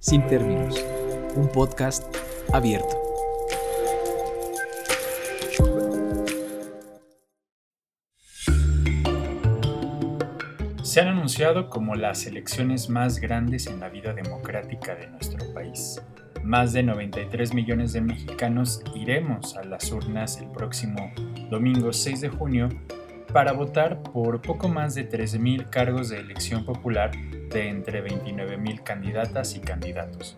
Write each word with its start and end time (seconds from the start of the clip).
Sin 0.00 0.26
términos, 0.28 0.82
un 1.36 1.46
podcast 1.48 2.02
abierto. 2.54 2.96
Se 10.82 11.02
han 11.02 11.08
anunciado 11.08 11.68
como 11.68 11.96
las 11.96 12.24
elecciones 12.24 12.88
más 12.88 13.18
grandes 13.18 13.66
en 13.66 13.80
la 13.80 13.90
vida 13.90 14.14
democrática 14.14 14.94
de 14.94 15.06
nuestro 15.08 15.52
país. 15.52 16.00
Más 16.42 16.72
de 16.72 16.82
93 16.82 17.52
millones 17.52 17.92
de 17.92 18.00
mexicanos 18.00 18.82
iremos 18.94 19.54
a 19.58 19.64
las 19.64 19.92
urnas 19.92 20.38
el 20.40 20.50
próximo 20.50 21.12
domingo 21.50 21.92
6 21.92 22.22
de 22.22 22.28
junio 22.30 22.70
para 23.32 23.52
votar 23.52 24.02
por 24.02 24.42
poco 24.42 24.68
más 24.68 24.94
de 24.94 25.08
13.000 25.08 25.70
cargos 25.70 26.08
de 26.08 26.18
elección 26.18 26.64
popular 26.64 27.12
de 27.12 27.68
entre 27.68 28.04
29.000 28.04 28.82
candidatas 28.82 29.54
y 29.54 29.60
candidatos. 29.60 30.36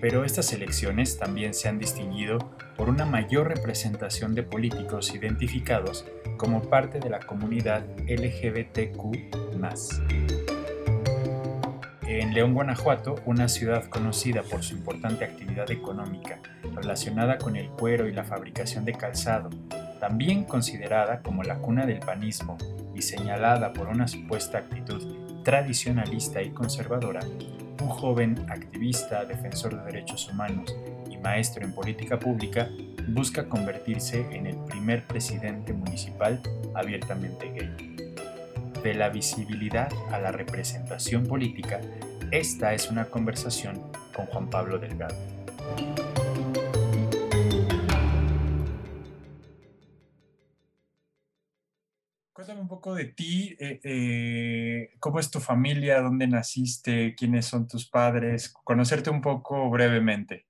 Pero 0.00 0.24
estas 0.24 0.52
elecciones 0.52 1.18
también 1.18 1.54
se 1.54 1.68
han 1.68 1.78
distinguido 1.78 2.38
por 2.76 2.88
una 2.88 3.06
mayor 3.06 3.48
representación 3.48 4.34
de 4.34 4.42
políticos 4.42 5.14
identificados 5.14 6.04
como 6.36 6.62
parte 6.62 6.98
de 6.98 7.10
la 7.10 7.20
comunidad 7.20 7.84
LGBTQ. 8.08 9.52
En 12.08 12.34
León, 12.34 12.54
Guanajuato, 12.54 13.14
una 13.24 13.48
ciudad 13.48 13.84
conocida 13.84 14.42
por 14.42 14.64
su 14.64 14.74
importante 14.74 15.24
actividad 15.24 15.70
económica 15.70 16.40
relacionada 16.74 17.38
con 17.38 17.54
el 17.54 17.68
cuero 17.68 18.08
y 18.08 18.12
la 18.12 18.24
fabricación 18.24 18.84
de 18.84 18.94
calzado, 18.94 19.50
también 20.02 20.42
considerada 20.42 21.22
como 21.22 21.44
la 21.44 21.58
cuna 21.58 21.86
del 21.86 22.00
panismo 22.00 22.58
y 22.92 23.02
señalada 23.02 23.72
por 23.72 23.86
una 23.86 24.08
supuesta 24.08 24.58
actitud 24.58 25.44
tradicionalista 25.44 26.42
y 26.42 26.50
conservadora, 26.50 27.20
un 27.80 27.88
joven 27.88 28.44
activista, 28.48 29.24
defensor 29.24 29.76
de 29.76 29.92
derechos 29.92 30.28
humanos 30.28 30.74
y 31.08 31.18
maestro 31.18 31.64
en 31.64 31.72
política 31.72 32.18
pública 32.18 32.68
busca 33.10 33.48
convertirse 33.48 34.26
en 34.32 34.48
el 34.48 34.56
primer 34.64 35.06
presidente 35.06 35.72
municipal 35.72 36.42
abiertamente 36.74 37.52
gay. 37.52 37.96
De 38.82 38.94
la 38.94 39.08
visibilidad 39.08 39.88
a 40.10 40.18
la 40.18 40.32
representación 40.32 41.28
política, 41.28 41.80
esta 42.32 42.74
es 42.74 42.90
una 42.90 43.04
conversación 43.04 43.80
con 44.12 44.26
Juan 44.26 44.50
Pablo 44.50 44.80
Delgado. 44.80 45.14
Cuéntame 52.42 52.62
un 52.62 52.68
poco 52.68 52.96
de 52.96 53.04
ti, 53.04 53.56
eh, 53.60 53.78
eh, 53.84 54.94
cómo 54.98 55.20
es 55.20 55.30
tu 55.30 55.38
familia, 55.38 56.00
dónde 56.00 56.26
naciste, 56.26 57.14
quiénes 57.14 57.46
son 57.46 57.68
tus 57.68 57.88
padres, 57.88 58.52
conocerte 58.64 59.10
un 59.10 59.20
poco 59.20 59.70
brevemente. 59.70 60.46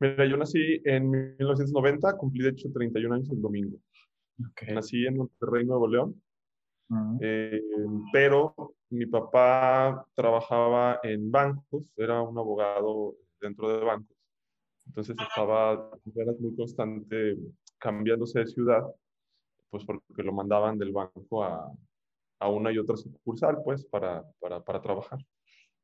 Mira, 0.00 0.24
yo 0.24 0.38
nací 0.38 0.80
en 0.82 1.10
1990, 1.10 2.16
cumplí 2.16 2.42
de 2.42 2.50
hecho 2.52 2.72
31 2.72 3.16
años 3.16 3.28
el 3.32 3.42
domingo. 3.42 3.76
Nací 4.72 5.04
en 5.04 5.18
Monterrey, 5.18 5.66
Nuevo 5.66 5.88
León, 5.88 6.22
eh, 7.20 7.60
pero 8.10 8.54
mi 8.88 9.04
papá 9.04 10.06
trabajaba 10.14 11.00
en 11.02 11.30
bancos, 11.30 11.92
era 11.98 12.22
un 12.22 12.38
abogado 12.38 13.14
dentro 13.42 13.76
de 13.76 13.84
bancos. 13.84 14.16
Entonces 14.86 15.16
estaba 15.20 15.90
muy 16.40 16.56
constante 16.56 17.36
cambiándose 17.78 18.38
de 18.38 18.46
ciudad 18.46 18.86
pues 19.84 20.00
porque 20.06 20.22
lo 20.22 20.32
mandaban 20.32 20.78
del 20.78 20.92
banco 20.92 21.44
a, 21.44 21.70
a 22.40 22.48
una 22.48 22.72
y 22.72 22.78
otra 22.78 22.96
sucursal, 22.96 23.58
pues, 23.64 23.84
para, 23.84 24.24
para, 24.40 24.62
para 24.62 24.82
trabajar. 24.82 25.18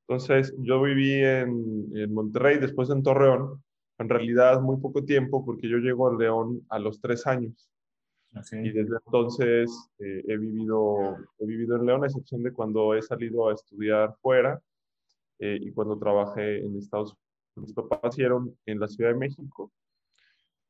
Entonces, 0.08 0.54
yo 0.58 0.82
viví 0.82 1.14
en, 1.14 1.90
en, 1.94 2.12
Monterrey, 2.12 2.58
después 2.58 2.90
en 2.90 3.02
Torreón, 3.02 3.62
en 3.98 4.08
realidad 4.08 4.60
muy 4.60 4.78
poco 4.78 5.04
tiempo, 5.04 5.44
porque 5.44 5.68
yo 5.68 5.78
llego 5.78 6.08
a 6.08 6.16
León 6.16 6.64
a 6.68 6.78
los 6.78 7.00
tres 7.00 7.26
años. 7.26 7.68
Y 8.52 8.70
desde 8.70 8.96
entonces 9.04 9.70
eh, 9.98 10.24
he, 10.26 10.36
vivido, 10.38 11.18
he 11.38 11.44
vivido 11.44 11.76
en 11.76 11.84
León, 11.84 12.02
a 12.02 12.06
excepción 12.06 12.42
de 12.42 12.52
cuando 12.52 12.94
he 12.94 13.02
salido 13.02 13.48
a 13.48 13.52
estudiar 13.52 14.16
fuera 14.22 14.58
eh, 15.38 15.58
y 15.60 15.70
cuando 15.72 15.98
trabajé 15.98 16.64
en 16.64 16.78
Estados 16.78 17.10
Unidos. 17.10 17.22
Mis 17.54 17.74
papás 17.74 18.00
nacieron 18.02 18.56
en 18.64 18.80
la 18.80 18.88
Ciudad 18.88 19.10
de 19.10 19.18
México. 19.18 19.70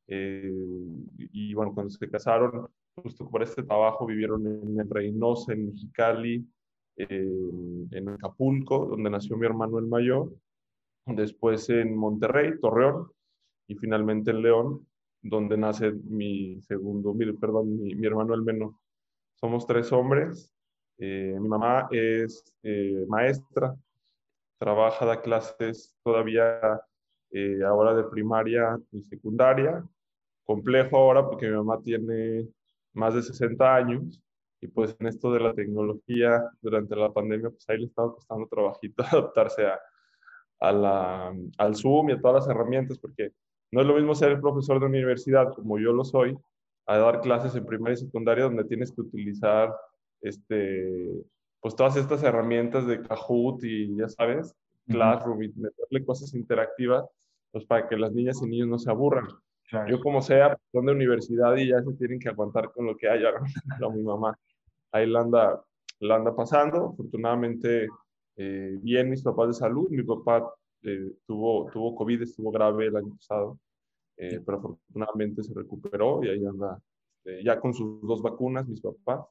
Eh, 0.07 0.51
y 1.17 1.53
bueno, 1.53 1.73
cuando 1.73 1.91
se 1.91 2.09
casaron, 2.09 2.67
justo 2.95 3.29
por 3.29 3.43
este 3.43 3.63
trabajo 3.63 4.05
vivieron 4.05 4.45
en 4.45 4.89
Reynosa, 4.89 5.53
en 5.53 5.67
Mexicali, 5.67 6.47
en 6.95 8.09
Acapulco, 8.09 8.85
donde 8.85 9.09
nació 9.09 9.35
mi 9.35 9.47
hermano 9.47 9.79
el 9.79 9.87
mayor, 9.87 10.31
después 11.07 11.69
en 11.69 11.95
Monterrey, 11.95 12.59
Torreón, 12.59 13.11
y 13.67 13.75
finalmente 13.75 14.31
en 14.31 14.41
León, 14.41 14.87
donde 15.21 15.57
nace 15.57 15.91
mi 15.91 16.61
segundo, 16.61 17.13
mi, 17.13 17.31
perdón, 17.33 17.81
mi, 17.81 18.05
hermano 18.05 18.33
el 18.33 18.41
menor. 18.41 18.73
Somos 19.35 19.65
tres 19.65 19.91
hombres. 19.91 20.51
Eh, 20.97 21.35
mi 21.39 21.47
mamá 21.47 21.87
es 21.91 22.43
eh, 22.61 23.05
maestra, 23.07 23.75
trabaja, 24.59 25.05
da 25.05 25.21
clases 25.21 25.95
todavía 26.03 26.59
eh, 27.31 27.63
ahora 27.63 27.95
de 27.95 28.03
primaria 28.03 28.79
y 28.91 29.01
secundaria. 29.03 29.83
Complejo 30.45 30.97
ahora 30.97 31.25
porque 31.25 31.47
mi 31.47 31.55
mamá 31.55 31.81
tiene 31.81 32.47
más 32.93 33.15
de 33.15 33.23
60 33.23 33.75
años 33.75 34.21
y 34.61 34.67
pues 34.67 34.95
en 34.99 35.07
esto 35.07 35.31
de 35.31 35.39
la 35.39 35.53
tecnología 35.53 36.43
durante 36.61 36.95
la 36.95 37.11
pandemia, 37.11 37.49
pues 37.49 37.67
ahí 37.69 37.79
le 37.79 37.85
estaba 37.85 38.13
costando 38.13 38.47
trabajito 38.47 39.03
adaptarse 39.11 39.65
a, 39.65 39.79
a 40.59 40.71
la, 40.71 41.33
al 41.57 41.75
Zoom 41.75 42.09
y 42.09 42.13
a 42.13 42.21
todas 42.21 42.45
las 42.45 42.55
herramientas, 42.55 42.97
porque 42.97 43.31
no 43.71 43.81
es 43.81 43.87
lo 43.87 43.95
mismo 43.95 44.15
ser 44.15 44.31
el 44.31 44.39
profesor 44.39 44.79
de 44.79 44.85
universidad, 44.85 45.53
como 45.53 45.79
yo 45.79 45.91
lo 45.91 46.05
soy, 46.05 46.37
a 46.85 46.97
dar 46.97 47.21
clases 47.21 47.55
en 47.55 47.65
primaria 47.65 47.95
y 47.95 48.05
secundaria 48.05 48.45
donde 48.45 48.65
tienes 48.65 48.91
que 48.91 49.01
utilizar 49.01 49.73
este, 50.21 51.25
pues 51.59 51.75
todas 51.75 51.95
estas 51.95 52.23
herramientas 52.23 52.87
de 52.87 53.01
Kahoot 53.01 53.63
y 53.63 53.95
ya 53.97 54.07
sabes, 54.09 54.55
Classroom 54.87 55.43
y 55.43 55.47
meterle 55.49 56.05
cosas 56.05 56.33
interactivas, 56.33 57.05
pues 57.51 57.65
para 57.65 57.87
que 57.87 57.95
las 57.95 58.11
niñas 58.11 58.41
y 58.41 58.47
niños 58.47 58.67
no 58.67 58.77
se 58.77 58.89
aburran. 58.89 59.27
Yo 59.87 59.99
como 59.99 60.21
sea, 60.21 60.57
son 60.71 60.85
de 60.85 60.91
universidad 60.91 61.55
y 61.57 61.69
ya 61.69 61.81
se 61.81 61.93
tienen 61.93 62.19
que 62.19 62.29
aguantar 62.29 62.71
con 62.71 62.85
lo 62.85 62.95
que 62.95 63.07
haya, 63.07 63.31
¿no? 63.31 63.41
mi 63.91 64.03
mamá. 64.03 64.37
Ahí 64.91 65.07
la 65.07 65.21
anda, 65.21 65.63
la 65.99 66.15
anda 66.15 66.35
pasando. 66.35 66.89
Afortunadamente, 66.93 67.87
eh, 68.35 68.77
bien 68.81 69.09
mis 69.09 69.23
papás 69.23 69.47
de 69.47 69.53
salud. 69.53 69.89
Mi 69.89 70.03
papá 70.03 70.53
eh, 70.83 71.13
tuvo, 71.25 71.69
tuvo 71.71 71.95
COVID, 71.95 72.21
estuvo 72.21 72.51
grave 72.51 72.87
el 72.87 72.95
año 72.97 73.15
pasado, 73.15 73.59
eh, 74.17 74.39
pero 74.45 74.57
afortunadamente 74.57 75.43
se 75.43 75.53
recuperó 75.53 76.23
y 76.23 76.29
ahí 76.29 76.45
anda 76.45 76.79
este, 77.23 77.43
ya 77.43 77.59
con 77.59 77.73
sus 77.73 78.01
dos 78.01 78.21
vacunas, 78.21 78.67
mis 78.67 78.81
papás. 78.81 79.25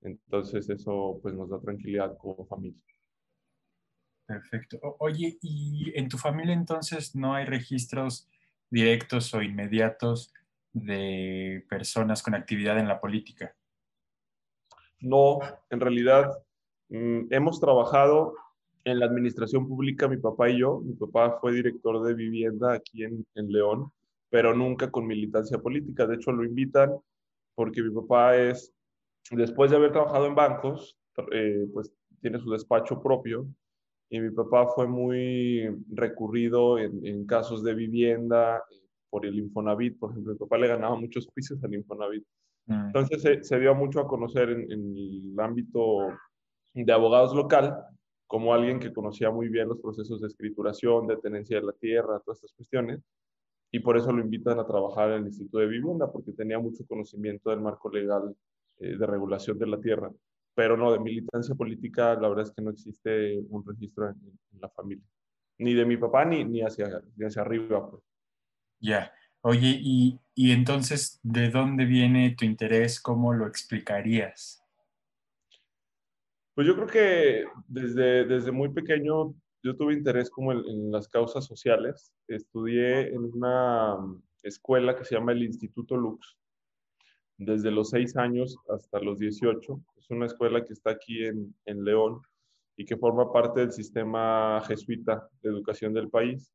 Entonces 0.00 0.68
eso 0.68 1.18
pues 1.22 1.34
nos 1.34 1.48
da 1.48 1.60
tranquilidad 1.60 2.16
como 2.18 2.46
familia. 2.46 2.80
Perfecto. 4.26 4.78
oye, 4.98 5.38
¿y 5.40 5.90
en 5.98 6.08
tu 6.08 6.18
familia 6.18 6.52
entonces 6.52 7.16
no 7.16 7.34
hay 7.34 7.46
registros 7.46 8.28
directos 8.70 9.32
o 9.34 9.42
inmediatos 9.42 10.32
de 10.72 11.64
personas 11.68 12.22
con 12.22 12.34
actividad 12.34 12.78
en 12.78 12.88
la 12.88 13.00
política? 13.00 13.54
No, 15.00 15.38
en 15.70 15.80
realidad 15.80 16.30
mm, 16.88 17.26
hemos 17.30 17.60
trabajado 17.60 18.34
en 18.84 19.00
la 19.00 19.06
administración 19.06 19.66
pública, 19.66 20.08
mi 20.08 20.16
papá 20.16 20.50
y 20.50 20.60
yo. 20.60 20.80
Mi 20.80 20.94
papá 20.94 21.38
fue 21.40 21.52
director 21.52 22.02
de 22.02 22.14
vivienda 22.14 22.74
aquí 22.74 23.04
en, 23.04 23.24
León, 23.34 23.92
pero 24.30 24.54
nunca 24.54 24.90
con 24.90 25.06
militancia 25.06 25.58
política. 25.58 26.06
De 26.06 26.16
hecho, 26.16 26.32
lo 26.32 26.44
invitan 26.44 26.92
porque 27.54 27.82
mi 27.82 27.90
papá 27.90 28.36
es, 28.36 28.72
después 29.30 29.70
de 29.70 29.76
haber 29.76 29.92
trabajado 29.92 30.26
en 30.26 30.34
bancos, 30.34 30.98
eh, 31.32 31.66
pues 31.72 31.92
tiene 32.20 32.38
su 32.38 32.50
despacho 32.50 33.02
propio 33.02 33.46
y 34.10 34.20
mi 34.20 34.30
papá 34.30 34.66
fue 34.74 34.86
muy 34.86 35.68
recurrido 35.90 36.78
en, 36.78 37.04
en 37.06 37.26
casos 37.26 37.62
de 37.62 37.74
vivienda 37.74 38.62
por 39.10 39.26
el 39.26 39.38
Infonavit, 39.38 39.98
por 39.98 40.10
ejemplo, 40.10 40.32
mi 40.32 40.38
papá 40.38 40.58
le 40.58 40.68
ganaba 40.68 40.96
muchos 40.96 41.26
juicios 41.32 41.62
al 41.64 41.74
Infonavit. 41.74 42.24
Mm. 42.66 42.86
Entonces 42.86 43.22
se, 43.22 43.42
se, 43.42 43.58
dio 43.58 43.74
mucho 43.74 44.00
a 44.00 44.06
conocer 44.06 44.50
en, 44.50 44.70
en, 44.70 44.96
el 44.96 45.40
ámbito 45.40 46.08
de 46.74 46.92
abogados 46.92 47.34
local 47.34 47.76
como 48.26 48.52
alguien 48.52 48.78
que 48.78 48.92
conocía 48.92 49.30
muy 49.30 49.48
bien 49.48 49.68
los 49.68 49.80
procesos 49.80 50.20
de 50.20 50.28
escrituración, 50.28 51.06
de 51.06 51.16
tenencia 51.16 51.58
de 51.58 51.66
la 51.66 51.72
tierra, 51.72 52.20
todas 52.20 52.38
estas 52.38 52.52
cuestiones, 52.52 53.00
y 53.70 53.80
por 53.80 53.96
eso 53.96 54.12
lo 54.12 54.22
invitan 54.22 54.58
a 54.58 54.66
trabajar 54.66 55.10
en 55.10 55.20
el 55.20 55.26
Instituto 55.26 55.58
de 55.58 55.66
Vivienda, 55.66 56.10
porque 56.12 56.32
tenía 56.32 56.58
mucho 56.58 56.86
conocimiento 56.86 57.50
del 57.50 57.60
marco 57.60 57.90
legal 57.90 58.34
eh, 58.80 58.96
de 58.96 59.06
regulación 59.06 59.58
de 59.58 59.66
la 59.66 59.80
tierra. 59.80 60.10
Pero 60.58 60.76
no, 60.76 60.90
de 60.90 60.98
militancia 60.98 61.54
política, 61.54 62.16
la 62.16 62.28
verdad 62.28 62.46
es 62.46 62.50
que 62.50 62.62
no 62.62 62.70
existe 62.70 63.38
un 63.48 63.64
registro 63.64 64.08
en, 64.08 64.16
en 64.52 64.60
la 64.60 64.68
familia, 64.68 65.04
ni 65.56 65.72
de 65.72 65.84
mi 65.84 65.96
papá 65.96 66.24
ni, 66.24 66.44
ni, 66.44 66.62
hacia, 66.62 67.00
ni 67.14 67.26
hacia 67.26 67.42
arriba. 67.42 67.88
Pues. 67.88 68.02
Ya. 68.80 69.12
Oye, 69.42 69.78
y, 69.80 70.18
y 70.34 70.50
entonces, 70.50 71.20
¿de 71.22 71.50
dónde 71.50 71.84
viene 71.84 72.34
tu 72.36 72.44
interés? 72.44 73.00
¿Cómo 73.00 73.32
lo 73.32 73.46
explicarías? 73.46 74.60
Pues 76.56 76.66
yo 76.66 76.74
creo 76.74 76.88
que 76.88 77.44
desde, 77.68 78.24
desde 78.24 78.50
muy 78.50 78.70
pequeño 78.70 79.36
yo 79.62 79.76
tuve 79.76 79.94
interés 79.94 80.28
como 80.28 80.50
en, 80.50 80.90
las 80.90 81.06
causas 81.06 81.44
sociales. 81.46 82.12
Estudié 82.26 83.14
en 83.14 83.32
una 83.32 83.96
escuela 84.42 84.96
que 84.96 85.04
se 85.04 85.14
llama 85.14 85.30
el 85.30 85.44
Instituto 85.44 85.96
Lux, 85.96 86.36
desde 87.36 87.70
los 87.70 87.90
6 87.90 88.16
años 88.16 88.58
hasta 88.68 88.98
los 88.98 89.20
18. 89.20 89.80
Es 90.08 90.16
una 90.16 90.24
escuela 90.24 90.64
que 90.64 90.72
está 90.72 90.92
aquí 90.92 91.22
en, 91.26 91.54
en 91.66 91.84
León 91.84 92.22
y 92.78 92.86
que 92.86 92.96
forma 92.96 93.30
parte 93.30 93.60
del 93.60 93.72
sistema 93.72 94.58
jesuita 94.66 95.28
de 95.42 95.50
educación 95.50 95.92
del 95.92 96.08
país. 96.08 96.50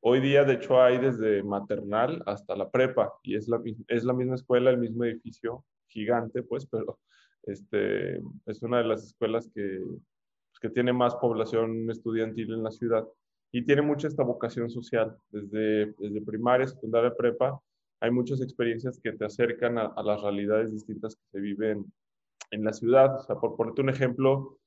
Hoy 0.00 0.20
día, 0.20 0.44
de 0.44 0.54
hecho, 0.54 0.80
hay 0.80 0.98
desde 0.98 1.42
maternal 1.42 2.22
hasta 2.26 2.54
la 2.54 2.70
prepa 2.70 3.12
y 3.24 3.34
es 3.34 3.48
la, 3.48 3.60
es 3.88 4.04
la 4.04 4.12
misma 4.12 4.36
escuela, 4.36 4.70
el 4.70 4.78
mismo 4.78 5.04
edificio 5.04 5.64
gigante, 5.88 6.44
pues, 6.44 6.64
pero 6.66 7.00
este, 7.42 8.22
es 8.46 8.62
una 8.62 8.78
de 8.78 8.84
las 8.84 9.02
escuelas 9.02 9.50
que, 9.52 9.80
pues, 9.80 10.60
que 10.60 10.70
tiene 10.70 10.92
más 10.92 11.16
población 11.16 11.90
estudiantil 11.90 12.54
en 12.54 12.62
la 12.62 12.70
ciudad 12.70 13.04
y 13.50 13.64
tiene 13.64 13.82
mucha 13.82 14.06
esta 14.06 14.22
vocación 14.22 14.70
social. 14.70 15.16
Desde, 15.30 15.92
desde 15.98 16.22
primaria, 16.22 16.68
secundaria, 16.68 17.12
prepa, 17.16 17.60
hay 17.98 18.12
muchas 18.12 18.40
experiencias 18.40 19.00
que 19.02 19.10
te 19.10 19.24
acercan 19.24 19.76
a, 19.76 19.86
a 19.86 20.02
las 20.04 20.22
realidades 20.22 20.70
distintas 20.70 21.16
que 21.16 21.22
se 21.32 21.40
viven 21.40 21.92
en 22.50 22.64
la 22.64 22.72
ciudad. 22.72 23.16
O 23.16 23.22
sea, 23.22 23.36
por 23.36 23.56
ponerte 23.56 23.82
un 23.82 23.90
ejemplo, 23.90 24.58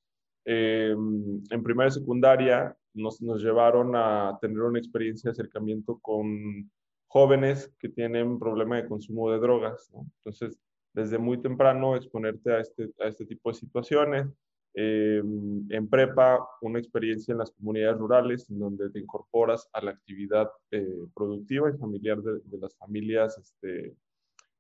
eh, 0.45 0.91
en 0.91 1.63
primera 1.63 1.89
y 1.89 1.91
secundaria 1.91 2.75
nos, 2.93 3.21
nos, 3.21 3.41
llevaron 3.43 3.95
a 3.95 4.37
tener 4.41 4.61
una 4.61 4.79
experiencia 4.79 5.29
de 5.29 5.33
acercamiento 5.33 5.99
con 5.99 6.71
jóvenes 7.07 7.71
que 7.79 7.89
tienen 7.89 8.39
problema 8.39 8.77
de 8.77 8.87
consumo 8.87 9.31
de 9.31 9.39
drogas. 9.39 9.91
Entonces, 10.19 10.57
desde 10.93 11.17
muy 11.17 11.39
temprano 11.41 11.95
exponerte 11.95 12.51
a 12.53 12.59
este, 12.59 12.89
a 12.99 13.07
este 13.07 13.25
tipo 13.25 13.49
de 13.49 13.55
situaciones. 13.55 14.27
Eh, 14.79 15.23
en 15.69 15.89
prepa, 15.89 16.47
una 16.61 16.77
experiencia 16.77 17.31
en 17.31 17.39
las 17.39 17.51
comunidades 17.51 17.97
rurales, 17.97 18.49
en 18.49 18.59
donde 18.59 18.89
te 18.91 18.99
incorporas 18.99 19.67
a 19.73 19.81
la 19.81 19.91
actividad 19.91 20.51
eh, 20.69 21.05
productiva 21.15 21.69
y 21.69 21.77
familiar 21.77 22.21
de, 22.21 22.39
de 22.43 22.57
las 22.59 22.75
familias 22.75 23.37
este, 23.39 23.95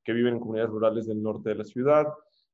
que 0.03 0.13
viven 0.13 0.35
en 0.35 0.39
comunidades 0.39 0.71
rurales 0.71 1.07
del 1.07 1.21
norte 1.21 1.49
de 1.49 1.55
la 1.55 1.63
ciudad. 1.65 2.07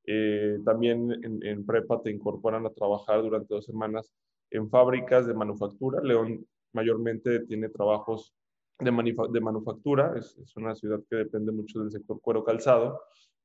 Eh, 0.05 0.59
también 0.65 1.11
en, 1.23 1.65
prepa 1.65 2.01
te 2.01 2.11
incorporan 2.11 2.65
a 2.65 2.71
trabajar 2.71 3.21
durante 3.21 3.53
dos 3.53 3.65
semanas 3.65 4.11
en 4.49 4.69
fábricas 4.69 5.25
de 5.25 5.33
manufactura. 5.33 6.01
León 6.01 6.45
mayormente 6.73 7.41
tiene 7.41 7.69
trabajos 7.69 8.33
de, 8.79 9.15
de 9.31 9.41
manufactura, 9.41 10.13
es, 10.17 10.37
es, 10.37 10.55
una 10.57 10.75
ciudad 10.75 10.99
que 11.09 11.17
depende 11.17 11.51
mucho 11.51 11.79
del 11.79 11.91
sector 11.91 12.19
cuero 12.19 12.43
calzado, 12.43 13.01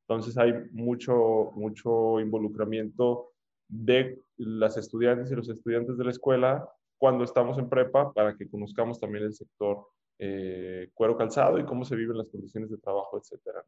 entonces 0.08 0.36
hay 0.38 0.54
mucho, 0.72 1.52
mucho 1.54 2.18
involucramiento 2.18 3.32
de 3.68 4.22
las 4.38 4.76
estudiantes 4.78 5.30
y 5.30 5.34
los 5.34 5.48
estudiantes 5.48 5.98
de 5.98 6.04
la 6.04 6.10
escuela 6.10 6.68
cuando 6.96 7.24
estamos 7.24 7.58
en 7.58 7.68
prepa 7.68 8.12
para 8.12 8.34
que 8.34 8.48
conozcamos 8.48 8.98
también 8.98 9.24
el 9.24 9.34
sector 9.34 9.86
eh, 10.18 10.90
cuero 10.94 11.16
calzado 11.16 11.58
y 11.58 11.64
cómo 11.64 11.84
se 11.84 11.96
viven 11.96 12.18
las 12.18 12.28
condiciones 12.28 12.70
de 12.70 12.78
trabajo, 12.78 13.18
etcétera. 13.18 13.64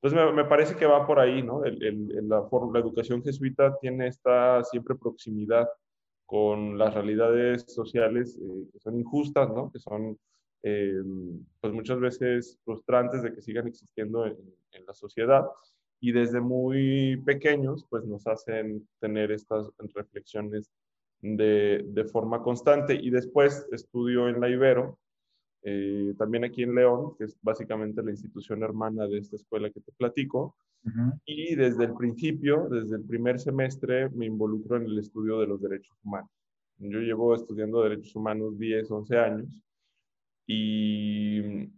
Entonces 0.00 0.34
me, 0.34 0.44
parece 0.44 0.74
que 0.74 0.86
va 0.86 1.06
por 1.06 1.20
ahí, 1.20 1.42
¿no? 1.42 1.62
La, 1.64 2.48
educación 2.80 3.22
jesuita 3.22 3.78
tiene 3.80 4.08
esta 4.08 4.64
siempre 4.64 4.96
proximidad 4.96 5.68
con 6.26 6.76
las 6.76 6.92
realidades 6.92 7.64
sociales 7.68 8.36
eh, 8.36 8.66
que 8.72 8.80
son 8.80 8.98
injustas, 8.98 9.48
¿no? 9.50 9.70
Que 9.70 9.78
son, 9.78 10.18
eh, 10.64 11.02
pues 11.60 11.72
muchas 11.72 12.00
veces 12.00 12.58
frustrantes 12.64 13.22
de 13.22 13.32
que 13.32 13.42
sigan 13.42 13.68
existiendo 13.68 14.26
en, 14.26 14.36
en, 14.72 14.86
la 14.86 14.94
sociedad 14.94 15.46
y 16.00 16.10
desde 16.10 16.40
muy 16.40 17.22
pequeños, 17.24 17.86
pues 17.88 18.04
nos 18.04 18.26
hacen 18.26 18.88
tener 18.98 19.30
estas 19.30 19.70
reflexiones 19.94 20.68
de, 21.20 21.84
de 21.86 22.04
forma 22.06 22.42
constante. 22.42 22.94
Y 22.94 23.10
después 23.10 23.68
estudio 23.70 24.28
en 24.28 24.40
la 24.40 24.48
Ibero, 24.48 24.98
eh, 25.62 26.14
también 26.18 26.44
aquí 26.44 26.62
en 26.62 26.74
León, 26.74 27.14
que 27.16 27.24
es 27.24 27.38
básicamente 27.40 28.02
la 28.02 28.10
institución 28.10 28.62
hermana 28.62 29.06
de 29.06 29.18
esta 29.18 29.36
escuela 29.36 29.70
que 29.70 29.80
te 29.80 29.92
platico. 29.92 30.56
Y 31.24 31.54
desde 31.54 31.84
el 31.84 31.94
principio, 31.94 32.68
desde 32.68 32.96
el 32.96 33.04
primer 33.04 33.38
semestre, 33.38 34.08
me 34.10 34.26
involucro 34.26 34.76
en 34.78 34.86
el 34.86 34.98
estudio 34.98 35.38
de 35.38 35.46
los 35.46 35.62
derechos 35.62 35.96
humanos. 36.02 36.30
Yo 36.78 36.98
llevo 36.98 37.36
estudiando 37.36 37.82
derechos 37.82 38.16
humanos 38.16 38.58
10, 38.58 38.90
11 38.90 39.18
años 39.18 39.62
y 40.44 41.70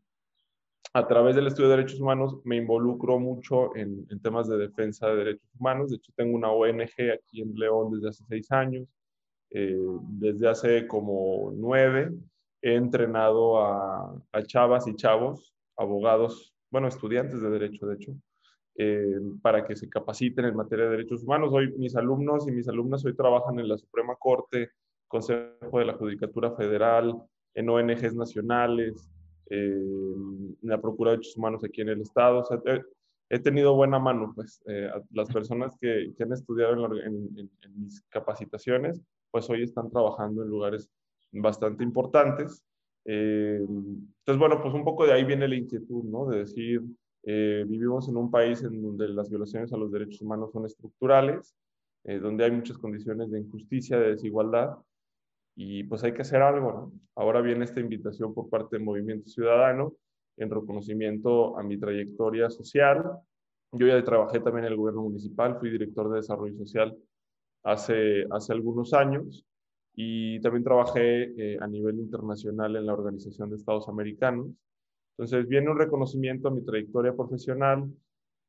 a 0.95 1.07
través 1.07 1.37
del 1.37 1.49
estudio 1.49 1.69
de 1.69 1.77
derechos 1.77 2.01
humanos 2.01 2.39
me 2.45 2.57
involucro 2.57 3.19
mucho 3.19 3.77
en, 3.77 4.07
en 4.09 4.21
temas 4.23 4.49
de 4.49 4.57
defensa 4.57 5.09
de 5.09 5.17
derechos 5.17 5.51
humanos. 5.59 5.91
De 5.91 5.97
hecho, 5.97 6.13
tengo 6.17 6.35
una 6.35 6.51
ONG 6.51 7.13
aquí 7.13 7.43
en 7.43 7.55
León 7.55 7.93
desde 7.93 8.09
hace 8.09 8.25
6 8.29 8.53
años. 8.53 8.89
Eh, 9.51 9.77
desde 10.09 10.49
hace 10.49 10.87
como 10.87 11.53
9 11.55 12.11
he 12.65 12.77
entrenado 12.77 13.63
a, 13.63 14.43
chavas 14.47 14.89
y 14.89 14.97
chavos, 14.97 15.55
abogados, 15.77 16.57
bueno, 16.71 16.89
estudiantes 16.89 17.43
de 17.43 17.51
derecho, 17.51 17.87
de 17.87 17.95
hecho, 17.95 18.13
eh, 18.77 19.21
para 19.43 19.67
que 19.67 19.77
se 19.77 19.87
capaciten 19.87 20.47
en 20.47 20.57
materia 20.57 20.87
de 20.87 20.93
derechos 20.93 21.23
humanos. 21.25 21.53
Hoy 21.53 21.75
mis 21.77 21.95
alumnos 21.95 22.49
y 22.49 22.53
mis 22.53 22.67
alumnas 22.67 23.05
hoy 23.05 23.15
trabajan 23.15 23.61
en 23.61 23.69
la 23.69 23.77
Suprema 23.77 24.17
Corte, 24.19 24.71
Consejo 25.07 25.79
de 25.79 25.85
la 25.85 25.93
Judicatura 25.93 26.53
Federal, 26.53 27.15
en 27.53 27.69
ONGs 27.69 28.15
nacionales, 28.15 29.11
eh, 29.51 29.71
en 29.71 30.57
la 30.63 30.81
Procura 30.81 31.11
de 31.11 31.19
Derechos 31.19 31.37
Humanos 31.37 31.63
aquí 31.65 31.83
en 31.83 31.91
el 31.91 32.01
Estado. 32.01 32.43
He, 33.29 33.39
tenido 33.41 33.75
buena 33.75 33.99
mano, 33.99 34.33
pues, 34.35 34.63
eh, 34.67 34.91
las 35.11 35.31
personas 35.31 35.77
que, 35.79 36.15
han 36.19 36.33
estudiado 36.33 36.73
en 36.97 37.51
mis 37.75 38.01
capacitaciones, 38.09 39.03
pues 39.31 39.51
hoy 39.51 39.65
están 39.65 39.91
trabajando 39.91 40.43
en 40.43 40.49
lugares 40.49 40.89
bastante 41.41 41.85
importantes. 41.85 42.65
Eh, 43.05 43.59
entonces, 43.61 44.39
bueno, 44.39 44.61
pues 44.63 44.75
un 44.75 44.85
poco 44.85 45.07
de 45.07 45.13
ahí 45.13 45.25
viene 45.25 45.49
la 45.49 45.57
inquietud, 45.57 46.05
¿no? 46.05 46.27
De 46.27 46.39
decir, 46.39 46.83
eh, 47.25 47.65
vivimos 47.67 48.09
en 48.09 48.17
un 48.17 48.31
país 48.31 48.63
en 48.63 48.83
donde 48.83 49.09
las 49.09 49.29
violaciones 49.29 49.73
a 49.73 49.77
los 49.77 49.91
derechos 49.93 50.21
humanos 50.23 50.53
son 50.53 50.67
estructurales, 50.67 51.55
eh, 52.05 52.19
donde 52.19 52.45
hay 52.45 52.51
muchas 52.51 52.79
condiciones 52.79 53.31
de 53.31 53.41
injusticia, 53.41 53.99
de 53.99 54.11
desigualdad, 54.11 54.77
y 55.57 55.85
pues 55.85 56.03
hay 56.05 56.13
que 56.13 56.23
hacer 56.23 56.43
algo, 56.43 56.73
¿no? 56.73 56.93
Ahora 57.15 57.41
viene 57.41 57.65
esta 57.65 57.81
invitación 57.81 58.35
por 58.35 58.49
parte 58.49 58.77
del 58.77 58.85
Movimiento 58.85 59.29
Ciudadano 59.29 59.95
en 60.37 60.51
reconocimiento 60.51 61.57
a 61.59 61.63
mi 61.63 61.79
trayectoria 61.79 62.51
social. 62.51 63.05
Yo 63.73 63.87
ya 63.87 64.03
trabajé 64.03 64.41
también 64.41 64.67
en 64.67 64.73
el 64.73 64.79
gobierno 64.79 65.03
municipal, 65.03 65.59
fui 65.59 65.71
director 65.71 66.11
de 66.11 66.17
desarrollo 66.17 66.57
social 66.57 66.97
hace, 67.63 68.27
hace 68.31 68.53
algunos 68.53 68.93
años 68.95 69.47
y 69.95 70.41
también 70.41 70.65
trabajé 70.65 71.23
eh, 71.37 71.59
a 71.61 71.67
nivel 71.67 72.01
internacional 72.01 72.77
en 72.77 72.87
la 72.87 72.93
Organización 72.93 73.51
de 73.51 73.57
Estados 73.57 73.89
Americanos. 73.89 74.49
Entonces 75.17 75.47
viene 75.49 75.71
un 75.71 75.79
reconocimiento 75.79 76.49
a 76.49 76.51
mi 76.51 76.63
trayectoria 76.63 77.15
profesional, 77.15 77.89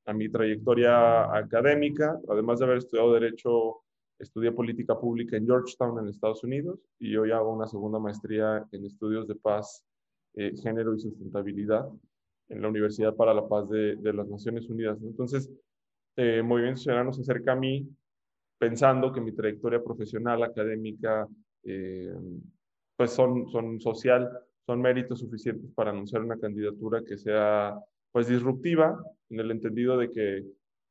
a 0.05 0.13
mi 0.13 0.29
trayectoria 0.29 1.35
académica, 1.35 2.19
además 2.27 2.59
de 2.59 2.65
haber 2.65 2.77
estudiado 2.79 3.13
Derecho, 3.13 3.81
estudié 4.17 4.51
Política 4.51 4.99
Pública 4.99 5.37
en 5.37 5.45
Georgetown, 5.45 5.99
en 5.99 6.09
Estados 6.09 6.43
Unidos, 6.43 6.79
y 6.99 7.15
hoy 7.15 7.31
hago 7.31 7.53
una 7.53 7.67
segunda 7.67 7.99
maestría 7.99 8.65
en 8.71 8.85
Estudios 8.85 9.27
de 9.27 9.35
Paz, 9.35 9.83
eh, 10.35 10.53
Género 10.61 10.95
y 10.95 10.99
Sustentabilidad 10.99 11.87
en 12.49 12.61
la 12.61 12.69
Universidad 12.69 13.15
para 13.15 13.33
la 13.33 13.47
Paz 13.47 13.69
de, 13.69 13.95
de 13.97 14.13
las 14.13 14.27
Naciones 14.27 14.67
Unidas. 14.69 14.97
Entonces, 15.01 15.51
eh, 16.15 16.41
Movimiento 16.41 16.81
Ciudadano 16.81 17.13
se 17.13 17.21
acerca 17.21 17.53
a 17.53 17.55
mí 17.55 17.87
pensando 18.57 19.11
que 19.11 19.21
mi 19.21 19.33
trayectoria 19.33 19.83
profesional, 19.83 20.43
académica, 20.43 21.27
eh, 21.63 22.13
pues 22.95 23.11
son, 23.11 23.49
son 23.49 23.79
social, 23.79 24.29
son 24.65 24.81
méritos 24.81 25.19
suficientes 25.19 25.71
para 25.73 25.91
anunciar 25.91 26.21
una 26.21 26.39
candidatura 26.39 27.03
que 27.03 27.17
sea 27.17 27.77
pues 28.11 28.27
disruptiva, 28.27 28.97
en 29.29 29.39
el 29.39 29.51
entendido 29.51 29.97
de 29.97 30.09
que 30.09 30.45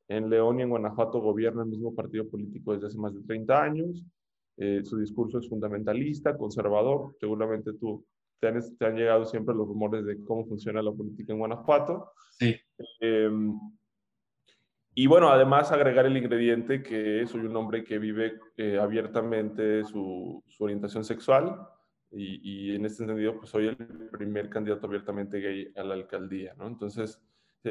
en 0.09 0.29
León 0.29 0.61
y 0.61 0.63
en 0.63 0.69
Guanajuato 0.69 1.21
gobierna 1.21 1.63
el 1.63 1.71
mismo 1.71 1.95
partido 1.95 2.29
político 2.29 2.75
desde 2.75 2.89
hace 2.89 2.99
más 2.99 3.15
de 3.15 3.23
30 3.23 3.63
años, 3.63 4.05
eh, 4.59 4.83
su 4.85 4.99
discurso 4.99 5.39
es 5.39 5.49
fundamentalista, 5.49 6.37
conservador, 6.37 7.17
seguramente 7.19 7.73
tú 7.73 8.05
te 8.41 8.49
han, 8.49 8.61
te 8.77 8.85
han, 8.87 8.97
llegado 8.97 9.25
siempre 9.25 9.55
los 9.55 9.67
rumores 9.67 10.05
de 10.05 10.23
cómo 10.23 10.45
funciona 10.45 10.83
la 10.83 10.93
política 10.93 11.33
en 11.33 11.39
Guanajuato. 11.39 12.13
Sí. 12.39 12.55
Eh, 13.01 13.31
y 14.95 15.07
bueno, 15.07 15.29
además 15.29 15.73
agregar 15.73 16.07
el 16.07 16.17
ingrediente 16.17 16.83
que 16.83 17.27
soy 17.27 17.41
un 17.41 17.57
hombre 17.57 17.83
que 17.83 17.99
vive 17.99 18.39
eh, 18.57 18.79
abiertamente 18.79 19.85
su, 19.85 20.43
su, 20.47 20.65
orientación 20.65 21.05
sexual 21.05 21.69
y, 22.11 22.71
y, 22.71 22.77
en 22.77 22.85
este 22.87 23.05
sentido 23.05 23.37
pues 23.37 23.51
soy 23.51 23.69
el 23.69 23.77
primer 24.11 24.49
candidato 24.49 24.87
abiertamente 24.87 25.41
gay 25.41 25.73
a 25.77 25.83
la 25.83 25.95
alcaldía, 25.95 26.55
¿no? 26.55 26.67
Entonces 26.69 27.21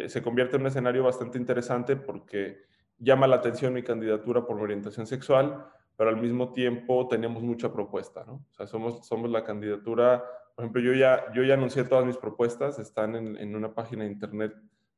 se 0.08 0.24
convierte 0.24 0.56
en 0.56 0.64
un 0.64 0.68
escenario 0.68 1.04
bastante 1.04 1.38
interesante 1.38 1.96
porque 1.96 2.64
llama 2.98 3.28
la 3.28 3.36
atención 3.38 3.74
mi 3.74 3.84
candidatura 3.84 4.46
por 4.46 4.56
mi 4.56 4.64
orientación 4.64 5.06
sexual, 5.06 5.66
pero 5.96 6.10
al 6.10 6.18
mismo 6.18 6.52
tiempo 6.52 7.08
tenemos 7.08 7.44
mucha 7.44 7.72
propuesta, 7.72 8.24
¿no? 8.26 8.46
O 8.50 8.54
sea, 8.54 8.66
somos, 8.66 9.06
somos 9.06 9.30
la 9.30 9.44
candidatura, 9.44 10.24
por 10.56 10.66
ejemplo, 10.66 10.82
yo 10.82 10.94
ya, 10.94 11.32
yo 11.34 11.44
ya 11.44 11.54
anuncié 11.54 11.84
todas 11.84 12.06
mis 12.06 12.18
propuestas, 12.18 12.80
están 12.80 13.16
en, 13.16 13.38
en 13.38 13.56
una 13.56 13.74
página 13.74 14.04
de 14.04 14.12
internet 14.12 14.54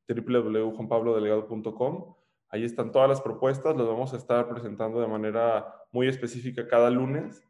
www.juanpablodelegado.com. 0.08 2.16
Ahí 2.50 2.64
están 2.64 2.92
todas 2.92 3.10
las 3.10 3.22
propuestas, 3.22 3.76
las 3.76 3.88
vamos 3.88 4.14
a 4.14 4.18
estar 4.18 4.48
presentando 4.48 5.02
de 5.02 5.08
manera 5.08 5.84
muy 5.92 6.08
específica 6.08 6.68
cada 6.68 6.90
lunes. 6.90 7.44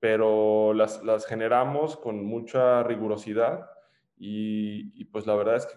pero 0.00 0.72
las, 0.74 1.02
las 1.04 1.26
generamos 1.26 1.96
con 1.96 2.24
mucha 2.24 2.82
rigurosidad 2.82 3.70
y, 4.16 4.92
y, 5.00 5.04
pues 5.06 5.26
la 5.26 5.34
verdad 5.34 5.56
es 5.56 5.66
que 5.66 5.74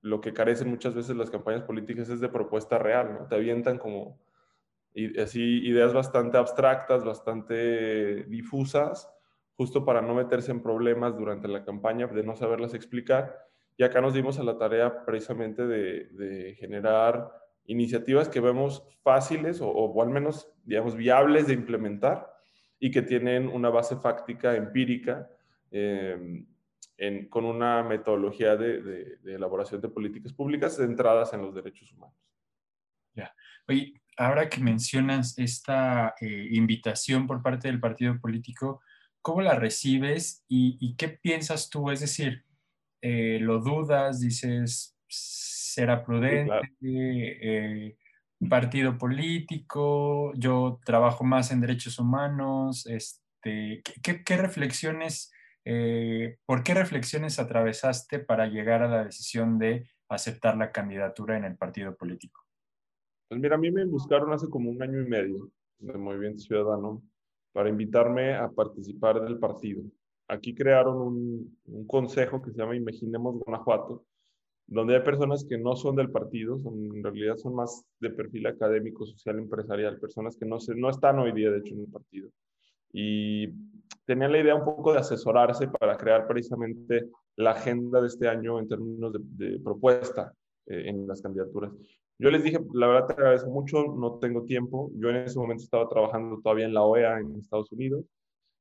lo 0.00 0.20
que 0.20 0.32
carecen 0.32 0.70
muchas 0.70 0.94
veces 0.94 1.16
las 1.16 1.30
campañas 1.30 1.62
políticas 1.64 2.08
es 2.08 2.20
de 2.20 2.28
propuesta 2.28 2.78
real, 2.78 3.14
¿no? 3.14 3.26
Te 3.26 3.34
avientan 3.36 3.78
como 3.78 4.20
y, 4.94 5.18
así 5.20 5.66
ideas 5.66 5.92
bastante 5.92 6.38
abstractas, 6.38 7.04
bastante 7.04 8.24
difusas, 8.24 9.10
justo 9.56 9.84
para 9.84 10.00
no 10.00 10.14
meterse 10.14 10.52
en 10.52 10.62
problemas 10.62 11.16
durante 11.16 11.48
la 11.48 11.64
campaña, 11.64 12.06
de 12.06 12.22
no 12.22 12.36
saberlas 12.36 12.74
explicar. 12.74 13.48
Y 13.76 13.82
acá 13.82 14.00
nos 14.00 14.14
dimos 14.14 14.38
a 14.38 14.44
la 14.44 14.56
tarea 14.56 15.04
precisamente 15.04 15.66
de, 15.66 16.04
de 16.10 16.54
generar 16.54 17.30
iniciativas 17.66 18.28
que 18.28 18.40
vemos 18.40 18.84
fáciles 19.02 19.60
o, 19.60 19.68
o, 19.68 20.02
al 20.02 20.10
menos, 20.10 20.52
digamos, 20.64 20.96
viables 20.96 21.46
de 21.46 21.54
implementar 21.54 22.30
y 22.78 22.90
que 22.90 23.02
tienen 23.02 23.48
una 23.48 23.70
base 23.70 23.96
fáctica, 23.96 24.54
empírica, 24.54 25.28
eh, 25.70 26.44
en, 26.96 27.28
con 27.28 27.44
una 27.44 27.82
metodología 27.82 28.56
de, 28.56 28.80
de, 28.82 29.16
de, 29.16 29.34
elaboración 29.34 29.80
de 29.80 29.88
políticas 29.88 30.32
públicas 30.32 30.76
centradas 30.76 31.32
en 31.32 31.42
los 31.42 31.54
derechos 31.54 31.92
humanos. 31.92 32.16
Ya. 33.14 33.34
Oye, 33.66 34.00
ahora 34.16 34.48
que 34.48 34.60
mencionas 34.60 35.36
esta 35.38 36.14
eh, 36.20 36.48
invitación 36.52 37.26
por 37.26 37.42
parte 37.42 37.68
del 37.68 37.80
partido 37.80 38.20
político, 38.20 38.80
¿cómo 39.22 39.42
la 39.42 39.54
recibes 39.54 40.44
y, 40.48 40.76
y 40.80 40.94
qué 40.94 41.08
piensas 41.08 41.70
tú? 41.70 41.90
Es 41.90 42.00
decir, 42.00 42.44
eh, 43.06 43.38
¿lo 43.38 43.58
dudas? 43.58 44.20
Dices, 44.20 44.96
¿será 45.06 46.02
prudente? 46.02 46.58
Sí, 46.80 46.94
claro. 46.94 47.18
eh, 47.42 47.98
partido 48.48 48.96
político, 48.96 50.32
yo 50.36 50.80
trabajo 50.86 51.22
más 51.22 51.50
en 51.52 51.60
derechos 51.60 51.98
humanos, 51.98 52.86
este, 52.86 53.82
¿qué, 54.02 54.24
qué 54.24 54.36
reflexiones, 54.38 55.30
eh, 55.66 56.38
por 56.46 56.62
qué 56.62 56.72
reflexiones 56.72 57.38
atravesaste 57.38 58.20
para 58.20 58.46
llegar 58.46 58.82
a 58.82 58.88
la 58.88 59.04
decisión 59.04 59.58
de 59.58 59.86
aceptar 60.08 60.56
la 60.56 60.72
candidatura 60.72 61.36
en 61.36 61.44
el 61.44 61.58
partido 61.58 61.94
político? 61.94 62.40
Pues 63.28 63.38
mira, 63.38 63.56
a 63.56 63.58
mí 63.58 63.70
me 63.70 63.84
buscaron 63.84 64.32
hace 64.32 64.48
como 64.48 64.70
un 64.70 64.82
año 64.82 65.02
y 65.02 65.06
medio 65.06 65.50
de 65.78 65.98
Movimiento 65.98 66.38
Ciudadano 66.38 67.02
para 67.52 67.68
invitarme 67.68 68.34
a 68.34 68.48
participar 68.48 69.20
del 69.20 69.38
partido. 69.38 69.82
Aquí 70.28 70.54
crearon 70.54 70.96
un, 71.66 71.86
consejo 71.86 72.40
que 72.40 72.50
se 72.50 72.58
llama 72.58 72.76
Imaginemos 72.76 73.38
Guanajuato, 73.40 74.04
donde 74.66 74.96
hay 74.96 75.02
personas 75.02 75.44
que 75.44 75.58
no 75.58 75.76
son 75.76 75.96
del 75.96 76.10
partido, 76.10 76.58
son, 76.58 76.96
en 76.96 77.02
realidad 77.02 77.36
son 77.36 77.54
más 77.54 77.84
de 78.00 78.10
perfil 78.10 78.46
académico, 78.46 79.04
social, 79.04 79.38
empresarial, 79.38 80.00
personas 80.00 80.36
que 80.36 80.46
no, 80.46 80.58
se, 80.60 80.74
no 80.74 80.88
están 80.88 81.18
hoy 81.18 81.32
día, 81.32 81.50
de 81.50 81.58
hecho, 81.58 81.74
en 81.74 81.80
el 81.80 81.88
partido. 81.88 82.30
Y 82.92 83.48
tenían 84.06 84.32
la 84.32 84.40
idea 84.40 84.54
un 84.54 84.64
poco 84.64 84.92
de 84.92 85.00
asesorarse 85.00 85.68
para 85.68 85.96
crear 85.96 86.26
precisamente 86.26 87.10
la 87.36 87.50
agenda 87.50 88.00
de 88.00 88.06
este 88.06 88.28
año 88.28 88.58
en 88.58 88.68
términos 88.68 89.12
de, 89.12 89.48
de 89.50 89.60
propuesta 89.60 90.32
eh, 90.66 90.88
en 90.88 91.06
las 91.06 91.20
candidaturas. 91.20 91.72
Yo 92.18 92.30
les 92.30 92.42
dije, 92.42 92.58
la 92.72 92.86
verdad 92.86 93.06
te 93.08 93.12
agradezco 93.14 93.50
mucho, 93.50 93.84
no 93.84 94.18
tengo 94.18 94.44
tiempo. 94.44 94.90
Yo 94.94 95.10
en 95.10 95.16
ese 95.16 95.38
momento 95.38 95.64
estaba 95.64 95.88
trabajando 95.88 96.40
todavía 96.40 96.64
en 96.64 96.74
la 96.74 96.82
OEA 96.82 97.18
en 97.18 97.36
Estados 97.36 97.70
Unidos. 97.72 98.04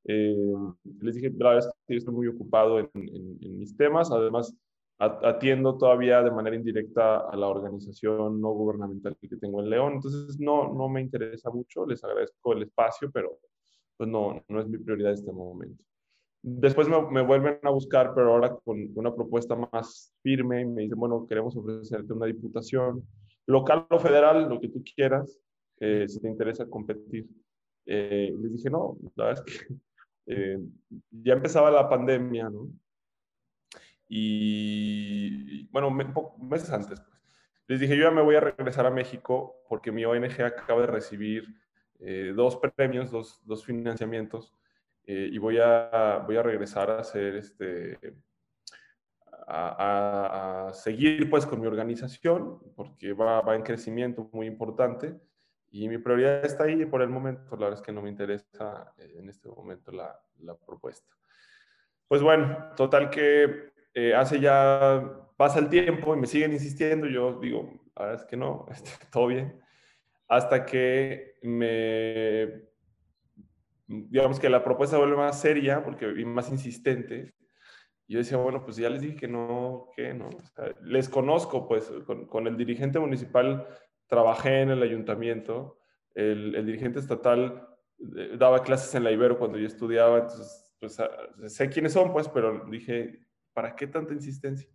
Eh, 0.05 0.53
les 1.01 1.15
dije, 1.15 1.31
la 1.37 1.49
verdad 1.49 1.69
es 1.69 1.75
que 1.87 1.95
estoy 1.95 2.13
muy 2.13 2.27
ocupado 2.27 2.79
en, 2.79 2.89
en, 2.93 3.37
en 3.41 3.59
mis 3.59 3.75
temas. 3.75 4.11
Además, 4.11 4.55
atiendo 4.99 5.77
todavía 5.77 6.21
de 6.21 6.31
manera 6.31 6.55
indirecta 6.55 7.19
a 7.29 7.35
la 7.35 7.47
organización 7.47 8.39
no 8.39 8.51
gubernamental 8.51 9.17
que 9.19 9.35
tengo 9.37 9.61
en 9.61 9.69
León. 9.69 9.93
Entonces, 9.93 10.39
no, 10.39 10.73
no 10.73 10.89
me 10.89 11.01
interesa 11.01 11.49
mucho, 11.49 11.85
les 11.85 12.03
agradezco 12.03 12.53
el 12.53 12.63
espacio, 12.63 13.11
pero 13.11 13.39
pues 13.97 14.09
no, 14.09 14.43
no 14.47 14.61
es 14.61 14.67
mi 14.67 14.77
prioridad 14.77 15.11
en 15.11 15.17
este 15.17 15.31
momento. 15.31 15.83
Después 16.41 16.89
me, 16.89 17.01
me, 17.09 17.21
vuelven 17.21 17.59
a 17.63 17.69
buscar, 17.69 18.13
pero 18.13 18.33
ahora 18.33 18.55
con 18.63 18.91
una 18.95 19.13
propuesta 19.13 19.55
más 19.55 20.13
firme 20.21 20.61
y 20.61 20.65
me 20.65 20.81
dicen, 20.83 20.99
bueno, 20.99 21.25
queremos 21.27 21.55
ofrecerte 21.55 22.11
una 22.11 22.25
diputación 22.25 23.07
local 23.45 23.85
o 23.89 23.99
federal, 23.99 24.49
lo 24.49 24.59
que 24.59 24.69
tú 24.69 24.83
quieras, 24.95 25.39
eh, 25.79 26.05
si 26.07 26.19
te 26.19 26.29
interesa 26.29 26.65
competir. 26.69 27.27
Eh, 27.85 28.33
les 28.39 28.53
dije, 28.53 28.69
no, 28.69 28.97
la 29.15 29.25
verdad 29.25 29.43
es 29.45 29.67
que 29.67 29.75
eh, 30.25 30.59
ya 31.11 31.33
empezaba 31.33 31.71
la 31.71 31.89
pandemia, 31.89 32.49
¿no? 32.49 32.69
Y, 34.07 35.65
bueno, 35.71 35.89
meses 35.89 36.69
antes, 36.71 36.99
pues, 36.99 37.21
les 37.67 37.79
dije, 37.79 37.97
yo 37.97 38.03
ya 38.03 38.11
me 38.11 38.21
voy 38.21 38.35
a 38.35 38.41
regresar 38.41 38.85
a 38.85 38.91
México 38.91 39.63
porque 39.67 39.91
mi 39.91 40.05
ONG 40.05 40.41
acaba 40.41 40.81
de 40.81 40.87
recibir 40.87 41.47
eh, 41.99 42.33
dos 42.35 42.59
premios, 42.75 43.09
dos, 43.11 43.41
dos 43.45 43.65
financiamientos, 43.65 44.53
eh, 45.05 45.29
y 45.31 45.37
voy 45.37 45.57
a, 45.59 46.23
voy 46.25 46.37
a 46.37 46.43
regresar 46.43 46.91
a 46.91 46.99
hacer 46.99 47.35
este, 47.35 47.97
a, 49.47 50.67
a, 50.67 50.73
seguir 50.73 51.29
pues 51.29 51.45
con 51.45 51.59
mi 51.59 51.67
organización 51.67 52.59
porque 52.75 53.13
va, 53.13 53.41
va, 53.41 53.55
en 53.55 53.63
crecimiento 53.63 54.29
muy 54.31 54.47
importante 54.47 55.15
y 55.73 55.89
mi 55.89 55.97
prioridad 55.97 56.45
está 56.45 56.65
ahí 56.65 56.85
por 56.85 57.01
el 57.01 57.09
momento, 57.09 57.55
la 57.55 57.65
verdad 57.65 57.79
es 57.79 57.81
que 57.81 57.91
no 57.91 58.03
me 58.03 58.09
interesa 58.09 58.93
eh, 58.95 59.15
en 59.17 59.27
este 59.27 59.49
momento 59.49 59.91
la, 59.91 60.15
la 60.41 60.55
propuesta. 60.55 61.11
Pues 62.07 62.21
bueno, 62.21 62.69
total 62.77 63.09
que 63.09 63.71
eh, 63.95 64.13
hace 64.13 64.39
ya, 64.39 65.03
pasa 65.35 65.57
el 65.57 65.69
tiempo 65.69 66.15
y 66.15 66.19
me 66.19 66.27
siguen 66.27 66.53
insistiendo, 66.53 67.07
yo 67.07 67.39
digo, 67.39 67.73
la 67.95 68.05
verdad 68.05 68.21
es 68.21 68.29
que 68.29 68.37
no, 68.37 68.67
este, 68.71 68.91
todo 69.11 69.25
bien, 69.25 69.59
hasta 70.27 70.63
que 70.63 71.39
me, 71.41 72.69
digamos 73.87 74.39
que 74.39 74.49
la 74.49 74.63
propuesta 74.63 74.99
vuelve 74.99 75.17
más 75.17 75.41
seria 75.41 75.83
porque 75.83 76.05
y 76.05 76.23
más 76.23 76.51
insistente. 76.51 77.33
Yo 78.07 78.19
decía, 78.19 78.37
bueno, 78.37 78.63
pues 78.63 78.77
ya 78.77 78.91
les 78.91 79.01
dije 79.01 79.15
que 79.15 79.27
no, 79.27 79.89
que 79.95 80.13
no. 80.13 80.27
O 80.27 80.45
sea, 80.53 80.71
les 80.83 81.09
conozco, 81.09 81.67
pues 81.67 81.91
con, 82.05 82.27
con, 82.27 82.45
el 82.45 82.57
dirigente 82.57 82.99
municipal 82.99 83.65
trabajé 84.13 84.61
en 84.61 84.69
el 84.69 84.83
ayuntamiento, 84.83 85.79
el, 86.13 86.53
el 86.53 86.67
dirigente 86.67 86.99
estatal 86.99 87.67
eh, 88.15 88.35
daba 88.37 88.61
clases 88.61 88.93
en 88.93 89.03
la 89.03 89.11
Ibero 89.11 89.39
cuando 89.39 89.57
yo 89.57 89.65
estudiaba, 89.65 90.19
entonces 90.19 90.71
pues, 90.79 90.99
sé 91.47 91.69
quiénes 91.69 91.93
son, 91.93 92.13
pues, 92.13 92.29
pero 92.29 92.63
dije, 92.69 93.25
¿para 93.53 93.75
qué 93.75 93.87
tanta 93.87 94.13
insistencia? 94.13 94.69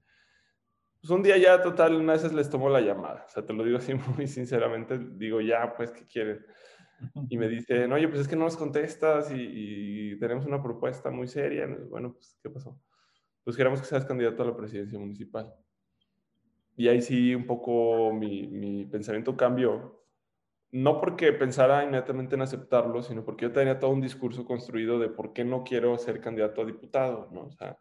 Pues 1.00 1.10
un 1.10 1.22
día 1.22 1.36
ya 1.36 1.62
total, 1.62 1.94
una 1.94 2.14
vez 2.14 2.32
les 2.32 2.50
tomó 2.50 2.68
la 2.68 2.80
llamada, 2.80 3.26
o 3.28 3.30
sea, 3.30 3.46
te 3.46 3.52
lo 3.52 3.62
digo 3.62 3.78
así 3.78 3.94
muy 4.16 4.26
sinceramente, 4.26 4.98
digo, 4.98 5.40
ya, 5.40 5.72
pues, 5.76 5.92
¿qué 5.92 6.04
quieren? 6.04 6.44
Y 7.30 7.38
me 7.38 7.46
dicen, 7.46 7.92
oye, 7.92 8.08
pues 8.08 8.22
es 8.22 8.26
que 8.26 8.34
no 8.34 8.42
nos 8.42 8.56
contestas 8.56 9.30
y, 9.30 10.14
y 10.14 10.18
tenemos 10.18 10.46
una 10.46 10.60
propuesta 10.60 11.12
muy 11.12 11.28
seria. 11.28 11.64
Bueno, 11.88 12.12
pues, 12.12 12.36
¿qué 12.42 12.50
pasó? 12.50 12.82
Pues 13.44 13.56
queremos 13.56 13.78
que 13.78 13.86
seas 13.86 14.04
candidato 14.04 14.42
a 14.42 14.46
la 14.46 14.56
presidencia 14.56 14.98
municipal. 14.98 15.54
Y 16.78 16.86
ahí 16.86 17.02
sí 17.02 17.34
un 17.34 17.44
poco 17.44 18.12
mi, 18.12 18.46
mi 18.46 18.86
pensamiento 18.86 19.36
cambió. 19.36 20.00
No 20.70 21.00
porque 21.00 21.32
pensara 21.32 21.82
inmediatamente 21.82 22.36
en 22.36 22.42
aceptarlo, 22.42 23.02
sino 23.02 23.24
porque 23.24 23.46
yo 23.46 23.52
tenía 23.52 23.80
todo 23.80 23.90
un 23.90 24.00
discurso 24.00 24.44
construido 24.44 25.00
de 25.00 25.08
por 25.08 25.32
qué 25.32 25.44
no 25.44 25.64
quiero 25.64 25.98
ser 25.98 26.20
candidato 26.20 26.62
a 26.62 26.64
diputado, 26.64 27.28
¿no? 27.32 27.46
O 27.46 27.50
sea, 27.50 27.76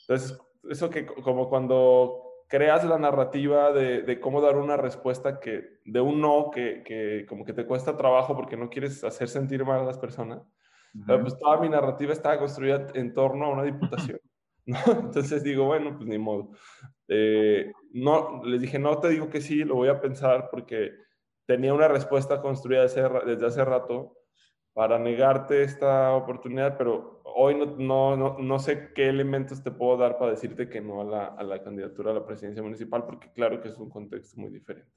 entonces, 0.00 0.36
eso 0.68 0.90
que 0.90 1.06
como 1.06 1.48
cuando 1.48 2.24
creas 2.48 2.84
la 2.84 2.98
narrativa 2.98 3.72
de, 3.72 4.02
de, 4.02 4.18
cómo 4.18 4.40
dar 4.40 4.56
una 4.56 4.76
respuesta 4.76 5.38
que, 5.38 5.78
de 5.84 6.00
un 6.00 6.20
no 6.20 6.50
que, 6.50 6.82
que, 6.82 7.26
como 7.28 7.44
que 7.44 7.52
te 7.52 7.66
cuesta 7.66 7.96
trabajo 7.96 8.34
porque 8.34 8.56
no 8.56 8.68
quieres 8.68 9.04
hacer 9.04 9.28
sentir 9.28 9.64
mal 9.64 9.80
a 9.80 9.84
las 9.84 9.98
personas, 9.98 10.40
uh 10.40 10.98
-huh. 10.98 11.20
pues 11.20 11.38
toda 11.38 11.60
mi 11.60 11.68
narrativa 11.68 12.12
estaba 12.12 12.38
construida 12.38 12.88
en 12.94 13.14
torno 13.14 13.44
a 13.44 13.50
una 13.50 13.62
diputación. 13.62 14.18
¿no? 14.66 14.78
Entonces 14.86 15.42
digo, 15.42 15.64
bueno, 15.64 15.96
pues 15.96 16.08
ni 16.08 16.18
modo. 16.18 16.50
Eh, 17.08 17.70
no, 17.92 18.42
les 18.44 18.60
dije, 18.60 18.78
no 18.78 18.98
te 18.98 19.08
digo 19.08 19.28
que 19.28 19.40
sí, 19.40 19.64
lo 19.64 19.74
voy 19.74 19.88
a 19.88 20.00
pensar 20.00 20.48
porque 20.50 20.92
tenía 21.46 21.74
una 21.74 21.88
respuesta 21.88 22.40
construida 22.40 22.82
desde, 22.82 23.46
hace 23.46 23.64
rato 23.64 24.16
para 24.72 24.98
negarte 24.98 25.62
esta 25.62 26.14
oportunidad, 26.14 26.76
pero 26.78 27.20
hoy 27.24 27.54
no, 27.54 27.66
no, 27.76 28.16
no, 28.16 28.38
no, 28.38 28.58
sé 28.58 28.92
qué 28.94 29.08
elementos 29.08 29.62
te 29.62 29.70
puedo 29.70 29.96
dar 29.98 30.18
para 30.18 30.32
decirte 30.32 30.68
que 30.68 30.80
no 30.80 31.02
a 31.02 31.04
la, 31.04 31.26
a 31.26 31.42
la, 31.42 31.62
candidatura 31.62 32.10
a 32.10 32.14
la 32.14 32.26
presidencia 32.26 32.62
municipal, 32.62 33.04
porque 33.04 33.30
claro 33.32 33.60
que 33.60 33.68
es 33.68 33.76
un 33.76 33.90
contexto 33.90 34.40
muy 34.40 34.50
diferente. 34.50 34.90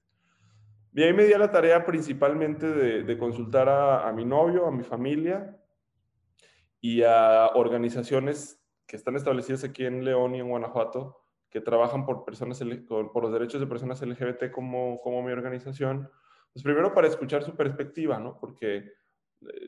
Y 0.94 1.04
ahí 1.04 1.14
me 1.14 1.26
di 1.26 1.34
a 1.34 1.38
la 1.38 1.52
tarea 1.52 1.86
principalmente 1.86 2.66
de, 2.66 3.04
de 3.04 3.18
consultar 3.18 3.70
a, 3.70 4.08
a, 4.08 4.14
mi 4.14 4.26
novio, 4.26 4.66
a 4.66 4.72
mi 4.72 4.84
familia 4.84 5.56
y 6.82 7.04
a 7.04 7.52
organizaciones 7.54 8.57
que 8.88 8.96
están 8.96 9.16
establecidas 9.16 9.64
aquí 9.64 9.86
en 9.86 10.04
León 10.04 10.36
y 10.36 10.40
en 10.40 10.50
Guanajuato, 10.50 11.22
que 11.50 11.62
trabajan 11.62 12.06
por, 12.06 12.24
personas, 12.26 12.62
por 12.88 13.24
los 13.24 13.32
derechos 13.32 13.60
de 13.60 13.68
personas 13.68 14.02
LGBT 14.02 14.52
como, 14.52 15.00
como 15.02 15.22
mi 15.22 15.32
organización. 15.32 16.10
Pues 16.54 16.64
primero 16.64 16.94
para 16.94 17.08
escuchar 17.08 17.44
su 17.44 17.56
perspectiva, 17.56 18.20
¿no? 18.20 18.38
Porque 18.40 18.92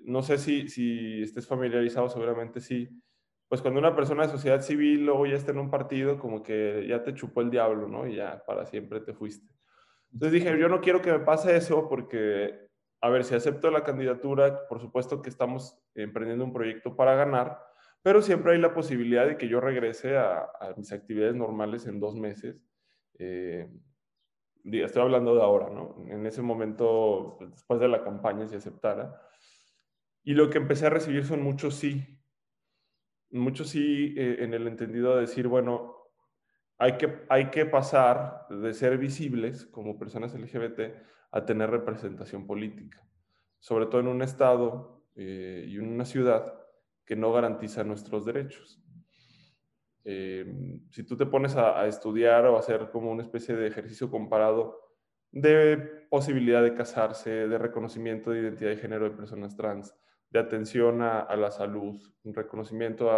no 0.03 0.23
sé 0.23 0.37
si, 0.37 0.67
si 0.67 1.21
estés 1.21 1.47
familiarizado, 1.47 2.09
seguramente 2.09 2.59
sí, 2.59 2.89
pues 3.47 3.61
cuando 3.61 3.79
una 3.79 3.95
persona 3.95 4.23
de 4.23 4.31
sociedad 4.31 4.61
civil 4.61 5.05
luego 5.05 5.25
ya 5.25 5.35
está 5.35 5.51
en 5.51 5.59
un 5.59 5.69
partido, 5.69 6.17
como 6.17 6.41
que 6.41 6.85
ya 6.87 7.03
te 7.03 7.13
chupó 7.13 7.41
el 7.41 7.49
diablo, 7.49 7.87
¿no? 7.87 8.07
Y 8.07 8.15
ya 8.15 8.43
para 8.45 8.65
siempre 8.65 9.01
te 9.01 9.13
fuiste. 9.13 9.53
Entonces 10.11 10.43
dije, 10.43 10.59
yo 10.59 10.69
no 10.69 10.81
quiero 10.81 11.01
que 11.01 11.11
me 11.11 11.19
pase 11.19 11.55
eso 11.55 11.87
porque 11.87 12.69
a 13.01 13.09
ver, 13.09 13.23
si 13.23 13.33
acepto 13.33 13.71
la 13.71 13.83
candidatura, 13.83 14.67
por 14.67 14.81
supuesto 14.81 15.21
que 15.21 15.29
estamos 15.29 15.81
emprendiendo 15.95 16.43
un 16.43 16.53
proyecto 16.53 16.95
para 16.95 17.15
ganar, 17.15 17.59
pero 18.01 18.21
siempre 18.21 18.53
hay 18.53 18.59
la 18.59 18.73
posibilidad 18.73 19.27
de 19.27 19.37
que 19.37 19.47
yo 19.47 19.59
regrese 19.59 20.17
a, 20.17 20.47
mis 20.77 20.91
actividades 20.91 21.35
normales 21.35 21.85
en 21.85 21.99
dos 21.99 22.15
meses. 22.15 22.61
Eh, 23.17 23.69
estoy 24.63 25.01
hablando 25.01 25.35
de 25.35 25.41
ahora, 25.41 25.69
¿no? 25.69 25.95
En 26.07 26.25
ese 26.25 26.41
momento, 26.41 27.35
pues, 27.37 27.51
después 27.51 27.79
de 27.79 27.89
la 27.89 28.03
campaña, 28.03 28.47
si 28.47 28.55
aceptara. 28.55 29.21
Y 30.23 30.33
lo 30.33 30.49
que 30.49 30.59
empecé 30.59 30.87
a 30.87 30.91
recibir 30.91 31.25
son 31.25 31.41
muchos 31.41 31.75
sí. 31.75 32.19
Muchos 33.31 33.69
sí 33.69 34.15
eh, 34.17 34.37
en 34.39 34.53
el 34.53 34.67
entendido 34.67 35.15
de 35.15 35.21
decir, 35.21 35.47
bueno, 35.47 35.95
hay 36.77 36.97
que, 36.97 37.25
hay 37.27 37.49
que 37.49 37.65
pasar 37.65 38.47
de 38.49 38.73
ser 38.73 38.97
visibles 38.97 39.65
como 39.65 39.99
personas 39.99 40.33
LGBT 40.33 40.95
a 41.31 41.45
tener 41.45 41.69
representación 41.69 42.47
política, 42.47 43.05
sobre 43.59 43.85
todo 43.87 43.99
en 43.99 44.07
un 44.07 44.21
estado 44.21 45.03
eh, 45.15 45.65
y 45.67 45.75
en 45.75 45.93
una 45.93 46.05
ciudad 46.05 46.58
que 47.09 47.15
no 47.15 47.33
garantiza 47.33 47.83
nuestros 47.83 48.23
derechos. 48.23 48.79
Eh, 50.03 50.45
si 50.91 51.03
tú 51.03 51.17
te 51.17 51.25
pones 51.25 51.55
a, 51.55 51.87
estudiar 51.87 52.45
o 52.45 52.55
a 52.55 52.59
hacer 52.59 52.91
como 52.91 53.09
una 53.09 53.23
especie 53.23 53.55
de 53.55 53.65
ejercicio 53.65 54.11
comparado 54.11 54.79
de 55.31 56.05
posibilidad 56.07 56.61
de 56.61 56.75
casarse, 56.75 57.31
de 57.47 57.57
reconocimiento 57.57 58.29
de 58.29 58.41
identidad 58.41 58.69
de 58.69 58.77
género 58.77 59.05
de 59.05 59.15
personas 59.15 59.57
trans, 59.57 59.95
de 60.29 60.37
atención 60.37 61.01
a, 61.01 61.35
la 61.35 61.49
salud, 61.49 61.99
reconocimiento 62.25 63.09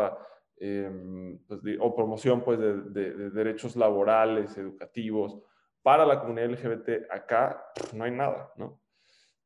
em, 0.55 1.38
pues, 1.45 1.60
o 1.81 1.93
promoción 1.93 2.45
pues, 2.45 2.60
de, 2.60 2.81
de, 2.91 3.29
derechos 3.31 3.75
laborales, 3.75 4.57
educativos, 4.57 5.38
para 5.81 6.05
la 6.05 6.21
comunidad 6.21 6.51
LGBT, 6.51 7.12
acá 7.12 7.62
no 7.93 8.05
hay 8.05 8.12
nada, 8.12 8.53
¿no? 8.55 8.81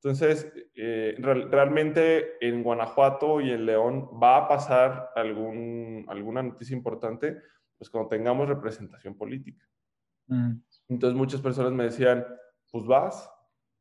Entonces, 0.05 0.53
eh, 0.75 1.15
realmente 1.17 2.37
en 2.39 2.61
Guanajuato 2.61 3.41
y 3.41 3.49
en 3.49 3.65
León 3.65 4.07
va 4.21 4.37
a 4.37 4.47
pasar 4.47 5.09
algún, 5.15 6.05
alguna 6.07 6.43
noticia 6.43 6.77
importante, 6.77 7.41
pues 7.75 7.89
cuando 7.89 8.09
tengamos 8.09 8.47
representación 8.47 9.17
política. 9.17 9.67
Mm. 10.27 10.57
Entonces 10.89 11.17
muchas 11.17 11.41
personas 11.41 11.71
me 11.71 11.85
decían, 11.85 12.23
pues 12.71 12.85
vas, 12.85 13.27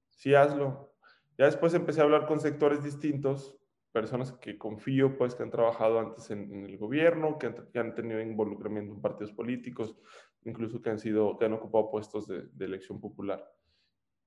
sí 0.08 0.34
hazlo. 0.34 0.94
Ya 1.36 1.44
después 1.44 1.74
empecé 1.74 2.00
a 2.00 2.04
hablar 2.04 2.24
con 2.24 2.40
sectores 2.40 2.82
distintos, 2.82 3.58
personas 3.92 4.32
que 4.32 4.56
confío, 4.56 5.18
pues 5.18 5.34
que 5.34 5.42
han 5.42 5.50
trabajado 5.50 6.00
antes 6.00 6.30
en, 6.30 6.64
el 6.64 6.78
gobierno, 6.78 7.36
que 7.38 7.48
han, 7.48 7.54
que 7.70 7.78
han, 7.78 7.94
tenido 7.94 8.22
involucramiento 8.22 8.94
en 8.94 9.02
partidos 9.02 9.34
políticos, 9.34 9.94
incluso 10.46 10.80
que 10.80 10.88
han, 10.88 10.98
sido, 10.98 11.36
que 11.36 11.44
han 11.44 11.52
ocupado 11.52 11.90
puestos 11.90 12.26
de, 12.26 12.46
de 12.46 12.64
elección 12.64 12.98
popular. 12.98 13.44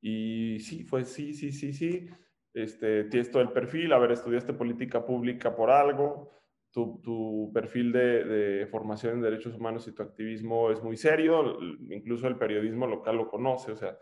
Y 0.09 0.59
sí, 0.59 0.85
fue 0.85 1.03
sí, 1.03 1.33
sí, 1.33 1.51
sí, 1.51 1.73
sí. 1.73 2.07
Este, 2.53 3.03
tienes 3.05 3.29
todo 3.29 3.41
el 3.41 3.51
perfil, 3.51 3.91
a 3.91 3.99
ver, 3.99 4.13
estudiaste 4.13 4.53
política 4.53 5.05
pública 5.05 5.53
por 5.53 5.69
algo, 5.69 6.31
tu, 6.71 7.01
tu 7.03 7.51
perfil 7.53 7.91
de, 7.91 8.23
de, 8.23 8.67
formación 8.67 9.15
en 9.15 9.21
derechos 9.21 9.53
humanos 9.53 9.85
y 9.87 9.91
tu 9.91 10.01
activismo 10.03 10.71
es 10.71 10.81
muy 10.81 10.95
serio, 10.95 11.59
incluso 11.89 12.27
el 12.27 12.37
periodismo 12.37 12.87
local 12.87 13.17
lo 13.17 13.27
conoce, 13.27 13.73
o 13.73 13.75
sea, 13.75 13.97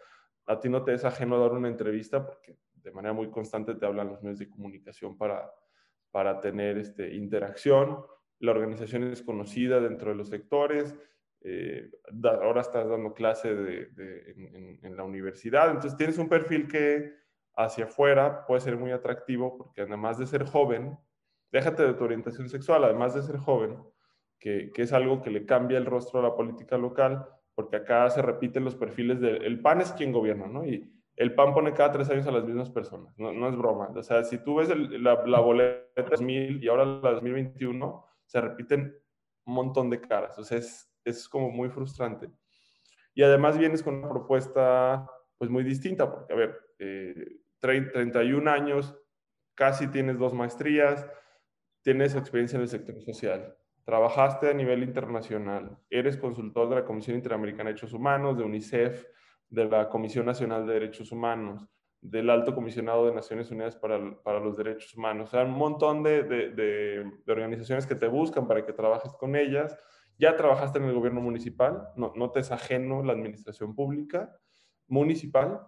a 0.45 0.59
ti 0.59 0.69
no 0.69 0.83
te 0.83 0.93
es 0.93 1.03
ajeno 1.03 1.39
dar 1.39 1.53
una 1.53 1.69
entrevista 1.69 2.23
porque 2.23 2.55
de 2.75 2.91
manera 2.91 3.13
muy 3.13 3.31
constante 3.31 3.73
te 3.73 3.85
hablan 3.85 4.09
los 4.09 4.21
medios 4.21 4.39
de 4.39 4.49
comunicación 4.49 5.17
para, 5.17 5.51
para 6.11 6.39
tener 6.39 6.77
este, 6.77 7.15
interacción, 7.15 8.05
la 8.39 8.51
organización 8.51 9.05
es 9.05 9.23
conocida 9.23 9.79
dentro 9.79 10.11
de 10.11 10.17
los 10.17 10.29
sectores, 10.29 10.95
eh, 11.47 11.91
ahora 12.23 12.61
estás 12.61 12.89
dando 12.89 13.13
clase 13.13 13.53
de, 13.53 14.79
en, 14.81 14.97
la 14.97 15.03
universidad, 15.03 15.67
entonces 15.67 15.95
tienes 15.95 16.17
un 16.17 16.27
perfil 16.27 16.67
que 16.67 17.13
hacia 17.55 17.85
afuera 17.85 18.47
puede 18.47 18.61
ser 18.61 18.77
muy 18.77 18.89
atractivo 18.89 19.55
porque 19.55 19.81
además 19.81 20.17
de 20.17 20.25
ser 20.25 20.43
joven, 20.45 20.97
déjate 21.51 21.83
de 21.83 21.93
tu 21.93 22.03
orientación 22.03 22.49
sexual, 22.49 22.83
además 22.83 23.13
de 23.13 23.21
ser 23.21 23.37
joven, 23.37 23.77
que, 24.39 24.71
que, 24.73 24.81
es 24.81 24.91
algo 24.91 25.21
que 25.21 25.29
le 25.29 25.45
cambia 25.45 25.77
el 25.77 25.85
rostro 25.85 26.19
a 26.19 26.23
la 26.23 26.35
política 26.35 26.79
local, 26.79 27.27
porque 27.53 27.75
acá 27.75 28.09
se 28.09 28.23
repiten 28.23 28.65
los 28.65 28.75
perfiles 28.75 29.21
del 29.21 29.43
el 29.43 29.61
PAN 29.61 29.81
es 29.81 29.93
quien 29.93 30.11
gobierna, 30.11 30.47
¿no? 30.47 30.65
Y 30.65 30.91
el 31.15 31.35
PAN 31.35 31.53
pone 31.53 31.73
cada 31.73 31.91
tres 31.91 32.09
años 32.09 32.25
a 32.25 32.31
las 32.31 32.43
mismas 32.43 32.71
personas, 32.71 33.17
no, 33.19 33.31
no 33.31 33.47
es 33.47 33.55
broma. 33.55 33.89
O 33.95 34.01
sea, 34.01 34.23
si 34.23 34.39
tú 34.39 34.55
ves 34.55 34.69
la, 34.75 35.23
la 35.25 35.39
boleta 35.39 36.01
2000 36.01 36.63
y 36.63 36.67
ahora 36.67 36.85
la 36.85 37.11
2021, 37.11 38.03
se 38.25 38.41
repiten 38.41 38.97
un 39.45 39.53
montón 39.53 39.91
de 39.91 40.01
caras. 40.01 40.39
O 40.39 40.43
sea, 40.43 40.57
es, 40.57 40.91
es 41.05 41.29
como 41.29 41.49
muy 41.49 41.69
frustrante. 41.69 42.29
Y 43.13 43.23
además 43.23 43.57
vienes 43.57 43.81
con 43.81 43.95
una 43.95 44.09
propuesta 44.09 45.09
pues 45.37 45.49
muy 45.49 45.63
distinta, 45.63 46.11
porque 46.11 46.33
a 46.33 46.35
ver, 46.35 46.59
31 47.61 48.49
eh, 48.49 48.53
años, 48.53 48.95
casi 49.53 49.87
tienes 49.87 50.17
dos 50.17 50.33
maestrías, 50.33 51.05
tienes 51.81 52.15
experiencia 52.15 52.57
en 52.57 52.63
el 52.63 52.67
sector 52.67 52.99
social, 53.01 53.55
trabajaste 53.85 54.49
a 54.49 54.53
nivel 54.53 54.83
internacional, 54.83 55.77
eres 55.89 56.17
consultor 56.17 56.69
de 56.69 56.75
la 56.75 56.85
Comisión 56.85 57.15
Interamericana 57.15 57.69
de 57.69 57.73
Derechos 57.73 57.93
Humanos, 57.93 58.37
de 58.37 58.43
UNICEF, 58.43 59.05
de 59.49 59.65
la 59.65 59.89
Comisión 59.89 60.25
Nacional 60.25 60.65
de 60.65 60.73
Derechos 60.73 61.11
Humanos, 61.11 61.67
del 62.01 62.29
Alto 62.29 62.53
Comisionado 62.53 63.05
de 63.05 63.13
Naciones 63.13 63.49
Unidas 63.51 63.75
para, 63.75 63.99
para 64.21 64.39
los 64.39 64.57
Derechos 64.57 64.95
Humanos. 64.95 65.29
O 65.29 65.31
sea, 65.31 65.43
un 65.43 65.51
montón 65.51 66.03
de, 66.03 66.23
de, 66.23 67.11
organizaciones 67.27 67.87
que 67.87 67.95
te 67.95 68.07
buscan 68.07 68.47
para 68.47 68.65
que 68.65 68.73
trabajes 68.73 69.13
con 69.13 69.35
ellas 69.35 69.77
ya 70.17 70.35
trabajaste 70.35 70.79
en 70.79 70.85
el 70.85 70.93
gobierno 70.93 71.21
municipal, 71.21 71.89
no, 71.95 72.13
no 72.15 72.31
te 72.31 72.39
es 72.39 72.51
ajeno 72.51 73.03
la 73.03 73.13
administración 73.13 73.75
pública 73.75 74.35
municipal. 74.87 75.61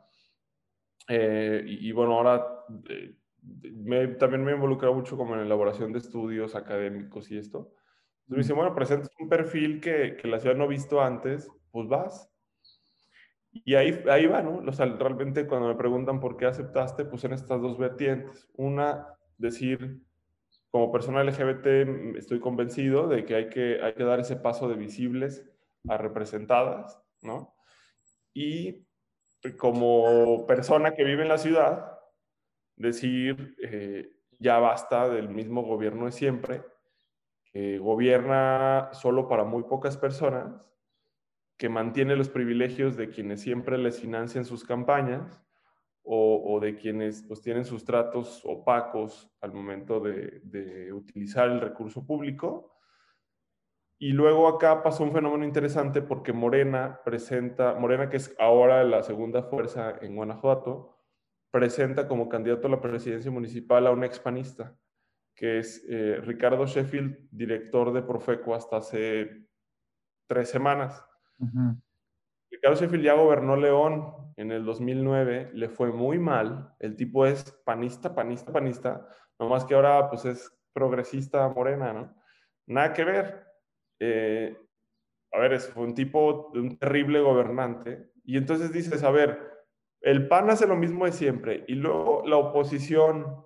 Eh, 1.08 1.64
y, 1.66 1.92
bueno, 1.92 2.14
ahora 2.14 2.46
eh, 2.90 3.16
también 4.20 4.44
me 4.44 4.52
he 4.52 4.56
involucrado 4.56 4.94
mucho 4.94 5.18
como 5.18 5.34
en 5.34 5.40
la 5.40 5.46
elaboración 5.46 5.92
de 5.94 6.00
estudios 6.00 6.56
académicos 6.56 7.32
y 7.32 7.38
esto. 7.38 7.74
Entonces 8.24 8.30
me 8.30 8.38
dice, 8.38 8.54
bueno, 8.54 8.76
presentas 8.76 9.10
un 9.20 9.30
perfil 9.30 9.80
que, 9.80 10.18
que, 10.18 10.28
la 10.28 10.40
ciudad 10.40 10.56
no 10.56 10.66
ha 10.66 10.68
visto 10.68 11.02
antes, 11.02 11.50
pues 11.72 11.88
vas. 11.88 12.30
Y 13.52 13.76
ahí, 13.76 14.04
ahí 14.10 14.28
va, 14.28 14.42
¿no? 14.42 14.58
O 14.68 14.74
sea, 14.74 14.86
realmente 14.86 15.48
cuando 15.48 15.70
me 15.70 15.76
preguntan 15.76 16.20
por 16.20 16.38
qué 16.38 16.46
aceptaste, 16.46 17.06
pues 17.06 17.24
en 17.24 17.34
estas 17.34 17.62
dos 17.62 17.78
vertientes. 17.78 18.50
Una, 18.54 19.08
decir, 19.38 20.02
como 20.72 20.92
persona 20.92 21.24
LGBT 21.24 22.18
estoy 22.18 22.40
convencido 22.40 23.08
de 23.08 23.26
que 23.26 23.36
hay 23.36 23.50
que, 23.50 23.82
hay 23.82 23.94
que 23.94 24.04
dar 24.04 24.20
ese 24.20 24.36
paso 24.36 24.68
de 24.68 24.76
visibles 24.76 25.46
a 25.88 25.98
representadas, 25.98 27.02
¿no? 27.22 27.56
Y 28.34 28.86
como 29.58 30.46
persona 30.46 30.94
que 30.94 31.04
vive 31.04 31.24
en 31.24 31.30
la 31.30 31.38
ciudad, 31.38 32.00
decir, 32.76 33.56
eh, 33.64 34.12
ya 34.40 34.60
basta 34.60 35.10
del 35.10 35.30
mismo 35.30 35.64
gobierno 35.64 36.06
de 36.06 36.12
siempre, 36.12 36.64
que 37.52 37.80
gobierna 37.80 38.90
solo 38.94 39.28
para 39.28 39.44
muy 39.46 39.64
pocas 39.64 39.98
personas, 39.98 40.70
que 41.58 41.70
mantiene 41.70 42.16
los 42.16 42.30
privilegios 42.30 42.98
de 42.98 43.10
quienes 43.10 43.42
siempre 43.42 43.78
les 43.78 44.00
financian 44.00 44.46
sus 44.46 44.64
campañas 44.64 45.42
o, 46.10 46.60
de 46.62 46.76
quienes 46.76 47.24
pues, 47.24 47.42
tienen 47.42 47.66
sus 47.66 47.84
tratos 47.84 48.42
opacos 48.46 49.30
al 49.42 49.52
momento 49.52 50.00
de, 50.00 50.92
utilizar 50.94 51.50
el 51.50 51.60
recurso 51.60 52.06
público. 52.06 52.74
Y 54.00 54.12
luego 54.12 54.48
acá 54.48 54.84
pasó 54.84 55.04
un 55.04 55.12
fenómeno 55.12 55.44
interesante 55.44 56.02
porque 56.02 56.32
Morena 56.32 57.02
presenta, 57.04 57.74
Morena 57.74 58.10
que 58.10 58.18
es 58.18 58.34
ahora 58.40 58.84
la 58.84 59.04
segunda 59.04 59.44
fuerza 59.44 59.96
en 60.02 60.16
Guanajuato, 60.16 60.98
presenta 61.52 62.08
como 62.08 62.30
candidato 62.30 62.68
a 62.68 62.72
la 62.72 62.82
presidencia 62.82 63.32
municipal 63.32 63.86
a 63.88 63.92
un 63.92 64.04
expanista, 64.04 64.78
que 65.36 65.60
es 65.60 65.84
eh, 65.90 66.22
Ricardo 66.24 66.66
Sheffield, 66.66 67.28
director 67.32 67.92
de 67.92 68.04
Profeco 68.04 68.56
hasta 68.56 68.78
hace 68.78 69.48
tres 70.28 70.50
semanas. 70.50 71.04
Ricardo 72.50 72.80
Sheffield 72.80 73.04
ya 73.04 73.14
gobernó 73.14 73.56
León 73.56 74.14
en 74.38 74.52
el 74.52 74.64
2009, 74.66 75.52
le 75.54 75.70
fue 75.70 75.92
muy 75.92 76.20
mal. 76.20 76.74
El 76.80 76.96
tipo 76.96 77.26
es 77.26 77.52
panista, 77.66 78.14
panista, 78.14 78.52
panista, 78.52 79.08
nomás 79.40 79.66
que 79.66 79.76
ahora 79.76 80.10
pues 80.10 80.26
es 80.26 80.52
progresista 80.74 81.48
morena, 81.50 81.94
¿no? 81.94 82.16
Nada 82.68 82.94
que 82.94 83.04
ver. 83.04 83.48
Eh, 84.00 84.58
a 85.32 85.40
ver, 85.40 85.60
fue 85.60 85.84
un 85.84 85.94
tipo, 85.94 86.52
de 86.54 86.62
un 86.62 86.78
terrible 86.78 87.20
gobernante. 87.20 88.12
Y 88.24 88.38
entonces 88.38 88.72
dices, 88.72 89.04
a 89.04 89.12
ver, 89.12 89.40
el 90.02 90.28
PAN 90.28 90.50
hace 90.50 90.68
lo 90.68 90.76
mismo 90.76 91.06
de 91.06 91.12
siempre 91.12 91.66
y 91.68 91.76
luego 91.76 92.24
la 92.26 92.38
oposición 92.38 93.44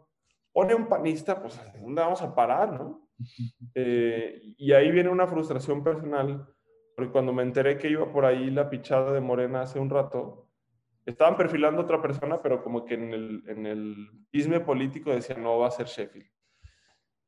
pone 0.51 0.75
un 0.75 0.87
panista, 0.87 1.41
pues 1.41 1.59
¿dónde 1.79 2.01
vamos 2.01 2.21
a 2.21 2.35
parar, 2.35 2.73
no? 2.73 3.07
Eh, 3.75 4.41
y 4.57 4.73
ahí 4.73 4.91
viene 4.91 5.09
una 5.09 5.27
frustración 5.27 5.83
personal 5.83 6.47
porque 7.01 7.13
cuando 7.13 7.33
me 7.33 7.41
enteré 7.41 7.79
que 7.79 7.89
iba 7.89 8.11
por 8.11 8.25
ahí 8.25 8.51
la 8.51 8.69
pichada 8.69 9.11
de 9.11 9.21
Morena 9.21 9.61
hace 9.61 9.79
un 9.79 9.89
rato, 9.89 10.47
estaban 11.03 11.35
perfilando 11.35 11.81
a 11.81 11.85
otra 11.85 11.99
persona, 11.99 12.39
pero 12.43 12.61
como 12.61 12.85
que 12.85 12.93
en 12.93 13.11
el, 13.11 13.43
en 13.47 13.65
el 13.65 14.63
político 14.63 15.09
decía, 15.09 15.35
no, 15.35 15.57
va 15.57 15.65
a 15.65 15.71
ser 15.71 15.87
Sheffield. 15.87 16.29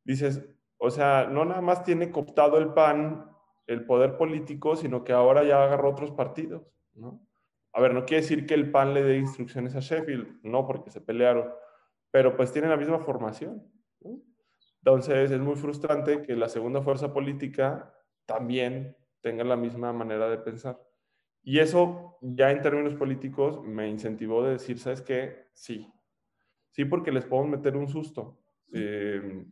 Dices, 0.04 0.48
o 0.78 0.92
sea, 0.92 1.26
no 1.26 1.44
nada 1.44 1.62
más 1.62 1.84
tiene 1.84 2.12
cooptado 2.12 2.60
el 2.60 2.72
PAN 2.76 3.32
el 3.66 3.84
poder 3.88 4.16
político, 4.16 4.76
sino 4.76 5.04
que 5.04 5.12
ahora 5.12 5.44
ya 5.44 5.64
agarró 5.64 5.90
otros 5.90 6.12
partidos, 6.12 6.62
¿no? 6.94 7.26
A 7.72 7.82
ver, 7.82 7.96
no 7.96 8.06
quiere 8.06 8.22
decir 8.22 8.46
que 8.46 8.54
el 8.54 8.70
PAN 8.70 8.94
le 8.94 9.02
dé 9.02 9.18
instrucciones 9.18 9.76
a 9.76 9.80
Sheffield, 9.80 10.40
no, 10.44 10.68
porque 10.68 10.92
se 10.92 11.02
pelearon, 11.02 11.50
pero 12.12 12.38
pues 12.38 12.52
tienen 12.52 12.70
la 12.70 12.78
misma 12.78 13.00
formación. 13.00 13.68
Entonces 14.84 15.32
es 15.32 15.40
muy 15.40 15.56
frustrante 15.56 16.22
que 16.22 16.36
la 16.36 16.48
segunda 16.48 16.84
fuerza 16.84 17.12
política 17.12 17.92
también 18.28 18.96
tenga 19.24 19.44
la 19.44 19.56
misma 19.56 19.92
manera 19.94 20.30
de 20.30 20.38
pensar. 20.38 20.80
Y 21.42 21.60
eso 21.60 22.18
ya 22.22 22.52
en 22.52 22.62
términos 22.62 22.94
políticos 22.96 23.64
me 23.64 23.90
incentivó 23.90 24.44
de 24.44 24.52
decir, 24.52 24.78
¿sabes 24.78 25.02
qué? 25.02 25.48
Sí. 25.54 25.92
Sí, 26.70 26.86
porque 26.86 27.12
les 27.12 27.26
podemos 27.26 27.58
meter 27.58 27.76
un 27.76 27.88
susto. 27.88 28.40
Eh, 28.72 29.46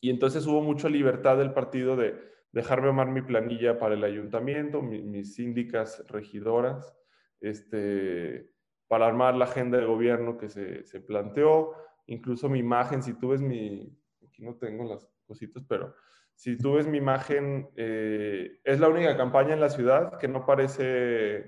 y 0.00 0.10
entonces 0.10 0.46
hubo 0.46 0.62
mucha 0.62 0.88
libertad 0.88 1.36
del 1.36 1.52
partido 1.52 1.96
de 1.96 2.14
dejarme 2.52 2.88
armar 2.88 3.08
mi 3.08 3.22
planilla 3.22 3.78
para 3.78 3.94
el 3.94 4.04
ayuntamiento, 4.04 4.82
mis 4.82 5.34
síndicas 5.34 6.04
regidoras, 6.08 6.96
este, 7.40 8.50
para 8.88 9.06
armar 9.06 9.34
la 9.34 9.46
agenda 9.46 9.78
de 9.78 9.84
gobierno 9.84 10.38
que 10.38 10.48
se, 10.48 10.84
se, 10.84 11.00
planteó, 11.00 11.72
incluso 12.06 12.48
mi 12.48 12.60
imagen, 12.60 13.02
si 13.02 13.14
tú 13.14 13.28
ves 13.28 13.42
mi, 13.42 13.94
aquí 14.26 14.42
no 14.42 14.56
tengo 14.56 14.84
las 14.84 15.08
cositas, 15.26 15.64
pero 15.68 15.94
si 16.36 16.58
tú 16.58 16.74
ves 16.74 16.86
mi 16.86 16.98
imagen, 16.98 17.70
eh, 17.76 18.60
es 18.62 18.78
la 18.78 18.90
única 18.90 19.16
campaña 19.16 19.54
en 19.54 19.60
la 19.60 19.70
ciudad 19.70 20.18
que 20.18 20.28
no 20.28 20.44
parece, 20.44 21.46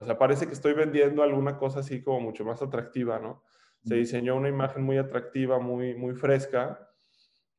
o 0.00 0.06
sea, 0.06 0.16
parece 0.16 0.46
que 0.46 0.52
estoy 0.52 0.72
vendiendo 0.72 1.22
alguna 1.24 1.58
cosa 1.58 1.80
así 1.80 2.00
como 2.02 2.20
mucho 2.20 2.44
más 2.44 2.62
atractiva, 2.62 3.18
¿no? 3.18 3.42
Se 3.82 3.96
diseñó 3.96 4.36
una 4.36 4.48
imagen 4.48 4.82
muy 4.82 4.98
atractiva, 4.98 5.58
muy, 5.58 5.94
muy 5.94 6.14
fresca. 6.14 6.88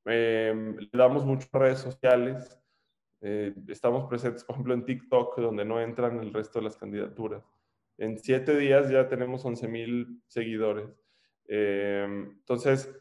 Eh, 0.06 0.75
le 0.78 0.97
damos 0.97 1.25
muchas 1.25 1.52
redes 1.52 1.80
sociales. 1.80 2.58
Eh, 3.21 3.54
estamos 3.67 4.08
presentes, 4.08 4.43
por 4.43 4.56
ejemplo, 4.56 4.73
en 4.73 4.86
TikTok, 4.86 5.38
donde 5.39 5.65
no 5.65 5.82
entran 5.82 6.19
el 6.19 6.34
resto 6.34 6.60
de 6.60 6.65
las 6.65 6.78
candidaturas. 6.78 7.43
En 7.97 8.17
siete 8.17 8.58
días 8.58 8.89
ya 8.89 9.08
tenemos 9.08 9.43
11 9.43 9.67
mil 9.67 10.21
seguidores. 10.28 10.89
entonces, 11.45 12.93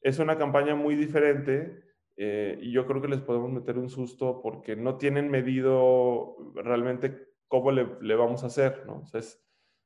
es 0.00 0.18
una 0.18 0.36
campaña 0.36 0.74
muy 0.74 0.94
diferente 0.94 1.83
eh, 2.16 2.58
y 2.60 2.70
yo 2.70 2.86
creo 2.86 3.02
que 3.02 3.08
les 3.08 3.20
podemos 3.20 3.50
meter 3.50 3.76
un 3.78 3.88
susto 3.88 4.40
porque 4.40 4.76
no 4.76 4.96
tienen 4.96 5.30
medido 5.30 6.36
realmente 6.54 7.28
cómo 7.48 7.72
le, 7.72 8.14
vamos 8.14 8.44
a 8.44 8.46
hacer, 8.46 8.86
¿no? 8.86 9.00
O 9.00 9.06
sea, 9.06 9.20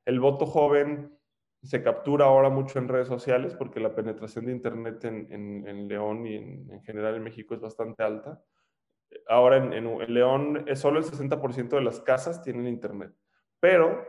el 0.05 0.21
voto 0.21 0.47
joven 0.47 1.19
se 1.63 1.83
captura 1.83 2.27
ahora 2.27 2.51
mucho 2.51 2.79
en 2.79 2.89
redes 2.89 3.09
sociales 3.09 3.55
porque 3.55 3.81
la 3.81 3.95
penetración 3.95 4.47
de 4.47 4.53
Internet 4.53 5.05
en, 5.05 5.89
León 5.89 6.27
y 6.27 6.37
en, 6.37 6.83
general 6.83 7.17
en 7.17 7.25
México 7.25 7.55
es 7.55 7.61
bastante 7.61 8.03
alta. 8.03 8.43
Ahora 9.27 9.57
en, 9.57 10.13
León 10.13 10.65
es 10.67 10.81
solo 10.81 10.99
el 10.99 11.05
60% 11.05 11.69
de 11.71 11.83
las 11.83 12.01
casas 12.01 12.43
tienen 12.43 12.67
Internet, 12.67 13.13
pero 13.59 14.07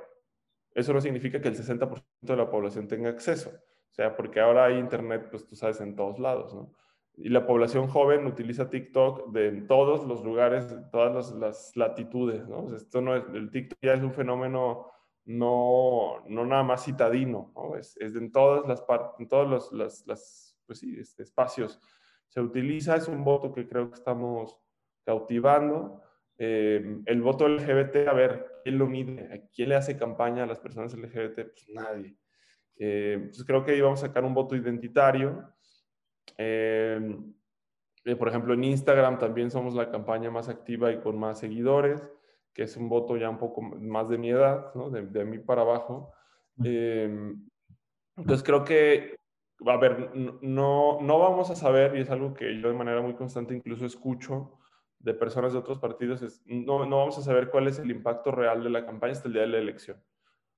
eso 0.73 0.93
no 0.93 1.01
significa 1.01 1.41
que 1.41 1.47
el 1.47 1.57
60% 1.57 2.03
de 2.21 2.35
la 2.35 2.49
población 2.49 2.87
tenga 2.87 3.09
acceso. 3.09 3.49
O 3.49 3.93
sea, 3.93 4.15
porque 4.15 4.39
ahora 4.39 4.65
hay 4.65 4.77
Internet, 4.77 5.27
pues 5.31 5.47
tú 5.47 5.55
sabes, 5.55 5.81
en 5.81 5.95
todos 5.95 6.19
lados, 6.19 6.53
¿no? 6.53 6.73
Y 7.21 7.29
la 7.29 7.45
población 7.45 7.87
joven 7.87 8.25
utiliza 8.25 8.69
TikTok 8.69 9.31
de 9.31 9.47
en 9.49 9.67
todos 9.67 10.05
los 10.07 10.23
lugares, 10.23 10.71
en 10.71 10.89
todas 10.89 11.33
las, 11.33 11.75
latitudes, 11.75 12.47
¿no? 12.47 12.73
Esto 12.73 13.01
no 13.01 13.15
es, 13.15 13.25
el 13.33 13.51
TikTok 13.51 13.77
ya 13.81 13.93
es 13.93 14.01
un 14.01 14.13
fenómeno 14.13 14.87
no, 15.25 16.23
no 16.27 16.45
nada 16.45 16.63
más 16.63 16.85
citadino, 16.85 17.51
¿no? 17.55 17.75
Es, 17.75 17.97
es 17.97 18.15
en 18.15 18.31
todas 18.31 18.67
las 18.67 18.81
partes, 18.81 19.19
en 19.19 19.27
todos 19.27 19.49
los 19.49 19.71
las, 19.73 20.07
las, 20.07 20.57
pues 20.65 20.79
sí, 20.79 20.97
este, 20.97 21.23
espacios 21.23 21.79
se 22.29 22.39
utiliza, 22.39 22.95
es 22.95 23.07
un 23.07 23.23
voto 23.23 23.51
que 23.51 23.67
creo 23.67 23.89
que 23.89 23.95
estamos 23.95 24.57
cautivando. 25.03 26.01
Eh, 26.37 27.01
el 27.05 27.21
voto 27.21 27.49
LGBT, 27.49 28.07
a 28.07 28.13
ver, 28.13 28.61
¿quién 28.63 28.77
lo 28.77 28.87
mide? 28.87 29.33
¿A 29.33 29.49
quién 29.53 29.69
le 29.69 29.75
hace 29.75 29.97
campaña 29.97 30.43
a 30.43 30.47
las 30.47 30.59
personas 30.59 30.93
LGBT? 30.93 31.35
Pues 31.35 31.67
nadie. 31.69 32.15
Eh, 32.77 33.13
entonces 33.15 33.43
creo 33.45 33.65
que 33.65 33.71
ahí 33.71 33.81
vamos 33.81 34.01
a 34.03 34.07
sacar 34.07 34.23
un 34.23 34.33
voto 34.33 34.55
identitario 34.55 35.43
eh, 36.39 38.15
por 38.17 38.29
ejemplo, 38.29 38.53
en 38.53 38.63
Instagram 38.63 39.19
también 39.19 39.51
somos 39.51 39.75
la 39.75 39.91
campaña 39.91 40.31
más 40.31 40.47
activa 40.47 40.89
y 40.91 40.99
con 40.99 41.19
más 41.19 41.39
seguidores, 41.39 42.01
que 42.53 42.63
es 42.63 42.77
un 42.77 42.87
voto 42.87 43.17
ya 43.17 43.29
un 43.29 43.37
poco 43.37 43.61
más 43.61 44.07
de 44.07 44.17
mi 44.17 44.29
edad, 44.29 44.73
¿no? 44.73 44.89
de, 44.89 45.01
de 45.01 45.25
mí 45.25 45.37
para 45.39 45.63
abajo. 45.63 46.13
Em, 46.63 47.45
entonces 48.15 48.41
creo 48.43 48.63
que, 48.63 49.17
a 49.65 49.77
ver, 49.77 50.15
no, 50.41 51.01
no 51.01 51.19
vamos 51.19 51.49
a 51.49 51.55
saber, 51.55 51.97
y 51.97 52.01
es 52.01 52.09
algo 52.09 52.33
que 52.33 52.59
yo 52.59 52.69
de 52.69 52.73
manera 52.73 53.01
muy 53.01 53.15
constante 53.15 53.53
incluso 53.53 53.85
escucho 53.85 54.57
de 54.99 55.13
personas 55.13 55.51
de 55.51 55.59
otros 55.59 55.79
partidos, 55.79 56.21
es, 56.21 56.41
no, 56.45 56.85
no 56.85 56.97
vamos 56.97 57.17
a 57.17 57.21
saber 57.21 57.49
cuál 57.49 57.67
es 57.67 57.79
el 57.79 57.91
impacto 57.91 58.31
real 58.31 58.63
de 58.63 58.69
la 58.69 58.85
campaña 58.85 59.11
hasta 59.11 59.27
el 59.27 59.33
día 59.33 59.43
de 59.43 59.49
la 59.49 59.57
elección. 59.57 60.01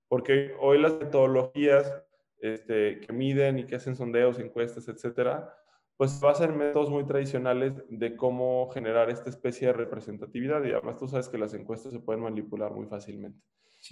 Porque 0.07 0.53
hoy 0.59 0.79
las 0.79 0.93
metodologías 0.99 1.91
este, 2.37 2.99
que 2.99 3.13
miden 3.13 3.59
y 3.59 3.65
que 3.65 3.75
hacen 3.75 3.95
sondeos, 3.95 4.39
encuestas, 4.39 4.87
etcétera, 4.87 5.55
pues 6.01 6.19
va 6.19 6.31
a 6.31 6.33
ser 6.33 6.51
métodos 6.51 6.89
muy 6.89 7.05
tradicionales 7.05 7.75
de 7.87 8.17
cómo 8.17 8.67
generar 8.71 9.11
esta 9.11 9.29
especie 9.29 9.67
de 9.67 9.73
representatividad 9.73 10.63
y 10.63 10.71
además 10.71 10.97
tú 10.97 11.07
sabes 11.07 11.29
que 11.29 11.37
las 11.37 11.53
encuestas 11.53 11.93
se 11.93 11.99
pueden 11.99 12.23
manipular 12.23 12.73
muy 12.73 12.87
fácilmente. 12.87 13.39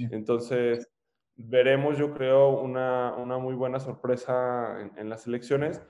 Entonces, 0.10 0.90
veremos 1.36 2.00
yo 2.00 2.12
creo 2.12 2.62
una, 2.62 3.14
una 3.16 3.38
muy 3.38 3.54
buena 3.54 3.80
sorpresa 3.80 4.90
en, 4.98 5.08
las 5.08 5.28
elecciones, 5.28 5.84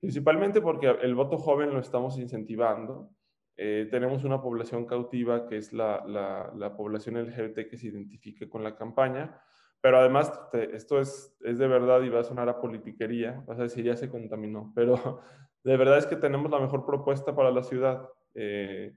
principalmente 0.00 0.60
porque 0.60 0.88
el 0.88 1.14
voto 1.14 1.38
joven 1.38 1.72
lo 1.72 1.78
estamos 1.78 2.18
incentivando. 2.18 3.12
Eh, 3.56 3.86
tenemos 3.88 4.24
una 4.24 4.42
población 4.42 4.84
cautiva 4.84 5.46
que 5.46 5.58
es 5.58 5.72
la, 5.72 6.04
la, 6.08 6.52
la 6.56 6.76
población 6.76 7.22
LGBT 7.24 7.70
que 7.70 7.78
se 7.78 7.86
identifique 7.86 8.48
con 8.48 8.64
la 8.64 8.74
campaña, 8.74 9.40
pero 9.86 10.00
además, 10.00 10.32
esto 10.72 10.98
es, 10.98 11.38
es 11.44 11.58
de 11.58 11.68
verdad 11.68 12.02
y 12.02 12.08
va 12.08 12.18
a 12.18 12.24
sonar 12.24 12.48
a 12.48 12.60
politiquería, 12.60 13.44
vas 13.46 13.60
a 13.60 13.62
decir, 13.62 13.84
ya 13.84 13.94
se 13.96 14.10
contaminó, 14.10 14.72
pero 14.74 15.20
de 15.62 15.76
verdad 15.76 15.98
es 15.98 16.06
que 16.06 16.16
tenemos 16.16 16.50
la 16.50 16.58
mejor 16.58 16.84
propuesta 16.84 17.36
para 17.36 17.52
la 17.52 17.62
ciudad. 17.62 18.08
Eh, 18.34 18.96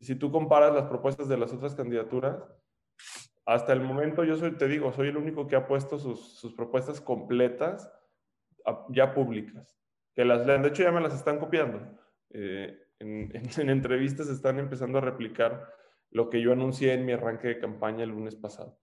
si 0.00 0.16
tú 0.16 0.32
comparas 0.32 0.74
las 0.74 0.86
propuestas 0.86 1.28
de 1.28 1.38
las 1.38 1.52
otras 1.52 1.76
candidaturas, 1.76 2.44
hasta 3.44 3.72
el 3.72 3.82
momento 3.82 4.24
yo 4.24 4.34
soy, 4.34 4.56
te 4.58 4.66
digo, 4.66 4.90
soy 4.90 5.10
el 5.10 5.16
único 5.16 5.46
que 5.46 5.54
ha 5.54 5.68
puesto 5.68 5.96
sus, 5.96 6.40
sus 6.40 6.54
propuestas 6.54 7.00
completas 7.00 7.88
ya 8.88 9.14
públicas, 9.14 9.78
que 10.12 10.24
las 10.24 10.44
lean, 10.44 10.62
de 10.62 10.70
hecho 10.70 10.82
ya 10.82 10.90
me 10.90 11.02
las 11.02 11.14
están 11.14 11.38
copiando. 11.38 11.88
Eh, 12.30 12.76
en, 12.98 13.30
en, 13.36 13.48
en 13.60 13.70
entrevistas 13.70 14.28
están 14.28 14.58
empezando 14.58 14.98
a 14.98 15.02
replicar 15.02 15.72
lo 16.10 16.28
que 16.30 16.40
yo 16.40 16.50
anuncié 16.50 16.94
en 16.94 17.06
mi 17.06 17.12
arranque 17.12 17.46
de 17.46 17.60
campaña 17.60 18.02
el 18.02 18.10
lunes 18.10 18.34
pasado. 18.34 18.76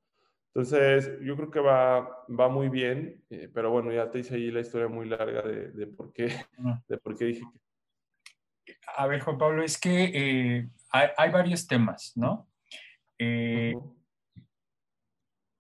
Entonces, 0.56 1.20
yo 1.24 1.36
creo 1.36 1.50
que 1.50 1.60
va, 1.60 2.26
va 2.30 2.48
muy 2.48 2.70
bien, 2.70 3.24
eh, 3.32 3.50
pero 3.52 3.72
bueno, 3.72 3.92
ya 3.92 4.12
te 4.12 4.20
hice 4.20 4.36
ahí 4.36 4.52
la 4.52 4.60
historia 4.60 4.88
muy 4.88 5.10
larga 5.10 5.42
de, 5.42 5.72
de 5.72 5.88
por, 5.88 6.14
qué, 6.14 6.46
de 6.88 6.98
por 7.00 7.18
qué 7.18 7.26
dije 7.26 7.44
que... 8.64 8.76
A 8.96 9.08
ver, 9.08 9.22
Juan 9.22 9.40
Pablo, 9.40 9.64
es 9.64 9.80
que 9.80 10.04
eh, 10.14 10.70
hay, 10.92 11.08
hay, 11.18 11.32
varios 11.32 11.66
temas, 11.66 12.12
¿no? 12.16 12.48
Eh, 13.18 13.74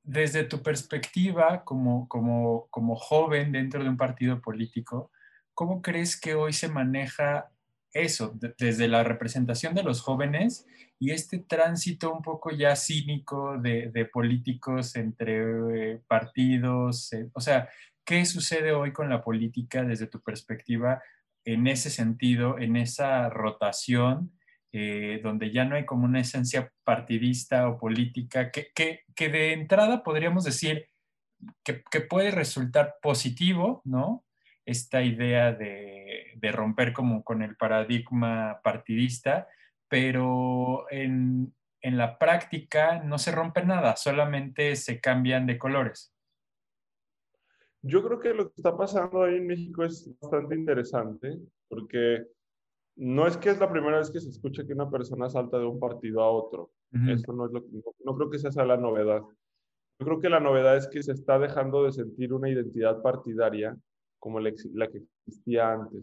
desde 0.04 0.44
tu 0.44 0.62
perspectiva 0.62 1.64
como, 1.64 2.08
como, 2.08 2.68
como 2.70 2.96
joven 2.96 3.52
dentro 3.52 3.82
de 3.82 3.90
un 3.90 3.98
partido 3.98 4.40
político, 4.42 5.12
¿cómo 5.56 5.82
crees 5.82 6.22
que 6.22 6.36
hoy 6.36 6.54
se 6.54 6.70
maneja 6.70 7.50
eso, 7.94 8.34
desde 8.58 8.88
la 8.88 9.04
representación 9.04 9.76
de 9.76 9.84
los 9.84 10.02
jóvenes 10.02 10.66
y 11.00 11.12
este 11.12 11.40
tránsito 11.40 12.14
un 12.14 12.22
poco 12.22 12.52
ya 12.52 12.76
cínico 12.76 13.58
de, 13.58 14.10
políticos 14.12 14.96
entre 14.96 15.94
eh, 15.94 16.02
partidos, 16.08 17.14
eh, 17.14 17.30
o 17.34 17.40
sea, 17.40 17.70
¿qué 18.04 18.26
sucede 18.26 18.72
hoy 18.72 18.92
con 18.94 19.10
la 19.10 19.24
política 19.24 19.84
desde 19.84 20.08
tu 20.08 20.22
perspectiva 20.22 21.02
en 21.46 21.68
ese 21.68 21.90
sentido, 21.90 22.58
en 22.58 22.78
esa 22.78 23.30
rotación, 23.30 24.32
eh, 24.72 25.20
donde 25.22 25.52
ya 25.52 25.66
no 25.66 25.76
hay 25.76 25.86
como 25.86 26.06
una 26.06 26.22
esencia 26.22 26.72
partidista 26.84 27.68
o 27.68 27.78
política, 27.78 28.50
que, 28.50 28.72
que, 28.74 29.30
de 29.30 29.54
entrada 29.54 30.04
podríamos 30.04 30.46
decir 30.46 30.88
que, 31.64 31.84
que 31.92 32.02
puede 32.02 32.32
resultar 32.32 32.96
positivo, 33.02 33.82
¿no? 33.86 34.26
esta 34.66 35.04
idea 35.04 35.52
de, 35.52 36.03
romper 36.52 36.94
como 36.94 37.24
con 37.24 37.42
el 37.42 37.56
paradigma 37.56 38.60
partidista, 38.64 39.48
pero 39.88 40.86
en, 40.90 41.54
la 41.82 42.18
práctica 42.18 43.04
no 43.04 43.18
se 43.18 43.32
rompe 43.32 43.64
nada, 43.66 43.96
solamente 43.96 44.76
se 44.76 45.00
cambian 45.00 45.46
de 45.46 45.58
colores. 45.58 46.14
Yo 47.82 48.04
creo 48.04 48.20
que 48.20 48.34
lo 48.34 48.46
que 48.46 48.54
está 48.56 48.76
pasando 48.76 49.24
ahí 49.24 49.36
en 49.36 49.48
México 49.48 49.84
es 49.84 50.10
bastante 50.22 50.56
interesante, 50.56 51.38
porque 51.68 52.26
no 52.96 53.28
es 53.28 53.36
que 53.38 53.50
es 53.50 53.60
la 53.60 53.70
primera 53.70 53.98
vez 53.98 54.10
que 54.10 54.22
se 54.22 54.30
escucha 54.30 54.66
que 54.66 54.74
una 54.74 54.90
persona 54.90 55.30
salta 55.30 55.60
de 55.60 55.66
un 55.66 55.80
partido 55.80 56.22
a 56.22 56.32
otro. 56.32 56.72
Eso 57.08 57.34
no 57.34 57.48
es 57.48 57.52
lo 57.52 57.64
que, 57.64 57.70
no, 58.06 58.16
creo 58.16 58.30
que 58.30 58.38
esa 58.38 58.52
sea 58.52 58.66
la 58.66 58.78
novedad. 58.78 59.22
Yo 60.00 60.06
creo 60.06 60.20
que 60.20 60.30
la 60.30 60.40
novedad 60.40 60.78
es 60.78 60.88
que 60.88 61.02
se 61.02 61.12
está 61.12 61.40
dejando 61.40 61.84
de 61.84 61.92
sentir 61.92 62.34
una 62.34 62.50
identidad 62.50 63.02
partidaria 63.02 63.76
como 64.24 64.40
la, 64.40 64.52
que 64.88 65.04
existía 65.28 65.74
antes. 65.74 66.02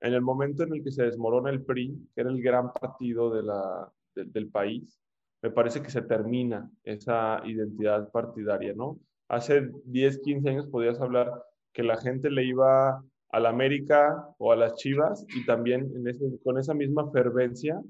En 0.00 0.12
el 0.12 0.22
momento 0.22 0.64
en 0.64 0.74
el 0.74 0.82
que 0.82 0.90
se 0.90 1.04
desmorona 1.04 1.50
el 1.50 1.62
PRI, 1.62 1.94
que 2.12 2.22
era 2.22 2.30
el 2.30 2.42
gran 2.42 2.72
partido 2.72 3.32
de 3.32 3.44
la, 3.44 3.92
del 4.16 4.48
país, 4.48 4.98
me 5.40 5.52
parece 5.52 5.80
que 5.80 5.88
se 5.88 6.02
termina 6.02 6.68
esa 6.82 7.40
identidad 7.44 8.10
partidaria, 8.10 8.72
¿no? 8.74 8.98
Hace 9.28 9.70
10, 9.84 10.18
15 10.18 10.48
años 10.48 10.66
podías 10.66 11.00
hablar 11.00 11.30
que 11.72 11.84
la 11.84 11.96
gente 11.96 12.28
le 12.28 12.42
iba 12.42 13.00
a 13.30 13.40
la 13.40 13.50
América 13.50 14.34
o 14.38 14.50
a 14.50 14.56
las 14.56 14.74
Chivas 14.74 15.24
y 15.36 15.46
también 15.46 15.92
con 16.42 16.58
esa 16.58 16.74
misma 16.74 17.08
fervencia 17.12 17.80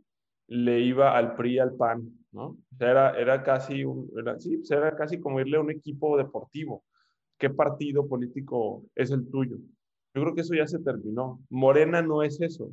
le 0.47 0.81
iba 0.81 1.17
al 1.17 1.37
PRI, 1.37 1.59
al 1.61 1.75
PAN, 1.75 2.11
¿no? 2.33 2.59
era, 2.79 3.19
era, 3.19 3.43
casi 3.43 3.83
un, 3.83 4.11
sí, 4.41 4.59
pues 4.59 4.71
era 4.73 4.95
casi 4.95 5.19
como 5.19 5.41
irle 5.41 5.57
a 5.57 5.61
un 5.61 5.71
equipo 5.71 6.19
deportivo. 6.19 6.85
¿Qué 7.45 7.51
partido 7.51 8.09
político 8.09 8.87
es 8.95 9.11
el 9.11 9.29
tuyo? 9.29 9.59
Yo 10.15 10.23
creo 10.23 10.35
que 10.35 10.41
eso 10.41 10.55
ya 10.55 10.67
se 10.67 10.79
terminó. 10.79 11.45
Morena 11.51 12.01
no 12.01 12.23
es 12.23 12.41
eso. 12.41 12.73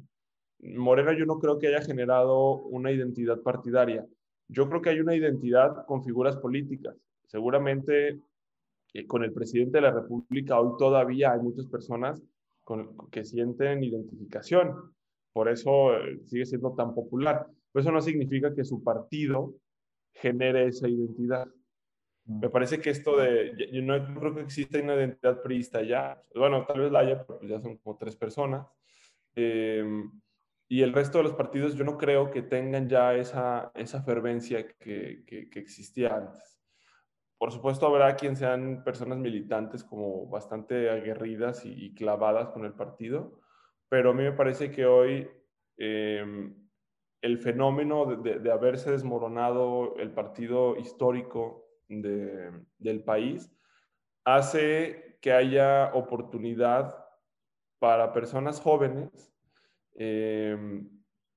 Morena 0.61 1.11
yo 1.11 1.25
no 1.25 1.39
creo 1.39 1.59
que 1.59 1.67
haya 1.67 1.81
generado 1.81 2.53
una 2.53 2.89
identidad 2.89 3.41
partidaria. 3.41 4.07
Yo 4.47 4.69
creo 4.69 4.81
que 4.81 4.91
hay 4.91 5.01
una 5.01 5.13
identidad 5.13 5.85
con 5.87 6.05
figuras 6.05 6.37
políticas. 6.37 6.95
Seguramente 7.25 8.21
eh, 8.93 9.05
con 9.07 9.25
el 9.25 9.33
presidente 9.33 9.79
de 9.79 9.81
la 9.81 9.91
República 9.91 10.57
hoy 10.61 10.77
todavía 10.79 11.33
hay 11.33 11.41
muchas 11.41 11.65
personas 11.65 12.23
con, 12.63 12.95
que 13.09 13.25
sienten 13.25 13.83
identificación. 13.83 14.93
Por 15.33 15.49
eso 15.49 15.97
eh, 15.97 16.21
sigue 16.27 16.45
siendo 16.45 16.75
tan 16.75 16.95
popular. 16.95 17.45
Pero 17.73 17.81
eso 17.81 17.91
no 17.91 17.99
significa 17.99 18.55
que 18.55 18.63
su 18.63 18.81
partido 18.81 19.53
genere 20.13 20.67
esa 20.67 20.87
identidad. 20.87 21.49
Me 22.25 22.49
parece 22.49 22.79
que 22.79 22.91
esto 22.91 23.17
de, 23.17 23.69
yo 23.71 23.81
no 23.81 24.19
creo 24.19 24.35
que 24.35 24.41
exista 24.41 24.79
una 24.79 24.95
identidad 24.95 25.41
priista 25.41 25.81
ya, 25.81 26.21
bueno, 26.35 26.65
tal 26.65 26.79
vez 26.79 26.91
la 26.91 26.99
haya, 26.99 27.25
pero 27.25 27.39
pues 27.39 27.49
ya 27.49 27.59
son 27.59 27.77
como 27.77 27.97
tres 27.97 28.15
personas. 28.15 28.67
Eh, 29.35 29.83
y 30.71 30.83
el 30.83 30.93
resto 30.93 31.17
de 31.17 31.25
los 31.25 31.33
partidos 31.33 31.75
yo 31.75 31.83
no 31.83 31.97
creo 31.97 32.31
que 32.31 32.43
tengan 32.43 32.87
ya 32.87 33.13
esa, 33.15 33.73
esa 33.75 34.03
fervencia 34.03 34.65
que, 34.79 35.25
que, 35.25 35.59
existía 35.59 36.15
antes. 36.15 36.61
Por 37.37 37.51
supuesto 37.51 37.87
habrá 37.87 38.15
quien 38.15 38.37
sean 38.37 38.81
personas 38.83 39.17
militantes 39.17 39.83
como 39.83 40.27
bastante 40.27 40.89
aguerridas 40.89 41.65
y, 41.65 41.93
clavadas 41.93 42.51
con 42.51 42.63
el 42.63 42.73
partido, 42.73 43.41
pero 43.89 44.11
a 44.11 44.13
mí 44.13 44.23
me 44.23 44.31
parece 44.31 44.71
que 44.71 44.85
hoy 44.85 45.29
eh, 45.75 46.53
el 47.21 47.37
fenómeno 47.39 48.05
de, 48.05 48.39
de, 48.39 48.51
haberse 48.51 48.91
desmoronado 48.91 49.97
el 49.97 50.11
partido 50.11 50.77
histórico 50.77 51.70
de, 51.99 52.51
del 52.77 53.03
país 53.03 53.51
hace 54.23 55.17
que 55.21 55.33
haya 55.33 55.91
oportunidad 55.93 56.95
para 57.79 58.13
personas 58.13 58.59
jóvenes 58.61 59.31
Em, 59.95 60.89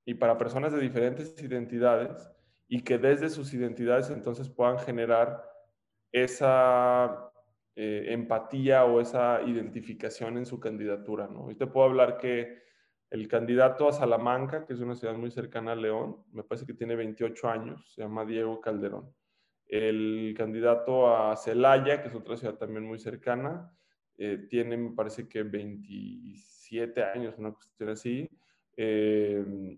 y 0.05 0.13
para 0.13 0.37
personas 0.37 0.71
de 0.71 0.79
diferentes 0.79 1.41
identidades 1.41 2.31
y 2.67 2.81
que 2.81 2.97
desde 2.97 3.29
sus 3.29 3.53
identidades 3.53 4.09
entonces 4.09 4.49
puedan 4.49 4.79
generar 4.79 5.43
esa 6.11 7.31
eh, 7.75 8.05
empatía 8.09 8.85
o 8.85 9.01
esa 9.01 9.41
identificación 9.43 10.37
en 10.37 10.45
su 10.45 10.59
candidatura. 10.59 11.27
¿no? 11.27 11.51
Y 11.51 11.55
te 11.55 11.67
puedo 11.67 11.87
hablar 11.87 12.17
que 12.17 12.63
el 13.09 13.27
candidato 13.27 13.87
a 13.87 13.93
Salamanca, 13.93 14.65
que 14.65 14.73
es 14.73 14.79
una 14.79 14.95
ciudad 14.95 15.15
muy 15.15 15.31
cercana 15.31 15.73
a 15.73 15.75
León, 15.75 16.23
me 16.31 16.43
parece 16.43 16.65
que 16.65 16.73
tiene 16.73 16.95
28 16.95 17.49
años, 17.49 17.93
se 17.93 18.01
llama 18.01 18.25
Diego 18.25 18.61
Calderón. 18.61 19.13
El 19.67 20.33
candidato 20.37 21.15
a 21.15 21.35
Celaya, 21.35 22.01
que 22.01 22.09
es 22.09 22.15
otra 22.15 22.37
ciudad 22.37 22.55
también 22.55 22.85
muy 22.85 22.99
cercana, 22.99 23.71
eh, 24.17 24.47
tiene, 24.49 24.77
me 24.77 24.91
parece 24.91 25.27
que 25.27 25.43
27 25.43 27.03
años, 27.03 27.35
una 27.37 27.51
cuestión 27.51 27.89
así. 27.89 28.29
Em, 28.77 29.77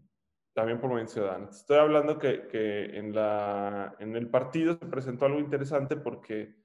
también 0.53 0.79
por 0.79 0.89
Movimiento 0.89 1.13
Ciudadano. 1.13 1.49
Estoy 1.51 1.77
hablando 1.77 2.17
que, 2.17 2.47
que, 2.47 2.97
en, 2.97 3.13
la, 3.13 3.95
en 3.99 4.15
el 4.15 4.27
partido 4.27 4.75
se 4.79 4.87
presentó 4.87 5.25
algo 5.25 5.39
interesante 5.39 5.95
porque 5.95 6.55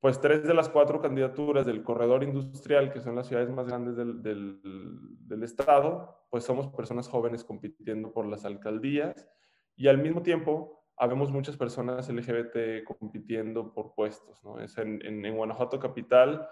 pues 0.00 0.20
tres 0.20 0.42
de 0.42 0.54
las 0.54 0.68
cuatro 0.68 1.00
candidaturas 1.00 1.64
del 1.64 1.84
corredor 1.84 2.24
industrial, 2.24 2.92
que 2.92 3.00
son 3.00 3.14
las 3.14 3.28
ciudades 3.28 3.50
más 3.50 3.66
grandes 3.66 3.96
del, 3.96 4.22
del 4.22 5.42
estado, 5.44 6.26
pues 6.30 6.44
somos 6.44 6.68
personas 6.68 7.08
jóvenes 7.08 7.44
compitiendo 7.44 8.12
por 8.12 8.26
las 8.26 8.44
alcaldías 8.44 9.28
y 9.76 9.86
al 9.86 9.98
mismo 9.98 10.22
tiempo 10.22 10.77
habemos 10.98 11.30
muchas 11.30 11.56
personas 11.56 12.08
LGBT 12.08 12.84
compitiendo 12.84 13.72
por 13.72 13.94
puestos. 13.94 14.42
¿no? 14.44 14.60
Es 14.60 14.76
en, 14.78 15.04
en, 15.04 15.24
en 15.24 15.36
Guanajuato 15.36 15.78
Capital 15.78 16.48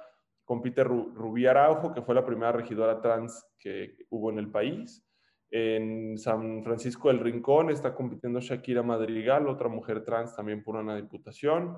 compite 0.46 0.84
Rubí 0.84 1.44
Araujo, 1.44 1.92
que 1.92 2.00
fue 2.00 2.14
la 2.14 2.24
primera 2.24 2.52
regidora 2.52 3.02
trans 3.02 3.44
que 3.58 4.06
hubo 4.10 4.30
en 4.30 4.38
el 4.38 4.50
país. 4.50 5.04
En 5.50 6.16
San 6.18 6.62
Francisco 6.62 7.08
del 7.08 7.18
Rincón 7.18 7.68
está 7.70 7.94
compitiendo 7.94 8.40
Shakira 8.40 8.82
Madrigal, 8.82 9.48
otra 9.48 9.68
mujer 9.68 10.04
trans 10.04 10.34
también 10.34 10.62
por 10.62 10.76
una 10.76 10.96
diputación. 10.96 11.76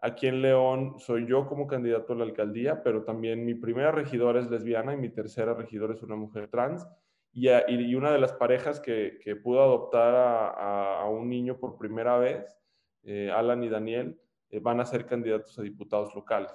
Aquí 0.00 0.28
en 0.28 0.42
León 0.42 0.94
soy 0.98 1.26
yo 1.26 1.46
como 1.46 1.66
candidato 1.66 2.12
a 2.12 2.16
la 2.16 2.24
alcaldía, 2.24 2.82
pero 2.82 3.02
también 3.02 3.44
mi 3.44 3.54
primera 3.54 3.90
regidora 3.90 4.40
es 4.40 4.48
lesbiana 4.48 4.94
y 4.94 4.96
mi 4.96 5.08
tercera 5.08 5.54
regidora 5.54 5.94
es 5.94 6.02
una 6.02 6.16
mujer 6.16 6.48
trans. 6.48 6.86
Y, 7.36 7.94
una 7.96 8.12
de 8.12 8.20
las 8.20 8.32
parejas 8.32 8.78
que, 8.78 9.18
que 9.20 9.34
pudo 9.34 9.60
adoptar 9.60 10.14
a, 10.14 11.00
a, 11.00 11.08
un 11.08 11.28
niño 11.28 11.58
por 11.58 11.76
primera 11.76 12.16
vez, 12.16 12.56
eh, 13.02 13.28
Alan 13.34 13.64
y 13.64 13.68
Daniel, 13.68 14.20
eh, 14.50 14.60
van 14.60 14.78
a 14.78 14.86
ser 14.86 15.04
candidatos 15.04 15.58
a 15.58 15.62
diputados 15.62 16.14
locales. 16.14 16.52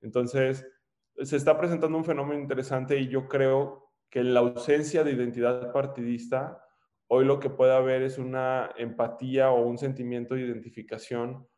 Entonces, 0.00 0.64
se 1.20 1.36
está 1.36 1.58
presentando 1.58 1.98
un 1.98 2.04
fenómeno 2.04 2.40
interesante 2.40 2.96
y 2.96 3.08
yo 3.08 3.26
creo 3.26 3.90
que 4.08 4.20
en 4.20 4.34
la 4.34 4.40
ausencia 4.40 5.02
de 5.02 5.10
identidad 5.10 5.72
partidista, 5.72 6.64
hoy 7.08 7.24
lo 7.24 7.40
que 7.40 7.50
puede 7.50 7.74
haber 7.74 8.02
es 8.02 8.18
una 8.18 8.70
empatía 8.76 9.50
o 9.50 9.66
un 9.66 9.78
sentimiento 9.78 10.34
de 10.34 10.42
identificación 10.42 11.48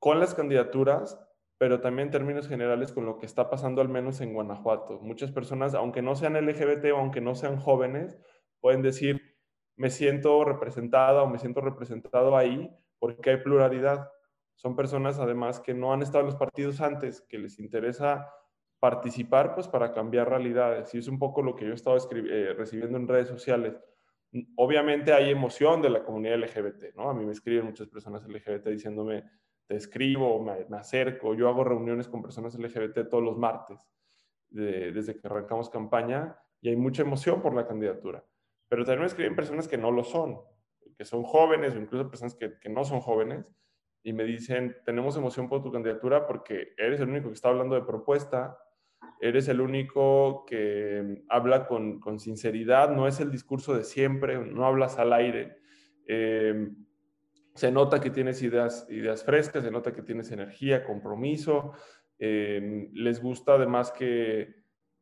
con 0.00 0.18
las 0.18 0.34
candidaturas, 0.34 1.16
pero 1.62 1.80
también 1.80 2.08
en 2.08 2.10
términos 2.10 2.48
generales 2.48 2.90
con 2.90 3.06
lo 3.06 3.20
que 3.20 3.26
está 3.26 3.48
pasando 3.48 3.80
al 3.80 3.88
menos 3.88 4.20
en 4.20 4.34
Guanajuato. 4.34 4.98
Muchas 4.98 5.30
personas, 5.30 5.74
aunque 5.74 6.02
no 6.02 6.16
sean 6.16 6.34
LGBT 6.34 6.86
o 6.92 6.96
aunque 6.96 7.20
no 7.20 7.36
sean 7.36 7.56
jóvenes, 7.56 8.18
pueden 8.58 8.82
decir, 8.82 9.36
me 9.76 9.88
siento 9.88 10.44
representada 10.44 11.22
o 11.22 11.28
me 11.28 11.38
siento 11.38 11.60
representado 11.60 12.36
ahí 12.36 12.68
porque 12.98 13.30
hay 13.30 13.36
pluralidad. 13.36 14.10
Son 14.56 14.74
personas 14.74 15.20
además 15.20 15.60
que 15.60 15.72
no 15.72 15.92
han 15.92 16.02
estado 16.02 16.22
en 16.22 16.26
los 16.30 16.34
partidos 16.34 16.80
antes, 16.80 17.20
que 17.28 17.38
les 17.38 17.60
interesa 17.60 18.28
participar 18.80 19.54
pues 19.54 19.68
para 19.68 19.92
cambiar 19.92 20.30
realidades. 20.30 20.92
Y 20.96 20.98
es 20.98 21.06
un 21.06 21.20
poco 21.20 21.42
lo 21.42 21.54
que 21.54 21.64
yo 21.64 21.70
he 21.70 21.76
estado 21.76 21.96
eh, 21.96 22.54
recibiendo 22.58 22.98
en 22.98 23.06
redes 23.06 23.28
sociales. 23.28 23.78
Obviamente 24.56 25.12
hay 25.12 25.30
emoción 25.30 25.80
de 25.80 25.90
la 25.90 26.02
comunidad 26.02 26.40
LGBT, 26.40 26.96
¿no? 26.96 27.08
A 27.08 27.14
mí 27.14 27.24
me 27.24 27.30
escriben 27.30 27.66
muchas 27.66 27.86
personas 27.86 28.26
LGBT 28.26 28.66
diciéndome, 28.66 29.22
te 29.66 29.76
escribo, 29.76 30.42
me, 30.42 30.76
acerco. 30.76 31.34
Yo 31.34 31.48
hago 31.48 31.64
reuniones 31.64 32.08
con 32.08 32.22
personas 32.22 32.58
LGBT 32.58 33.08
todos 33.08 33.22
los 33.22 33.38
martes, 33.38 33.80
desde 34.50 35.18
que 35.18 35.26
arrancamos 35.26 35.70
campaña, 35.70 36.36
y 36.60 36.68
hay 36.68 36.76
mucha 36.76 37.02
emoción 37.02 37.42
por 37.42 37.54
la 37.54 37.66
candidatura. 37.66 38.24
Pero 38.68 38.84
también 38.84 39.00
me 39.00 39.06
escriben 39.06 39.36
personas 39.36 39.68
que 39.68 39.78
no 39.78 39.90
lo 39.90 40.04
son, 40.04 40.40
que 40.96 41.04
son 41.04 41.22
jóvenes 41.22 41.74
o 41.74 41.78
incluso 41.78 42.08
personas 42.08 42.34
que, 42.34 42.58
que 42.58 42.68
no 42.68 42.84
son 42.84 43.00
jóvenes, 43.00 43.46
y 44.04 44.12
me 44.12 44.24
dicen, 44.24 44.76
tenemos 44.84 45.16
emoción 45.16 45.48
por 45.48 45.62
tu 45.62 45.70
candidatura 45.70 46.26
porque 46.26 46.74
eres 46.76 47.00
el 47.00 47.08
único 47.08 47.28
que 47.28 47.34
está 47.34 47.48
hablando 47.48 47.74
de 47.74 47.82
propuesta, 47.82 48.58
eres 49.20 49.46
el 49.48 49.60
único 49.60 50.44
que 50.46 51.22
habla 51.28 51.66
con, 51.66 52.00
con, 52.00 52.18
sinceridad, 52.18 52.90
no 52.90 53.06
es 53.06 53.20
el 53.20 53.30
discurso 53.30 53.74
de 53.74 53.84
siempre, 53.84 54.38
no 54.38 54.66
hablas 54.66 54.98
al 54.98 55.12
aire. 55.12 55.56
Eh, 56.06 56.70
se 57.54 57.70
nota 57.70 58.00
que 58.00 58.10
tienes 58.10 58.42
ideas, 58.42 58.86
frescas, 59.24 59.64
se 59.64 59.70
nota 59.70 59.92
que 59.92 60.02
tienes 60.02 60.30
energía, 60.30 60.84
compromiso. 60.84 61.72
Eh, 62.18 62.88
les 62.92 63.20
gusta 63.20 63.54
además 63.54 63.92
que, 63.92 64.54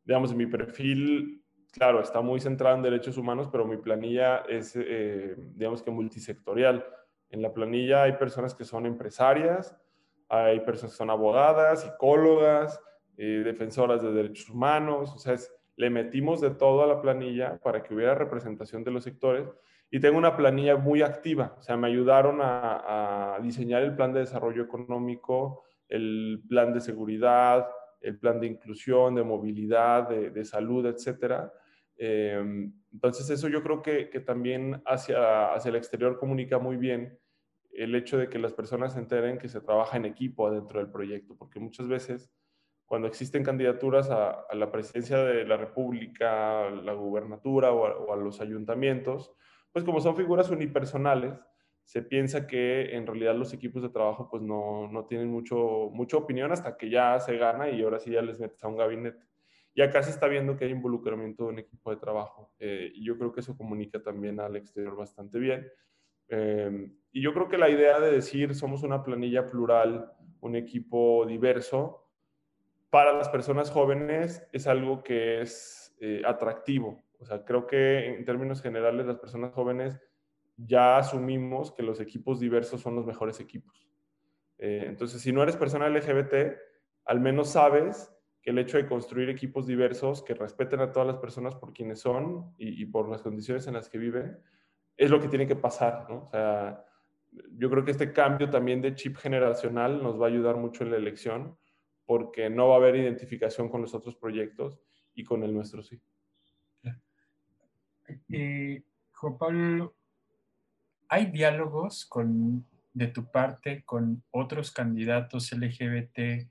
digamos, 0.03 0.35
mi 0.35 0.47
perfil, 0.47 1.43
claro, 1.71 2.01
está 2.01 2.21
muy 2.21 2.39
centrado 2.39 2.75
en 2.75 2.81
derechos 2.81 3.17
humanos, 3.17 3.47
pero 3.51 3.65
mi 3.65 3.77
planilla 3.77 4.39
es, 4.49 4.73
eh, 4.75 5.35
digamos 5.37 5.81
que 5.81 5.91
multisectorial. 5.91 6.85
En 7.29 7.41
la 7.41 7.53
planilla 7.53 8.03
hay 8.03 8.13
personas 8.13 8.53
que 8.53 8.65
son 8.65 8.85
empresarias, 8.85 9.77
hay 10.27 10.59
personas 10.61 10.93
que 10.93 10.97
son 10.97 11.09
abogadas, 11.09 11.83
psicólogas, 11.83 12.79
eh, 13.17 13.41
defensoras 13.45 14.01
de 14.01 14.11
derechos 14.11 14.49
humanos, 14.49 15.13
o 15.13 15.17
sea, 15.17 15.35
le 15.77 15.89
metimos 15.89 16.41
de 16.41 16.51
todo 16.51 16.83
a 16.83 16.87
la 16.87 17.01
planilla 17.01 17.59
para 17.59 17.81
que 17.81 17.93
hubiera 17.93 18.15
representación 18.15 18.83
de 18.83 18.91
los 18.91 19.03
sectores 19.03 19.47
y 19.91 19.99
tengo 19.99 20.17
una 20.17 20.35
planilla 20.35 20.77
muy 20.77 21.01
activa, 21.01 21.55
o 21.59 21.61
sea, 21.61 21.77
me 21.77 21.87
ayudaron 21.87 22.39
a, 22.41 23.37
diseñar 23.43 23.83
el 23.83 23.95
plan 23.95 24.13
de 24.13 24.21
desarrollo 24.21 24.63
económico, 24.63 25.63
el 25.89 26.41
plan 26.47 26.73
de 26.73 26.79
seguridad, 26.79 27.67
el 27.99 28.17
plan 28.17 28.39
de 28.39 28.47
inclusión, 28.47 29.15
de 29.15 29.23
movilidad, 29.23 30.07
de, 30.07 30.45
salud, 30.45 30.85
etcétera. 30.85 31.51
Em, 31.97 32.73
entonces 32.93 33.29
eso 33.29 33.47
yo 33.49 33.61
creo 33.61 33.81
que, 33.81 34.09
que, 34.09 34.21
también 34.21 34.81
hacia, 34.85 35.53
hacia 35.53 35.69
el 35.69 35.75
exterior 35.75 36.17
comunica 36.17 36.57
muy 36.57 36.77
bien 36.77 37.19
el 37.73 37.93
hecho 37.95 38.17
de 38.17 38.29
que 38.29 38.39
las 38.39 38.53
personas 38.53 38.93
se 38.93 38.99
enteren 38.99 39.37
que 39.37 39.49
se 39.49 39.61
trabaja 39.61 39.97
en 39.97 40.05
equipo 40.05 40.49
dentro 40.51 40.79
del 40.79 40.91
proyecto, 40.91 41.35
porque 41.37 41.59
muchas 41.59 41.87
veces 41.87 42.31
cuando 42.91 43.07
existen 43.07 43.41
candidaturas 43.41 44.09
a, 44.09 44.45
la 44.53 44.69
presidencia 44.69 45.17
de 45.19 45.45
la 45.45 45.55
República, 45.55 46.69
la 46.69 46.91
gubernatura 46.91 47.71
o 47.71 48.11
a, 48.11 48.17
los 48.17 48.41
ayuntamientos, 48.41 49.33
pues 49.71 49.85
como 49.85 50.01
son 50.01 50.15
figuras 50.15 50.49
unipersonales, 50.49 51.39
se 51.83 52.01
piensa 52.01 52.47
que 52.47 52.95
en 52.95 53.05
realidad 53.07 53.35
los 53.35 53.53
equipos 53.53 53.81
de 53.81 53.89
trabajo 53.89 54.29
pues 54.29 54.41
no, 54.41 54.87
no 54.87 55.05
tienen 55.05 55.29
mucho, 55.29 55.89
mucha 55.91 56.17
opinión 56.17 56.51
hasta 56.51 56.77
que 56.77 56.89
ya 56.89 57.19
se 57.19 57.37
gana 57.37 57.69
y 57.69 57.81
ahora 57.81 57.99
sí 57.99 58.11
ya 58.11 58.21
les 58.21 58.39
metes 58.39 58.63
a 58.63 58.67
un 58.67 58.77
gabinete. 58.77 59.25
Y 59.73 59.81
acá 59.81 60.03
se 60.03 60.11
está 60.11 60.27
viendo 60.27 60.57
que 60.57 60.65
hay 60.65 60.71
involucramiento 60.71 61.45
de 61.45 61.49
un 61.49 61.59
equipo 61.59 61.91
de 61.91 61.97
trabajo 61.97 62.53
eh, 62.59 62.91
y 62.93 63.05
yo 63.05 63.17
creo 63.17 63.31
que 63.31 63.39
eso 63.39 63.57
comunica 63.57 64.01
también 64.01 64.39
al 64.39 64.55
exterior 64.55 64.95
bastante 64.95 65.39
bien. 65.39 65.67
Em, 66.27 66.93
y 67.11 67.21
yo 67.21 67.33
creo 67.33 67.49
que 67.49 67.57
la 67.57 67.69
idea 67.69 67.99
de 67.99 68.11
decir 68.11 68.55
somos 68.55 68.83
una 68.83 69.03
planilla 69.03 69.45
plural, 69.45 70.11
un 70.39 70.55
equipo 70.55 71.25
diverso, 71.25 72.07
para 72.89 73.13
las 73.13 73.29
personas 73.29 73.71
jóvenes 73.71 74.47
es 74.51 74.67
algo 74.67 75.03
que 75.03 75.41
es 75.41 75.95
eh, 75.99 76.21
atractivo. 76.25 77.01
O 77.21 77.25
sea, 77.25 77.45
creo 77.45 77.67
que 77.67 78.07
en 78.07 78.25
términos 78.25 78.61
generales 78.61 79.05
las 79.05 79.17
personas 79.17 79.53
jóvenes 79.53 79.99
ya 80.57 80.97
asumimos 80.97 81.71
que 81.71 81.83
los 81.83 81.99
equipos 81.99 82.39
diversos 82.39 82.81
son 82.81 82.95
los 82.95 83.05
mejores 83.05 83.39
equipos. 83.39 83.87
Eh, 84.57 84.85
entonces, 84.87 85.21
si 85.21 85.31
no 85.31 85.43
eres 85.43 85.55
persona 85.55 85.87
LGBT, 85.87 86.57
al 87.05 87.19
menos 87.19 87.49
sabes 87.49 88.11
que 88.41 88.49
el 88.49 88.57
hecho 88.57 88.77
de 88.77 88.87
construir 88.87 89.29
equipos 89.29 89.67
diversos 89.67 90.23
que 90.23 90.33
respeten 90.33 90.79
a 90.79 90.91
todas 90.91 91.07
las 91.07 91.17
personas 91.17 91.55
por 91.55 91.73
quienes 91.73 91.99
son 91.99 92.55
y, 92.57 92.85
por 92.87 93.07
las 93.07 93.21
condiciones 93.21 93.67
en 93.67 93.75
las 93.75 93.87
que 93.87 93.99
viven, 93.99 94.39
es 94.97 95.11
lo 95.11 95.19
que 95.19 95.27
tiene 95.27 95.47
que 95.47 95.55
pasar, 95.55 96.07
¿no? 96.09 96.23
O 96.23 96.29
sea, 96.29 96.83
yo 97.31 97.69
creo 97.69 97.85
que 97.85 97.91
este 97.91 98.11
cambio 98.11 98.49
también 98.49 98.81
de 98.81 98.95
chip 98.95 99.17
generacional 99.17 100.01
nos 100.01 100.19
va 100.19 100.25
a 100.25 100.29
ayudar 100.29 100.57
mucho 100.57 100.83
en 100.83 100.91
la 100.91 100.97
elección 100.97 101.55
porque 102.05 102.49
no 102.49 102.69
va 102.69 102.75
a 102.75 102.77
haber 102.77 102.95
identificación 102.95 103.69
con 103.69 103.81
los 103.81 103.93
otros 103.93 104.15
proyectos 104.15 104.79
y 105.13 105.23
con 105.23 105.43
el 105.43 105.53
nuestro 105.53 105.83
sí. 105.83 106.01
Eh, 108.29 108.83
Juan 109.13 109.37
Pablo, 109.37 109.95
¿Hay 111.13 111.25
diálogos 111.25 112.09
de 112.93 113.07
tu 113.07 113.29
parte 113.29 113.83
con 113.83 114.23
otros 114.31 114.71
candidatos 114.71 115.51
LGBT 115.51 116.47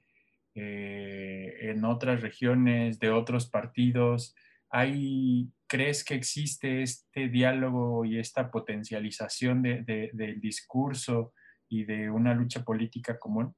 eh, 0.55 1.57
en 1.63 1.83
otras 1.87 2.21
regiones, 2.21 2.99
de 2.99 3.11
otros 3.11 3.49
partidos? 3.49 4.35
¿Hay, 4.69 5.51
¿Crees 5.67 6.05
que 6.05 6.15
existe 6.15 6.83
este 6.83 7.31
diálogo 7.31 8.05
y 8.05 8.19
esta 8.19 8.51
potencialización 8.51 9.63
del 9.63 10.41
discurso 10.43 11.33
y 11.67 11.85
de 11.87 12.11
una 12.11 12.35
lucha 12.35 12.63
política 12.63 13.19
común? 13.19 13.55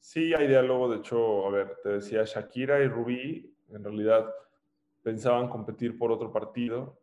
Sí, 0.00 0.34
hay 0.34 0.48
diálogo. 0.48 0.90
De 0.90 0.98
hecho, 0.98 1.46
a 1.46 1.50
ver, 1.52 1.76
te 1.84 1.88
decía, 1.90 2.24
Shakira 2.24 2.82
y 2.82 2.88
Rubí 2.88 3.56
en 3.68 3.84
realidad 3.84 4.28
pensaban 5.02 5.48
competir 5.48 5.98
por 5.98 6.10
otro 6.12 6.32
partido. 6.32 6.98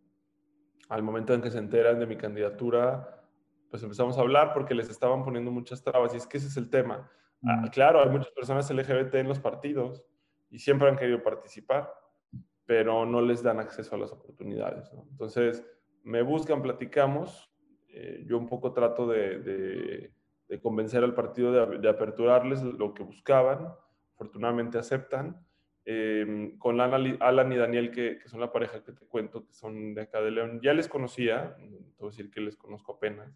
Al 0.89 1.03
momento 1.03 1.33
en 1.33 1.41
que 1.41 1.51
se 1.51 1.59
enteran 1.59 1.99
de 1.99 2.07
mi 2.07 2.17
candidatura, 2.17 3.23
pues 3.69 3.83
empezamos 3.83 4.17
a 4.17 4.21
hablar 4.21 4.53
porque 4.53 4.73
les 4.73 4.89
estaban 4.89 5.23
poniendo 5.23 5.51
muchas 5.51 5.83
trabas. 5.83 6.13
Y 6.13 6.17
es 6.17 6.25
que 6.25 6.37
ese 6.37 6.47
es 6.47 6.57
el 6.57 6.69
tema. 6.69 7.09
Ah, 7.43 7.69
claro, 7.71 8.01
hay 8.01 8.09
muchas 8.09 8.31
personas 8.31 8.69
LGBT 8.69 9.15
en 9.15 9.27
los 9.27 9.39
partidos 9.39 10.03
y 10.49 10.59
siempre 10.59 10.89
han 10.89 10.97
querido 10.97 11.21
participar, 11.21 11.93
pero 12.65 13.05
no 13.05 13.21
les 13.21 13.43
dan 13.43 13.59
acceso 13.59 13.95
a 13.95 13.99
las 13.99 14.11
oportunidades. 14.11 14.91
Entonces, 15.11 15.63
me 16.03 16.21
buscan, 16.21 16.61
platicamos, 16.61 17.51
eh, 17.89 18.23
yo 18.25 18.37
un 18.37 18.47
poco 18.47 18.73
trato 18.73 19.07
de, 19.07 20.11
convencer 20.61 21.03
al 21.03 21.13
partido 21.13 21.51
de, 21.51 21.77
de, 21.77 21.89
aperturarles 21.89 22.63
lo 22.63 22.93
que 22.93 23.03
buscaban, 23.03 23.71
afortunadamente 24.15 24.79
aceptan 24.79 25.45
Em, 25.85 26.57
con 26.59 26.79
Alan, 26.81 27.51
y 27.51 27.55
Daniel, 27.55 27.91
que, 27.91 28.19
son 28.27 28.39
la 28.39 28.51
pareja 28.51 28.83
que 28.83 28.91
te 28.91 29.05
cuento, 29.07 29.45
que 29.45 29.53
son 29.53 29.93
de 29.93 30.01
acá 30.03 30.21
de 30.21 30.31
León. 30.31 30.59
Ya 30.61 30.73
les 30.73 30.87
conocía, 30.87 31.55
a 31.99 32.05
decir 32.05 32.29
que 32.29 32.41
les 32.41 32.55
conozco 32.55 32.93
apenas, 32.93 33.33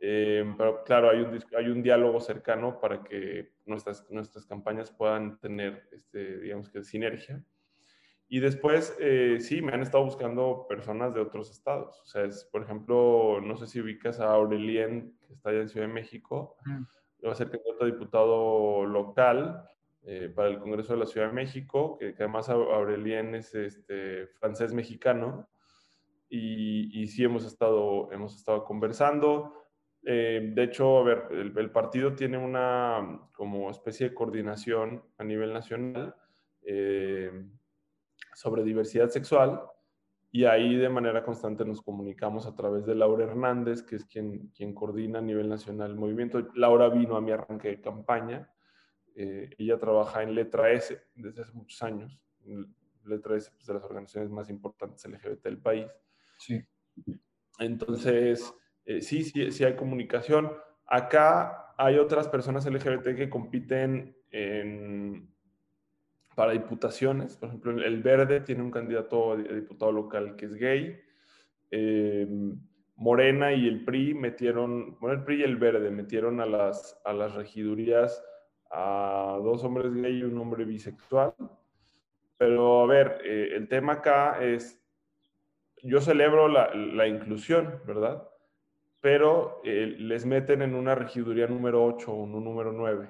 em, 0.00 0.56
pero 0.56 0.82
claro, 0.84 1.10
hay 1.10 1.20
un, 1.20 1.38
hay 1.56 1.68
un 1.68 1.82
diálogo 1.82 2.20
cercano 2.20 2.80
para 2.80 3.02
que 3.04 3.52
nuestras, 3.66 4.10
nuestras 4.10 4.46
campañas 4.46 4.90
puedan 4.90 5.38
tener, 5.38 5.88
este, 5.92 6.40
digamos 6.40 6.68
que, 6.70 6.82
sinergia. 6.82 7.44
Y 8.28 8.40
después, 8.40 8.96
eh, 8.98 9.36
sí, 9.38 9.62
me 9.62 9.72
han 9.72 9.82
estado 9.82 10.04
buscando 10.04 10.66
personas 10.68 11.14
de 11.14 11.20
otros 11.20 11.50
estados. 11.50 12.00
O 12.00 12.06
sea, 12.06 12.24
es, 12.24 12.44
por 12.46 12.62
ejemplo, 12.62 13.40
no 13.40 13.56
sé 13.56 13.68
si 13.68 13.80
ubicas 13.80 14.18
a 14.18 14.32
Aurelien, 14.32 15.16
que 15.24 15.34
está 15.34 15.50
allá 15.50 15.60
en 15.60 15.68
Ciudad 15.68 15.86
de 15.86 15.92
México, 15.92 16.56
va 17.24 17.32
a 17.32 17.34
ser 17.36 17.50
candidato 17.50 17.84
a 17.84 17.86
diputado 17.86 18.86
local 18.86 19.68
eh, 20.08 20.30
para 20.32 20.48
el 20.48 20.60
Congreso 20.60 20.92
de 20.92 21.00
la 21.00 21.06
Ciudad 21.06 21.26
de 21.26 21.32
México, 21.32 21.98
que, 21.98 22.14
además 22.16 22.48
Aurelien 22.48 23.34
es 23.34 23.52
este, 23.56 24.28
francés 24.28 24.72
mexicano, 24.72 25.48
y, 26.28 27.02
y, 27.02 27.08
sí 27.08 27.24
hemos 27.24 27.44
estado, 27.44 28.12
hemos 28.12 28.36
estado 28.36 28.64
conversando. 28.64 29.52
Eh, 30.04 30.52
de 30.54 30.62
hecho, 30.62 30.98
a 30.98 31.02
ver, 31.02 31.24
el, 31.32 31.70
partido 31.72 32.14
tiene 32.14 32.38
una 32.38 33.28
como 33.32 33.68
especie 33.68 34.10
de 34.10 34.14
coordinación 34.14 35.02
a 35.18 35.24
nivel 35.24 35.52
nacional 35.52 36.14
eh, 36.62 37.32
sobre 38.32 38.62
diversidad 38.62 39.08
sexual 39.08 39.60
y 40.30 40.44
ahí 40.44 40.76
de 40.76 40.88
manera 40.88 41.24
constante 41.24 41.64
nos 41.64 41.82
comunicamos 41.82 42.46
a 42.46 42.54
través 42.54 42.86
de 42.86 42.94
Laura 42.94 43.24
Hernández, 43.24 43.82
que 43.82 43.96
es 43.96 44.04
quien, 44.04 44.52
quien 44.54 44.72
coordina 44.72 45.18
a 45.18 45.22
nivel 45.22 45.48
nacional 45.48 45.90
el 45.90 45.96
movimiento. 45.96 46.46
Laura 46.54 46.88
vino 46.88 47.16
a 47.16 47.20
mi 47.20 47.32
arranque 47.32 47.68
de 47.68 47.80
campaña 47.80 48.48
eh, 49.18 49.50
ella 49.56 49.78
trabaja 49.78 50.22
en 50.22 50.34
Letra 50.34 50.70
S 50.70 51.02
desde 51.14 51.42
hace 51.42 51.52
muchos 51.52 51.82
años. 51.82 52.20
Letra 53.04 53.36
S 53.36 53.48
es 53.48 53.54
pues, 53.54 53.66
de 53.66 53.74
las 53.74 53.84
organizaciones 53.84 54.30
más 54.30 54.50
importantes 54.50 55.04
LGBT 55.04 55.42
del 55.42 55.58
país. 55.58 55.86
Sí. 56.38 56.62
Entonces, 57.58 58.54
eh, 58.84 59.00
sí, 59.00 59.24
sí, 59.24 59.50
sí 59.50 59.64
hay 59.64 59.74
comunicación. 59.74 60.52
Acá 60.86 61.74
hay 61.78 61.96
otras 61.96 62.28
personas 62.28 62.66
LGBT 62.66 63.16
que 63.16 63.30
compiten 63.30 64.14
para 66.34 66.52
diputaciones. 66.52 67.38
Por 67.38 67.48
ejemplo, 67.48 67.72
el 67.72 68.02
Verde 68.02 68.40
tiene 68.42 68.62
un 68.62 68.70
candidato 68.70 69.32
a 69.32 69.36
diputado 69.36 69.90
local 69.90 70.36
que 70.36 70.44
es 70.44 70.54
gay. 70.54 71.00
Eh, 71.70 72.28
Morena 72.96 73.52
y 73.52 73.66
el 73.66 73.84
PRI 73.84 74.14
metieron, 74.14 74.98
bueno, 75.00 75.18
el 75.18 75.24
PRI 75.24 75.40
y 75.40 75.42
el 75.44 75.56
Verde 75.56 75.90
metieron 75.90 76.40
a 76.40 76.46
las, 76.46 77.00
a 77.04 77.14
las 77.14 77.34
regidurías 77.34 78.22
a 78.70 79.38
dos 79.42 79.64
hombres 79.64 79.94
gay 79.94 80.18
y 80.18 80.22
un 80.22 80.38
hombre 80.38 80.64
bisexual. 80.64 81.34
Pero 82.38 82.82
a 82.82 82.86
ver, 82.86 83.20
eh, 83.24 83.50
el 83.54 83.68
tema 83.68 83.94
acá 83.94 84.42
es, 84.42 84.82
yo 85.82 86.00
celebro 86.00 86.48
la, 86.48 86.74
la 86.74 87.06
inclusión, 87.06 87.80
¿verdad? 87.86 88.28
Pero 89.00 89.60
eh, 89.64 89.94
les 89.98 90.26
meten 90.26 90.62
en 90.62 90.74
una 90.74 90.94
regiduría 90.94 91.46
número 91.46 91.84
8 91.84 92.12
o 92.12 92.22
un 92.24 92.44
número 92.44 92.72
9. 92.72 93.08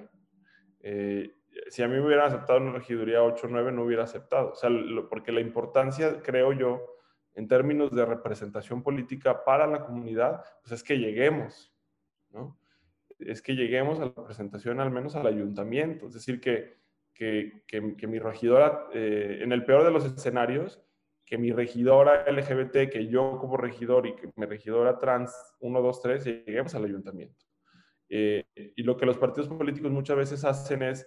Eh, 0.81 1.33
si 1.69 1.83
a 1.83 1.87
mí 1.87 1.95
me 1.95 2.05
hubieran 2.05 2.27
aceptado 2.27 2.59
una 2.59 2.73
regiduría 2.73 3.23
8 3.23 3.47
o 3.47 3.49
9, 3.49 3.71
no 3.71 3.83
hubiera 3.83 4.03
aceptado. 4.03 4.51
O 4.51 4.55
sea, 4.55 4.69
porque 5.09 5.31
la 5.31 5.41
importancia, 5.41 6.21
creo 6.21 6.53
yo, 6.53 6.97
en 7.33 7.47
términos 7.47 7.91
de 7.91 8.05
representación 8.05 8.81
política 8.81 9.43
para 9.43 9.67
la 9.67 9.85
comunidad, 9.85 10.43
pues 10.61 10.71
es 10.71 10.83
que 10.83 10.97
lleguemos, 10.97 11.73
¿no? 12.31 12.57
Es 13.19 13.41
que 13.41 13.55
lleguemos 13.55 13.99
a 13.99 14.05
la 14.05 14.25
presentación 14.25 14.79
al 14.79 14.91
menos 14.91 15.15
al 15.15 15.27
ayuntamiento, 15.27 16.07
es 16.07 16.13
decir, 16.13 16.39
que, 16.39 16.77
que, 17.13 17.63
que, 17.67 18.07
mi 18.07 18.19
regidora, 18.19 18.87
eh, 18.93 19.39
en 19.41 19.51
el 19.51 19.65
peor 19.65 19.83
de 19.83 19.91
los 19.91 20.05
escenarios, 20.05 20.81
que 21.25 21.37
mi 21.37 21.51
regidora 21.51 22.25
LGBT, 22.31 22.89
que 22.89 23.07
yo 23.07 23.37
como 23.39 23.57
regidor 23.57 24.07
y 24.07 24.15
que 24.15 24.31
mi 24.35 24.45
regidora 24.45 24.97
trans 24.97 25.33
1, 25.59 25.81
2, 25.81 26.01
3, 26.01 26.25
lleguemos 26.25 26.73
al 26.75 26.85
ayuntamiento. 26.85 27.45
Eh, 28.09 28.45
y 28.55 28.83
lo 28.83 28.95
que 28.95 29.05
los 29.05 29.17
partidos 29.17 29.49
políticos 29.49 29.91
muchas 29.91 30.15
veces 30.15 30.45
hacen 30.45 30.83
es, 30.83 31.05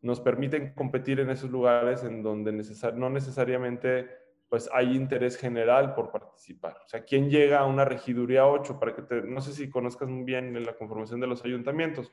nos 0.00 0.20
permiten 0.20 0.72
competir 0.74 1.20
en 1.20 1.30
esos 1.30 1.50
lugares 1.50 2.04
en 2.04 2.22
donde 2.22 2.52
no 2.94 3.10
necesariamente 3.10 4.08
pues 4.48 4.70
hay 4.72 4.96
interés 4.96 5.36
general 5.36 5.94
por 5.94 6.10
participar. 6.10 6.78
O 6.84 6.88
sea, 6.88 7.04
¿quién 7.04 7.28
llega 7.28 7.60
a 7.60 7.66
una 7.66 7.84
regiduría 7.84 8.46
8? 8.46 8.78
Para 8.78 8.94
que 8.94 9.02
te, 9.02 9.22
no 9.22 9.40
sé 9.40 9.52
si 9.52 9.68
conozcas 9.68 10.08
muy 10.08 10.24
bien 10.24 10.64
la 10.64 10.74
conformación 10.74 11.20
de 11.20 11.26
los 11.26 11.44
ayuntamientos, 11.44 12.10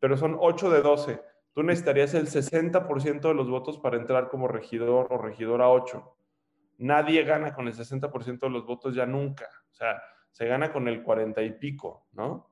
pero 0.00 0.16
son 0.16 0.36
8 0.40 0.70
de 0.70 0.82
12. 0.82 1.20
Tú 1.52 1.62
necesitarías 1.62 2.14
el 2.14 2.26
60% 2.26 3.20
de 3.20 3.34
los 3.34 3.48
votos 3.48 3.78
para 3.78 3.96
entrar 3.96 4.28
como 4.28 4.48
regidor 4.48 5.06
o 5.10 5.18
regidora 5.18 5.68
8. 5.68 6.16
Nadie 6.78 7.22
gana 7.24 7.54
con 7.54 7.68
el 7.68 7.74
60% 7.74 8.40
de 8.40 8.50
los 8.50 8.66
votos 8.66 8.94
ya 8.94 9.06
nunca. 9.06 9.48
O 9.70 9.74
sea, 9.74 10.02
se 10.30 10.46
gana 10.46 10.72
con 10.72 10.88
el 10.88 11.02
40 11.02 11.42
y 11.42 11.52
pico, 11.52 12.06
¿no? 12.12 12.50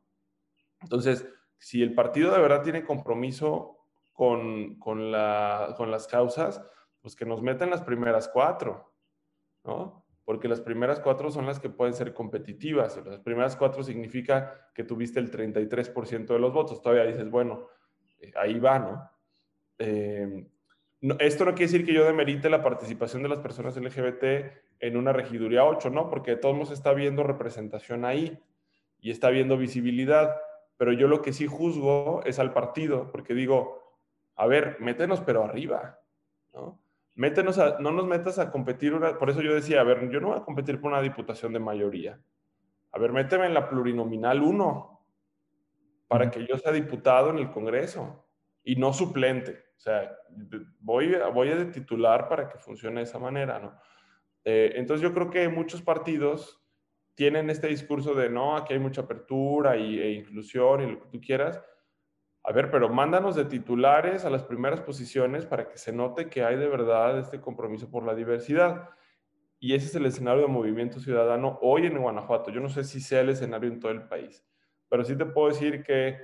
Entonces, 0.81 1.29
si 1.59 1.83
el 1.83 1.95
partido 1.95 2.33
de 2.33 2.41
verdad 2.41 2.63
tiene 2.63 2.85
compromiso 2.85 3.79
con, 4.13 4.77
con, 4.77 5.11
la, 5.11 5.75
con 5.77 5.91
las 5.91 6.07
causas, 6.07 6.63
pues 7.01 7.15
que 7.15 7.25
nos 7.25 7.43
metan 7.43 7.71
las 7.71 7.83
primeras 7.83 8.29
cuatro. 8.29 8.96
¿No? 9.67 10.05
Porque 10.25 10.49
las 10.49 10.61
primeras 10.61 11.01
cuatro 11.01 11.31
son 11.31 11.47
las 11.47 11.61
que 11.61 11.69
pueden 11.69 11.95
ser 11.95 12.13
competitivas. 12.13 13.01
Las 13.05 13.21
primeras 13.21 13.57
cuatro 13.57 13.83
significa 13.83 14.71
que 14.75 14.85
tuviste 14.85 15.21
el 15.21 15.31
33% 15.31 16.27
de 16.27 16.39
los 16.39 16.53
votos. 16.53 16.83
Todavía 16.83 17.05
dices, 17.05 17.31
bueno, 17.31 17.69
eh, 18.21 18.33
ahí 18.37 18.59
va, 18.59 19.13
eh, 19.79 20.47
¿no? 21.01 21.17
Esto 21.21 21.45
no 21.45 21.53
quiere 21.53 21.71
decir 21.71 21.87
que 21.87 21.93
yo 21.93 22.05
demerite 22.05 22.51
la 22.51 22.63
participación 22.63 23.23
de 23.23 23.29
las 23.29 23.39
personas 23.39 23.77
LGBT 23.77 24.25
en 24.81 24.97
una 24.97 25.13
regiduría 25.13 25.65
8, 25.65 25.91
¿no? 25.91 26.09
Porque 26.09 26.33
de 26.33 26.37
todos 26.39 26.55
modos 26.55 26.73
está 26.73 26.93
viendo 26.93 27.23
representación 27.23 28.05
ahí. 28.05 28.39
y 28.99 29.11
está 29.11 29.29
viendo 29.31 29.59
visibilidad, 29.59 30.37
pero 30.79 30.93
yo 30.93 31.07
lo 31.07 31.23
que 31.23 31.33
sí 31.33 31.47
juzgo 31.47 32.23
es 32.25 32.39
al 32.39 32.53
partido, 32.53 33.13
porque 33.13 33.35
digo, 33.35 33.95
a 34.35 34.47
ver, 34.47 34.79
métenos 34.81 35.21
pero 35.21 35.45
arriba, 35.45 36.01
¿no? 36.55 36.81
Métenos 37.17 37.59
a, 37.59 37.79
no 37.81 37.91
nos 37.91 38.07
metas 38.07 38.39
a 38.39 38.53
competir, 38.53 38.95
por 39.19 39.31
eso 39.31 39.43
yo 39.43 39.55
decía, 39.55 39.81
a 39.81 39.85
ver, 39.85 40.09
yo 40.11 40.21
no 40.21 40.29
voy 40.29 40.39
a 40.39 40.45
competir 40.45 40.81
por 40.81 40.93
una 40.93 41.01
diputación 41.01 41.53
de 41.53 41.59
mayoría. 41.59 42.21
A 42.93 42.99
ver, 42.99 43.13
méteme 43.13 43.47
en 43.47 43.55
la 43.55 43.69
plurinominal 43.69 44.43
1 44.43 45.01
para 46.09 46.31
que 46.31 46.47
yo 46.47 46.57
sea 46.59 46.73
diputado 46.73 47.31
en 47.31 47.39
el 47.39 47.51
Congreso 47.51 48.27
y 48.63 48.77
no 48.77 48.93
suplente. 48.93 49.65
O 49.77 49.81
sea, 49.81 50.17
voy, 50.81 51.17
voy 51.33 51.51
a 51.51 51.71
titular 51.71 52.29
para 52.29 52.49
que 52.49 52.59
funcione 52.59 52.97
de 52.97 53.05
esa 53.05 53.19
manera, 53.19 53.59
¿no? 53.59 53.79
Eh, 54.45 54.75
entonces 54.77 55.03
yo 55.03 55.13
creo 55.13 55.29
que 55.29 55.49
muchos 55.49 55.83
partidos 55.83 56.63
tienen 57.15 57.51
este 57.51 57.67
discurso 57.67 58.15
de, 58.15 58.29
no, 58.31 58.57
aquí 58.57 58.75
hay 58.75 58.79
mucha 58.79 59.01
apertura 59.01 59.77
y, 59.77 59.99
e 59.99 60.13
inclusión 60.13 60.83
y 60.83 60.93
lo 60.93 61.01
que 61.01 61.09
tú 61.09 61.21
quieras. 61.21 61.61
A 62.49 62.53
ver, 62.53 62.71
pero 62.71 62.89
mándanos 62.89 63.35
de 63.35 63.45
titulares 63.45 64.25
a 64.25 64.31
las 64.31 64.45
primeras 64.45 64.81
posiciones 64.81 65.45
para 65.45 65.69
que 65.69 65.79
se 65.79 65.93
note 65.93 66.29
que 66.29 66.45
hay 66.45 66.57
de 66.57 66.69
verdad 66.69 67.19
este 67.19 67.41
compromiso 67.41 67.91
por 67.91 68.05
la 68.05 68.15
diversidad. 68.15 68.89
Y 69.59 69.75
ese 69.75 69.87
es 69.87 69.95
el 69.97 70.07
escenario 70.07 70.43
de 70.43 70.49
movimiento 70.49 71.01
ciudadano 71.01 71.59
hoy 71.61 71.87
en 71.87 71.99
Guanajuato. 71.99 72.53
Yo 72.53 72.61
no 72.61 72.69
sé 72.69 72.85
si 72.85 73.01
sea 73.01 73.23
el 73.23 73.31
escenario 73.31 73.69
en 73.69 73.81
todo 73.81 73.91
el 73.91 74.07
país, 74.07 74.47
pero 74.89 75.03
sí 75.03 75.17
te 75.17 75.27
puedo 75.27 75.49
decir 75.49 75.83
que 75.83 76.21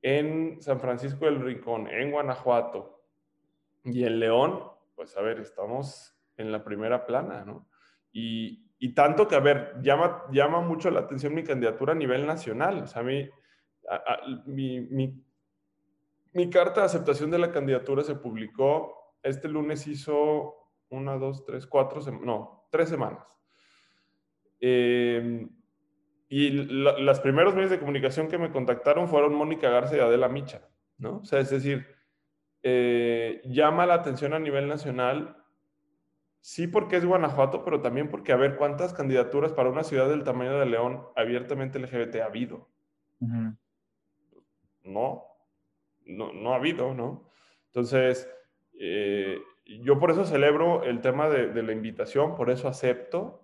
en 0.00 0.60
San 0.62 0.80
Francisco 0.80 1.26
del 1.26 1.42
Rincón, 1.42 1.86
en 1.86 2.12
Guanajuato 2.12 3.04
y 3.84 4.04
en 4.04 4.20
León, 4.20 4.58
pues 4.94 5.14
a 5.18 5.20
ver, 5.20 5.38
estamos 5.38 6.18
en 6.38 6.50
la 6.50 6.64
primera 6.64 7.04
plana, 7.04 7.44
¿no? 7.44 7.68
Y, 8.10 8.70
y 8.78 8.94
tanto 8.94 9.28
que, 9.28 9.36
a 9.36 9.40
ver, 9.40 9.74
llama, 9.82 10.24
llama 10.32 10.62
mucho 10.62 10.90
la 10.90 11.00
atención 11.00 11.34
mi 11.34 11.44
candidatura 11.44 11.92
a 11.92 11.96
nivel 11.96 12.26
nacional. 12.26 12.84
O 12.84 12.86
sea, 12.86 13.02
a 13.02 13.04
mí, 13.04 13.28
mi, 14.46 14.80
mi, 14.80 15.22
mi, 16.32 16.50
carta 16.50 16.80
de 16.80 16.86
aceptación 16.86 17.30
de 17.30 17.38
la 17.38 17.52
candidatura 17.52 18.02
se 18.02 18.14
publicó, 18.14 19.16
este 19.22 19.48
lunes 19.48 19.86
hizo 19.86 20.54
una, 20.88 21.16
dos, 21.16 21.44
tres, 21.44 21.66
cuatro, 21.66 22.00
no, 22.10 22.66
tres 22.70 22.88
semanas. 22.88 23.24
Eh, 24.60 25.46
y 26.28 26.50
los 26.50 27.20
primeros 27.20 27.54
medios 27.54 27.70
de 27.70 27.78
comunicación 27.78 28.28
que 28.28 28.38
me 28.38 28.50
contactaron 28.50 29.08
fueron 29.08 29.34
Mónica 29.34 29.68
Garza 29.68 29.96
y 29.96 30.00
Adela 30.00 30.28
Micha, 30.28 30.68
¿no? 30.98 31.18
O 31.18 31.24
sea, 31.24 31.40
es 31.40 31.50
decir, 31.50 31.86
eh, 32.62 33.42
llama 33.44 33.86
la 33.86 33.94
atención 33.94 34.32
a 34.32 34.38
nivel 34.38 34.68
nacional 34.68 35.42
Sí, 36.42 36.66
porque 36.66 36.96
es 36.96 37.04
Guanajuato, 37.04 37.64
pero 37.64 37.80
también 37.80 38.10
porque 38.10 38.32
a 38.32 38.36
ver 38.36 38.56
cuántas 38.56 38.92
candidaturas 38.92 39.52
para 39.52 39.70
una 39.70 39.84
ciudad 39.84 40.08
del 40.08 40.24
tamaño 40.24 40.58
de 40.58 40.66
León 40.66 41.06
abiertamente 41.14 41.78
LGBT 41.78 42.16
ha 42.16 42.24
habido. 42.24 42.68
No, 44.82 45.22
no, 46.06 46.52
ha 46.52 46.56
habido, 46.56 46.94
¿no? 46.94 47.30
Entonces, 47.66 48.28
eh, 48.78 49.38
yo 49.64 49.98
por 49.98 50.10
eso 50.10 50.24
celebro 50.24 50.82
el 50.84 51.00
tema 51.00 51.28
de, 51.28 51.62
la 51.62 51.72
invitación, 51.72 52.34
por 52.34 52.50
eso 52.50 52.68
acepto. 52.68 53.42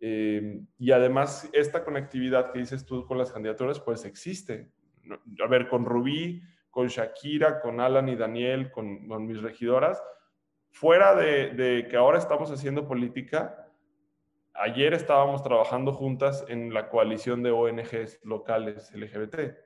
Eh, 0.00 0.62
y 0.78 0.92
además, 0.92 1.48
esta 1.52 1.84
conectividad 1.84 2.52
que 2.52 2.60
dices 2.60 2.86
tú 2.86 3.06
con 3.06 3.18
las 3.18 3.32
candidaturas, 3.32 3.80
pues 3.80 4.04
existe. 4.04 4.70
A 5.42 5.46
ver, 5.46 5.68
con 5.68 5.84
Rubí, 5.84 6.42
con 6.70 6.88
Shakira, 6.88 7.60
con 7.60 7.80
Alan 7.80 8.08
y 8.08 8.16
Daniel, 8.16 8.70
con, 8.70 9.06
con 9.06 9.26
mis 9.26 9.42
regidoras, 9.42 10.02
fuera 10.70 11.14
de, 11.14 11.86
que 11.88 11.96
ahora 11.96 12.18
estamos 12.18 12.50
haciendo 12.50 12.86
política, 12.86 13.68
ayer 14.54 14.94
estábamos 14.94 15.42
trabajando 15.42 15.92
juntas 15.92 16.44
en 16.48 16.72
la 16.72 16.88
coalición 16.88 17.42
de 17.42 17.50
ONGs 17.50 18.20
locales 18.24 18.92
LGBT. 18.94 19.56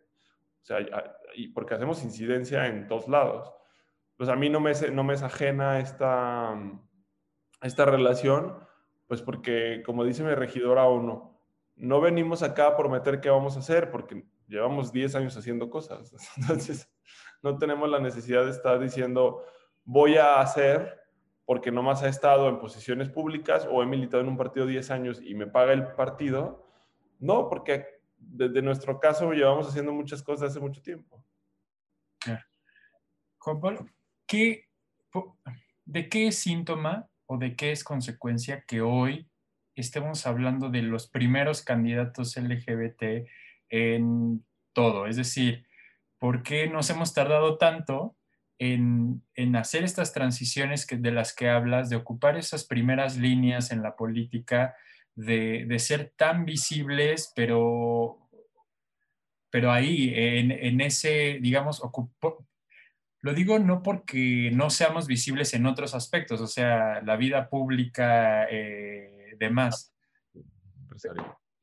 O 0.65 0.67
sea, 0.67 0.79
y 1.35 1.49
porque 1.49 1.75
hacemos 1.75 2.03
incidencia 2.03 2.67
en 2.67 2.89
todos 2.89 3.07
lados. 3.07 3.53
Pues 4.17 4.31
a 4.31 4.37
mí 4.37 4.49
no 4.49 4.61
me, 4.61 4.73
no 4.93 5.05
me 5.05 5.13
es 5.13 5.23
ajena 5.23 5.79
esta, 5.79 6.59
esta 7.61 7.85
relación, 7.85 8.59
pues 9.07 9.21
porque, 9.21 9.83
como 9.85 10.05
dice 10.05 10.25
mi 10.25 10.35
regidora 10.35 10.89
uno, 10.89 11.39
no 11.77 12.01
venimos 12.01 12.43
acá 12.43 12.69
a 12.69 12.77
prometer 12.79 13.21
qué 13.21 13.29
vamos 13.29 13.57
a 13.57 13.59
hacer, 13.59 13.91
porque 13.91 14.25
llevamos 14.49 14.91
10 14.91 15.17
años 15.17 15.37
haciendo 15.37 15.69
cosas. 15.69 16.15
Entonces, 16.39 16.91
no 17.43 17.59
tenemos 17.59 17.91
la 17.91 17.99
necesidad 17.99 18.45
de 18.45 18.53
estar 18.53 18.81
diciendo, 18.81 19.45
voy 19.85 20.17
a 20.17 20.41
hacer 20.41 20.99
porque 21.45 21.71
nomás 21.71 22.03
ha 22.03 22.09
estado 22.09 22.49
en 22.49 22.59
posiciones 22.59 23.11
públicas 23.11 23.69
o 23.71 23.83
he 23.83 23.87
militado 23.87 24.23
en 24.23 24.31
un 24.31 24.39
partido 24.39 24.65
10 24.65 24.91
años 24.91 25.21
y 25.23 25.35
me 25.35 25.47
paga 25.47 25.75
el 25.75 25.89
partido. 25.89 26.67
No, 27.19 27.51
porque 27.51 27.94
desde 28.29 28.63
nuestro 28.63 28.99
caso 28.99 29.33
llevamos 29.33 29.69
haciendo 29.69 29.93
muchas 29.93 30.23
cosas 30.23 30.51
hace 30.51 30.61
mucho 30.61 30.83
tiempo. 30.83 31.25
Juan 33.39 33.61
Pablo, 33.61 33.87
¿qué, 34.27 34.69
¿de 35.85 36.09
qué 36.09 36.29
es 36.29 36.39
síntoma 36.39 37.09
o 37.27 37.37
de 37.37 37.57
qué 37.57 37.73
es 37.73 37.85
consecuencia 37.85 38.65
que 38.67 38.81
hoy 38.81 39.29
estemos 39.75 40.27
hablando 40.27 40.71
de 40.71 40.83
los 40.83 41.09
primeros 41.09 41.63
candidatos 41.63 42.37
LGBT 42.37 43.29
en 43.69 44.45
todo? 44.73 45.07
Es 45.07 45.17
decir, 45.17 45.67
¿por 46.19 46.43
qué 46.43 46.69
nos 46.69 46.89
hemos 46.89 47.13
tardado 47.13 47.59
tanto 47.59 48.17
en, 48.59 49.23
hacer 49.57 49.85
estas 49.85 50.13
transiciones 50.13 50.87
que, 50.87 50.97
de 50.97 51.11
las 51.11 51.35
que 51.35 51.49
hablas, 51.49 51.91
de 51.91 51.97
ocupar 51.97 52.37
esas 52.37 52.65
primeras 52.65 53.17
líneas 53.17 53.71
en 53.71 53.83
la 53.83 53.97
política, 53.97 54.75
de, 55.15 55.79
ser 55.79 56.13
tan 56.17 56.45
visibles, 56.45 57.33
pero, 57.35 58.19
pero 59.51 59.73
ahí, 59.73 60.13
en, 60.15 60.81
ese, 60.81 61.39
digamos, 61.41 61.83
lo 63.21 63.33
digo 63.33 63.59
no 63.59 63.83
porque 63.83 64.51
no 64.53 64.71
seamos 64.71 65.07
visibles 65.07 65.55
en 65.55 65.67
otros 65.67 65.95
aspectos, 65.95 66.41
o 66.41 66.47
sea, 66.47 67.01
la 67.03 67.17
vida 67.17 67.49
pública, 67.49 68.47
eh, 68.51 69.35
demás. 69.39 69.95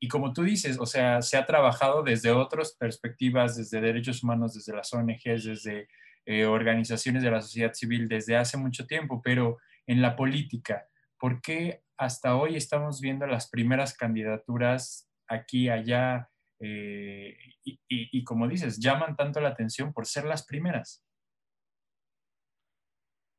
Y 0.00 0.08
como 0.08 0.32
tú 0.32 0.42
dices, 0.42 0.78
o 0.80 0.86
sea, 0.86 1.22
se 1.22 1.36
ha 1.36 1.46
trabajado 1.46 2.02
desde 2.02 2.32
otras 2.32 2.74
perspectivas, 2.76 3.56
desde 3.56 3.80
derechos 3.80 4.24
humanos, 4.24 4.54
desde 4.54 4.74
las 4.74 4.92
ONGs, 4.92 5.44
desde 5.44 5.88
eh, 6.26 6.44
organizaciones 6.44 7.22
de 7.22 7.30
la 7.30 7.40
sociedad 7.40 7.72
civil 7.72 8.08
desde 8.08 8.36
hace 8.36 8.56
mucho 8.56 8.86
tiempo, 8.86 9.22
pero 9.22 9.58
en 9.86 10.02
la 10.02 10.16
política, 10.16 10.88
¿por 11.18 11.40
qué 11.40 11.81
hasta 12.04 12.36
hoy 12.36 12.56
estamos 12.56 13.00
viendo 13.00 13.26
las 13.26 13.48
primeras 13.48 13.96
candidaturas 13.96 15.08
aquí, 15.28 15.68
allá? 15.68 16.28
Eh, 16.58 17.36
y, 17.64 18.24
como 18.24 18.48
dices, 18.48 18.78
llaman 18.78 19.16
tanto 19.16 19.40
la 19.40 19.48
atención 19.50 19.92
por 19.92 20.06
ser 20.06 20.24
las 20.24 20.46
primeras. 20.46 21.04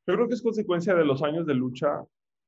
Yo 0.07 0.15
creo 0.15 0.27
que 0.27 0.33
es 0.33 0.41
consecuencia 0.41 0.93
de 0.95 1.05
los 1.05 1.23
años 1.23 1.45
de 1.45 1.53
lucha 1.53 2.03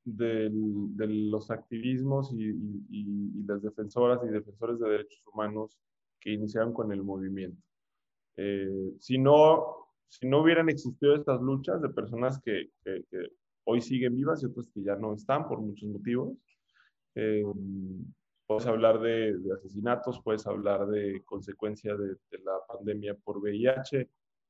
de 0.05 0.49
los 0.51 1.49
activismos 1.51 2.33
y, 2.33 3.43
las 3.45 3.61
defensoras 3.61 4.19
y 4.23 4.29
defensores 4.29 4.79
de 4.79 4.89
derechos 4.89 5.21
humanos 5.27 5.77
que 6.19 6.31
iniciaron 6.31 6.73
con 6.73 6.91
el 6.91 7.03
movimiento. 7.03 7.61
Eh, 8.37 8.93
si 8.99 9.17
no 9.17 9.85
si 10.09 10.27
no 10.27 10.41
hubieran 10.41 10.69
existido 10.69 11.15
estas 11.15 11.41
luchas 11.41 11.81
de 11.81 11.89
personas 11.89 12.41
que, 12.41 12.69
hoy 13.65 13.81
siguen 13.81 14.15
vivas 14.15 14.41
y 14.41 14.45
otras 14.45 14.67
que 14.73 14.81
ya 14.81 14.95
no 14.95 15.13
están 15.13 15.47
por 15.47 15.59
muchos 15.59 15.89
motivos, 15.89 16.37
eh, 17.15 17.43
puedes 18.47 18.65
hablar 18.67 18.99
de, 18.99 19.35
asesinatos, 19.53 20.21
puedes 20.23 20.45
hablar 20.47 20.87
de 20.87 21.23
consecuencias 21.25 21.97
de, 21.97 22.39
la 22.43 22.53
pandemia 22.67 23.15
por 23.15 23.37
VIH, 23.37 24.09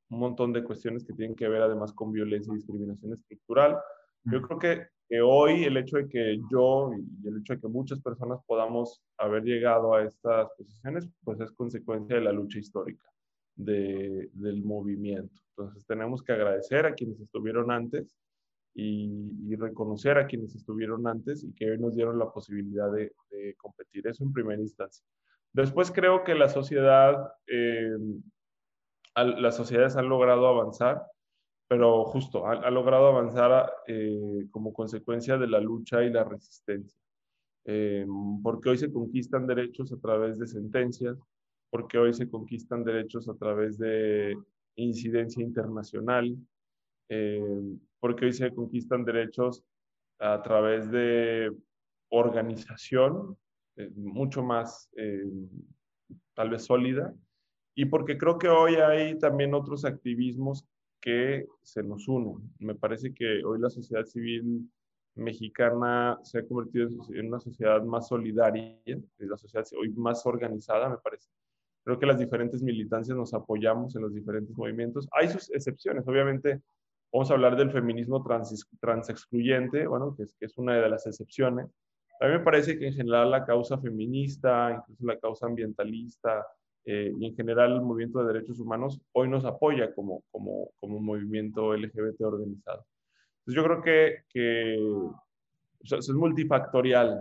un 0.10 0.20
montón 0.20 0.54
de 0.54 0.64
cuestiones 0.64 1.04
que 1.04 1.14
tienen 1.14 1.36
que 1.36 1.48
ver 1.48 1.62
además 1.62 1.94
con 1.94 2.12
violencia 2.12 2.52
y 2.52 2.58
discriminación 2.58 3.14
estructural. 3.14 3.78
Yo 4.26 4.42
creo 4.42 4.60
que, 4.60 4.88
que, 5.08 5.22
hoy 5.22 5.64
el 5.64 5.78
hecho 5.78 5.98
de 5.98 6.10
que 6.10 6.40
yo 6.52 6.92
y 6.94 7.28
el 7.28 7.40
hecho 7.40 7.54
de 7.54 7.62
que 7.62 7.68
muchas 7.68 8.00
personas 8.02 8.40
podamos 8.46 9.02
haber 9.18 9.44
llegado 9.44 9.94
a 9.94 10.04
estas 10.04 10.50
posiciones, 10.58 11.08
pues 11.24 11.40
es 11.40 11.52
consecuencia 11.52 12.16
de 12.16 12.24
la 12.24 12.32
lucha 12.32 12.60
histórica 12.60 13.08
del 13.56 14.64
movimiento. 14.64 15.42
Entonces 15.52 15.86
tenemos 15.86 16.22
que 16.22 16.34
agradecer 16.34 16.86
a 16.86 16.94
quienes 16.94 17.20
estuvieron 17.20 17.72
antes 17.72 18.14
y, 18.76 19.56
reconocer 19.56 20.18
a 20.18 20.28
quienes 20.28 20.54
estuvieron 20.54 21.08
antes 21.08 21.44
y 21.44 21.54
que 21.54 21.72
hoy 21.72 21.78
nos 21.80 21.96
dieron 21.96 22.20
la 22.20 22.32
posibilidad 22.32 22.92
de, 22.92 23.14
competir. 23.58 24.06
Eso 24.08 24.24
en 24.24 24.34
primera 24.34 24.62
instancia. 24.62 25.06
Después 25.54 25.92
creo 25.92 26.24
que 26.24 26.36
la 26.36 26.50
sociedad, 26.50 27.34
eh, 27.48 27.98
las 29.16 29.56
sociedades 29.56 29.96
han 29.96 30.10
logrado 30.10 30.48
avanzar, 30.48 31.04
pero 31.68 32.04
justo, 32.06 32.46
ha, 32.48 32.70
logrado 32.70 33.08
avanzar 33.08 33.72
eh, 33.88 34.46
como 34.52 34.74
consecuencia 34.74 35.38
de 35.38 35.48
la 35.48 35.62
lucha 35.62 36.04
y 36.04 36.12
la 36.12 36.26
resistencia. 36.26 37.00
Eh, 37.64 38.06
porque 38.44 38.70
hoy 38.70 38.78
se 38.78 38.92
conquistan 38.92 39.48
derechos 39.48 39.92
a 39.94 39.98
través 39.98 40.38
de 40.38 40.48
sentencias, 40.48 41.18
porque 41.70 41.98
hoy 41.98 42.14
se 42.14 42.30
conquistan 42.30 42.84
derechos 42.84 43.28
a 43.30 43.36
través 43.36 43.78
de 43.78 44.38
incidencia 44.76 45.42
internacional, 45.42 46.36
eh, 47.10 47.42
porque 48.00 48.26
hoy 48.26 48.34
se 48.34 48.54
conquistan 48.54 49.06
derechos 49.06 49.64
a 50.20 50.42
través 50.42 50.90
de 50.92 51.52
organización, 52.10 53.38
eh, 53.78 53.92
mucho 53.96 54.44
más, 54.44 54.90
eh, 54.96 55.24
tal 56.34 56.50
vez 56.50 56.66
sólida, 56.66 57.14
y 57.76 57.86
porque 57.86 58.18
creo 58.18 58.38
que 58.38 58.48
hoy 58.48 58.76
hay 58.76 59.20
también 59.20 59.54
otros 59.54 59.84
activismos 59.86 60.66
que 61.02 61.46
se 61.62 61.84
nos 61.84 62.08
unen. 62.08 62.38
Me 62.60 62.76
parece 62.76 63.14
que 63.14 63.44
hoy 63.44 63.60
la 63.60 63.70
sociedad 63.70 64.06
civil 64.06 64.70
mexicana 65.16 66.20
se 66.24 66.40
ha 66.40 66.48
convertido 66.48 66.90
en 67.14 67.28
una 67.28 67.40
sociedad 67.40 67.82
más 67.84 68.08
solidaria, 68.08 68.78
la 69.18 69.38
sociedad 69.38 69.66
hoy 69.80 69.90
más 69.94 70.26
organizada, 70.26 70.90
me 70.90 70.98
parece. 70.98 71.30
Creo 71.84 72.00
que 72.00 72.06
las 72.06 72.20
diferentes 72.20 72.64
militancias 72.64 73.16
nos 73.16 73.34
apoyamos 73.34 73.96
en 73.96 74.02
los 74.02 74.14
diferentes 74.14 74.58
movimientos. 74.58 75.08
Hay 75.12 75.30
sus 75.30 75.52
excepciones, 75.52 76.08
obviamente. 76.08 76.62
Vamos 77.16 77.32
a 77.32 77.36
hablar 77.36 77.56
del 77.56 77.72
feminismo 77.72 78.22
trans, 78.22 78.68
transexcluyente, 78.82 79.88
bueno, 79.88 80.14
que 80.18 80.24
es, 80.24 80.58
una 80.58 80.76
de 80.76 80.90
las 80.90 81.08
excepciones. 81.08 81.66
A 82.20 82.26
mí 82.26 82.34
me 82.34 82.42
parece 82.42 82.78
que 82.78 82.88
en 82.88 82.94
general 82.94 83.32
la 83.32 83.46
causa 83.46 83.78
feminista, 83.78 84.76
incluso 84.78 85.06
la 85.06 85.18
causa 85.18 85.46
ambientalista 85.46 86.46
eh, 86.84 87.14
y 87.18 87.28
en 87.28 87.34
general 87.34 87.72
el 87.72 87.82
movimiento 87.84 88.20
de 88.20 88.34
derechos 88.34 88.60
humanos 88.60 89.00
hoy 89.14 89.30
nos 89.30 89.46
apoya 89.46 89.96
como, 89.96 90.24
como, 90.30 90.74
movimiento 90.82 91.74
LGBT 91.74 92.20
organizado. 92.20 92.86
Entonces 93.46 93.56
yo 93.56 93.64
creo 93.64 93.82
que, 93.82 94.24
que 94.28 94.76
es 95.98 96.10
multifactorial, 96.10 97.18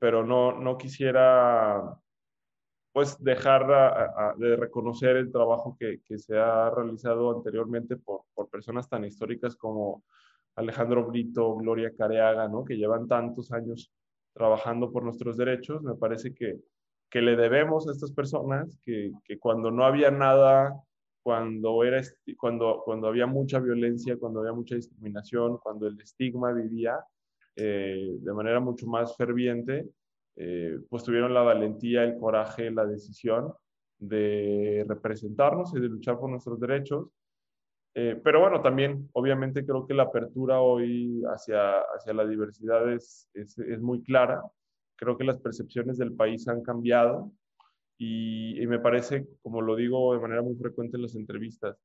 pero 0.00 0.24
no 0.24 0.76
quisiera 0.76 2.00
pues 2.94 3.20
dejar 3.20 3.66
de 4.36 4.54
reconocer 4.54 5.16
el 5.16 5.32
trabajo 5.32 5.76
que, 5.76 6.00
que, 6.06 6.16
se 6.16 6.38
ha 6.38 6.70
realizado 6.70 7.36
anteriormente 7.36 7.96
por, 7.96 8.20
por, 8.32 8.48
personas 8.48 8.88
tan 8.88 9.04
históricas 9.04 9.56
como 9.56 10.04
Alejandro 10.54 11.04
Brito, 11.04 11.56
Gloria 11.56 11.92
Careaga, 11.98 12.46
¿no? 12.46 12.64
que 12.64 12.76
llevan 12.76 13.08
tantos 13.08 13.50
años 13.50 13.90
trabajando 14.32 14.92
por 14.92 15.02
nuestros 15.02 15.36
derechos. 15.36 15.82
Me 15.82 15.96
parece 15.96 16.32
que, 16.32 16.60
que 17.10 17.20
le 17.20 17.34
debemos 17.34 17.88
a 17.88 17.90
estas 17.90 18.12
personas 18.12 18.78
que, 18.84 19.10
que 19.24 19.40
cuando 19.40 19.72
no 19.72 19.84
había 19.84 20.12
nada, 20.12 20.80
cuando, 21.20 21.82
era, 21.82 22.00
cuando, 22.38 22.80
cuando 22.84 23.08
había 23.08 23.26
mucha 23.26 23.58
violencia, 23.58 24.16
cuando 24.16 24.38
había 24.38 24.52
mucha 24.52 24.76
discriminación, 24.76 25.58
cuando 25.58 25.88
el 25.88 26.00
estigma 26.00 26.52
vivía 26.52 27.04
eh, 27.56 28.18
de 28.20 28.32
manera 28.32 28.60
mucho 28.60 28.86
más 28.86 29.16
ferviente, 29.16 29.88
eh, 30.36 30.78
pues 30.88 31.04
tuvieron 31.04 31.34
la 31.34 31.42
valentía, 31.42 32.04
el 32.04 32.18
coraje, 32.18 32.70
la 32.70 32.86
decisión 32.86 33.52
de 33.98 34.84
representarnos 34.88 35.74
y 35.74 35.80
de 35.80 35.88
luchar 35.88 36.18
por 36.18 36.30
nuestros 36.30 36.58
derechos. 36.60 37.08
Eh, 37.94 38.20
pero 38.24 38.40
bueno, 38.40 38.60
también 38.60 39.08
obviamente 39.12 39.64
creo 39.64 39.86
que 39.86 39.94
la 39.94 40.04
apertura 40.04 40.60
hoy 40.60 41.22
hacia, 41.32 41.78
hacia 41.94 42.12
la 42.12 42.26
diversidad 42.26 42.92
es, 42.92 43.28
es, 43.34 43.56
es, 43.58 43.80
muy 43.80 44.02
clara. 44.02 44.42
Creo 44.96 45.16
que 45.16 45.24
las 45.24 45.38
percepciones 45.38 45.98
del 45.98 46.14
país 46.14 46.48
han 46.48 46.62
cambiado 46.62 47.30
y, 47.96 48.60
y, 48.60 48.66
me 48.66 48.80
parece, 48.80 49.28
como 49.42 49.62
lo 49.62 49.76
digo 49.76 50.12
de 50.14 50.20
manera 50.20 50.42
muy 50.42 50.56
frecuente 50.56 50.96
en 50.96 51.02
las 51.02 51.14
entrevistas, 51.14 51.76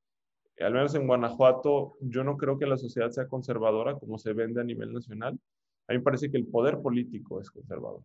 al 0.60 0.74
menos 0.74 0.96
en 0.96 1.08
Guanajuato, 1.08 1.98
yo 2.02 2.24
no 2.24 2.38
creo 2.38 2.58
que 2.58 2.66
la 2.66 2.78
sociedad 2.78 3.12
sea 3.12 3.28
conservadora 3.28 3.96
como 3.96 4.18
se 4.18 4.34
vende 4.34 4.62
a 4.62 4.64
nivel 4.64 4.92
nacional. 4.92 5.40
A 5.88 5.94
mí 5.94 6.00
me 6.00 6.04
parece 6.04 6.30
que 6.30 6.38
el 6.38 6.48
poder 6.48 6.80
político 6.82 7.40
es 7.40 7.50
conservador. 7.50 8.02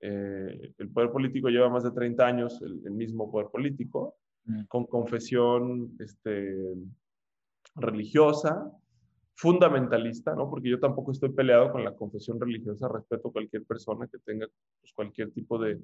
Eh, 0.00 0.72
el 0.76 0.90
poder 0.90 1.10
político 1.10 1.48
lleva 1.48 1.70
más 1.70 1.84
de 1.84 1.90
30 1.90 2.26
años, 2.26 2.60
el, 2.62 2.90
mismo 2.90 3.30
poder 3.30 3.48
político, 3.48 4.16
mm. 4.44 4.64
con 4.64 4.84
confesión 4.86 5.96
este, 5.98 6.54
religiosa, 7.74 8.70
fundamentalista, 9.34 10.34
¿no? 10.34 10.48
Porque 10.48 10.70
yo 10.70 10.80
tampoco 10.80 11.12
estoy 11.12 11.30
peleado 11.30 11.70
con 11.72 11.84
la 11.84 11.94
confesión 11.94 12.40
religiosa, 12.40 12.88
respeto 12.88 13.28
a 13.28 13.32
cualquier 13.32 13.64
persona 13.64 14.06
que 14.06 14.18
tenga 14.18 14.46
pues, 14.80 14.92
cualquier 14.94 15.30
tipo 15.32 15.58
de, 15.58 15.78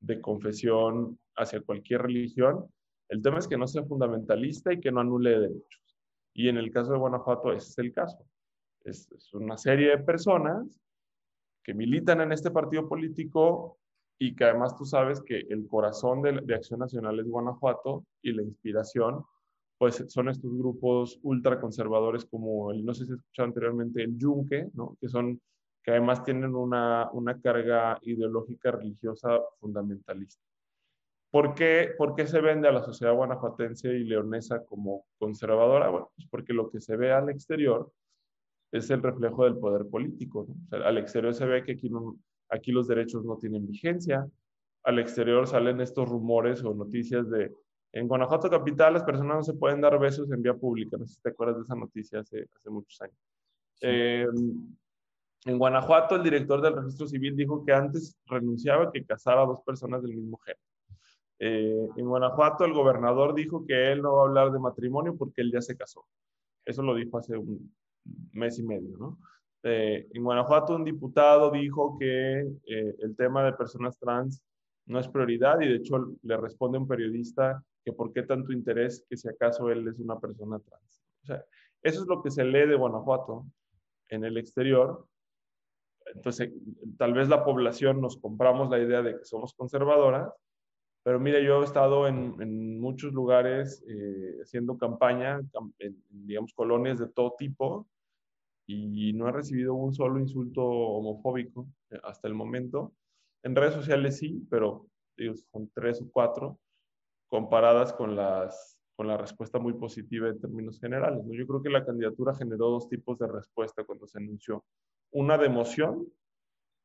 de, 0.00 0.20
confesión 0.20 1.18
hacia 1.36 1.60
cualquier 1.60 2.02
religión. 2.02 2.66
El 3.08 3.20
tema 3.20 3.38
es 3.38 3.48
que 3.48 3.58
no 3.58 3.66
sea 3.66 3.84
fundamentalista 3.84 4.72
y 4.72 4.80
que 4.80 4.90
no 4.90 5.00
anule 5.00 5.38
derechos. 5.38 5.82
Y 6.32 6.48
en 6.48 6.56
el 6.56 6.70
caso 6.70 6.92
de 6.92 6.98
Guanajuato 6.98 7.52
ese 7.52 7.68
es 7.68 7.78
el 7.78 7.92
caso. 7.92 8.24
Es, 8.84 9.10
es 9.12 9.32
una 9.34 9.56
serie 9.58 9.90
de 9.90 9.98
personas 9.98 10.80
que 11.64 11.74
militan 11.74 12.20
en 12.20 12.30
este 12.30 12.50
partido 12.50 12.88
político 12.88 13.78
y 14.18 14.36
que 14.36 14.44
además 14.44 14.76
tú 14.76 14.84
sabes 14.84 15.20
que 15.22 15.38
el 15.48 15.66
corazón 15.66 16.22
de, 16.22 16.54
Acción 16.54 16.80
Nacional 16.80 17.18
es 17.18 17.26
Guanajuato 17.26 18.04
y 18.22 18.32
la 18.32 18.42
inspiración, 18.42 19.24
pues 19.78 20.04
son 20.08 20.28
estos 20.28 20.56
grupos 20.56 21.18
ultraconservadores 21.22 22.26
como 22.26 22.70
el, 22.70 22.84
no 22.84 22.94
sé 22.94 23.06
si 23.06 23.12
has 23.12 23.18
escuchado 23.18 23.48
anteriormente, 23.48 24.02
el 24.02 24.16
Yunque, 24.16 24.68
que 25.00 25.08
son, 25.08 25.40
que 25.82 25.90
además 25.90 26.22
tienen 26.22 26.54
una, 26.54 27.10
una 27.12 27.40
carga 27.40 27.98
ideológica 28.02 28.70
religiosa 28.70 29.40
fundamentalista. 29.58 30.42
¿Por 31.30 31.54
qué, 31.54 31.90
¿Por 31.98 32.14
qué 32.14 32.28
se 32.28 32.40
vende 32.40 32.68
a 32.68 32.72
la 32.72 32.84
sociedad 32.84 33.14
guanajuatense 33.14 33.88
y 33.88 34.04
leonesa 34.04 34.64
como 34.64 35.06
conservadora? 35.18 35.88
Bueno, 35.88 36.12
pues 36.14 36.28
porque 36.30 36.52
lo 36.52 36.70
que 36.70 36.80
se 36.80 36.96
ve 36.96 37.10
al 37.10 37.28
exterior 37.28 37.90
es 38.74 38.90
el 38.90 39.02
reflejo 39.02 39.44
del 39.44 39.56
poder 39.56 39.86
político. 39.86 40.46
al 40.70 40.98
exterior 40.98 41.32
se 41.32 41.46
ve 41.46 41.62
que 41.62 41.72
aquí, 41.72 41.88
aquí 42.48 42.72
los 42.72 42.88
derechos 42.88 43.24
no 43.24 43.36
tienen 43.36 43.66
vigencia. 43.66 44.28
Al 44.82 44.98
exterior 44.98 45.46
salen 45.46 45.80
estos 45.80 46.08
rumores 46.08 46.62
o 46.64 46.74
noticias 46.74 47.30
de, 47.30 47.52
en 47.92 48.08
Guanajuato 48.08 48.50
capital 48.50 48.94
las 48.94 49.04
personas 49.04 49.36
no 49.36 49.42
se 49.44 49.54
pueden 49.54 49.80
dar 49.80 49.96
besos 50.00 50.28
en 50.32 50.42
vía 50.42 50.54
pública. 50.54 50.96
No 50.96 51.06
sé 51.06 51.14
si 51.14 51.22
te 51.22 51.28
acuerdas 51.28 51.58
de 51.58 51.62
esa 51.62 51.76
noticia 51.76 52.18
hace, 52.18 52.48
hace 52.52 52.68
muchos 52.68 53.00
años. 53.00 53.16
Em, 53.80 54.76
en 55.44 55.58
Guanajuato, 55.58 56.16
el 56.16 56.24
director 56.24 56.60
del 56.60 56.74
registro 56.74 57.06
civil 57.06 57.36
dijo 57.36 57.64
que 57.64 57.72
antes 57.72 58.18
renunciaba 58.26 58.90
que 58.90 59.04
casara 59.04 59.42
a 59.42 59.46
dos 59.46 59.60
personas 59.60 60.02
del 60.02 60.16
mismo 60.16 60.38
género. 60.38 60.60
Eh, 61.38 61.88
en 61.96 62.06
Guanajuato, 62.06 62.64
el 62.64 62.72
gobernador 62.72 63.34
dijo 63.34 63.64
que 63.64 63.92
él 63.92 64.02
no 64.02 64.16
va 64.16 64.22
a 64.22 64.26
hablar 64.26 64.50
de 64.50 64.58
matrimonio 64.58 65.16
porque 65.16 65.42
él 65.42 65.52
ya 65.52 65.60
se 65.60 65.76
casó. 65.76 66.04
Eso 66.64 66.82
lo 66.82 66.96
dijo 66.96 67.18
hace 67.18 67.36
un, 67.36 67.72
mes 68.32 68.58
y 68.58 68.62
medio, 68.62 68.96
¿no? 68.96 69.18
Eh, 69.62 70.08
en 70.12 70.22
Guanajuato 70.22 70.76
un 70.76 70.84
diputado 70.84 71.50
dijo 71.50 71.96
que 71.98 72.40
eh, 72.40 72.96
el 72.98 73.16
tema 73.16 73.42
de 73.44 73.54
personas 73.54 73.98
trans 73.98 74.42
no 74.86 74.98
es 74.98 75.08
prioridad 75.08 75.58
y 75.60 75.68
de 75.68 75.76
hecho 75.76 76.14
le 76.22 76.36
responde 76.36 76.76
un 76.76 76.86
periodista 76.86 77.64
que 77.82 77.92
por 77.92 78.12
qué 78.12 78.24
tanto 78.24 78.52
interés 78.52 79.06
que 79.08 79.16
si 79.16 79.26
acaso 79.28 79.70
él 79.70 79.88
es 79.88 79.98
una 79.98 80.18
persona 80.18 80.58
trans. 80.58 81.02
O 81.22 81.26
sea, 81.26 81.44
eso 81.82 82.02
es 82.02 82.06
lo 82.06 82.22
que 82.22 82.30
se 82.30 82.44
lee 82.44 82.66
de 82.66 82.76
Guanajuato 82.76 83.46
en 84.10 84.24
el 84.24 84.36
exterior. 84.36 85.06
Entonces, 86.14 86.52
tal 86.98 87.14
vez 87.14 87.28
la 87.28 87.44
población 87.44 88.02
nos 88.02 88.18
compramos 88.18 88.68
la 88.68 88.78
idea 88.78 89.00
de 89.02 89.18
que 89.18 89.24
somos 89.24 89.54
conservadoras, 89.54 90.30
pero 91.02 91.20
mire, 91.20 91.44
yo 91.44 91.62
he 91.62 91.64
estado 91.64 92.06
en, 92.06 92.34
en 92.40 92.80
muchos 92.80 93.12
lugares 93.12 93.84
eh, 93.86 94.38
haciendo 94.42 94.78
campaña, 94.78 95.40
en, 95.78 96.02
digamos, 96.08 96.52
colonias 96.54 96.98
de 96.98 97.08
todo 97.08 97.34
tipo, 97.38 97.86
y 98.66 99.12
no 99.12 99.28
he 99.28 99.32
recibido 99.32 99.74
un 99.74 99.94
solo 99.94 100.18
insulto 100.18 100.62
homofóbico 100.64 101.66
eh, 101.90 101.98
hasta 102.02 102.28
el 102.28 102.34
momento. 102.34 102.94
En 103.42 103.54
redes 103.54 103.74
sociales 103.74 104.18
sí, 104.18 104.46
pero 104.50 104.86
son 105.52 105.70
tres 105.74 106.00
o 106.00 106.10
cuatro 106.10 106.58
comparadas 107.28 107.92
con, 107.92 108.16
las, 108.16 108.78
con 108.96 109.06
la 109.06 109.16
respuesta 109.16 109.58
muy 109.58 109.74
positiva 109.74 110.28
en 110.28 110.40
términos 110.40 110.80
generales. 110.80 111.22
Yo 111.30 111.46
creo 111.46 111.62
que 111.62 111.70
la 111.70 111.84
candidatura 111.84 112.34
generó 112.34 112.70
dos 112.70 112.88
tipos 112.88 113.18
de 113.18 113.26
respuesta 113.26 113.84
cuando 113.84 114.06
se 114.06 114.18
anunció. 114.18 114.64
Una 115.12 115.36
de 115.36 115.46
emoción, 115.46 116.06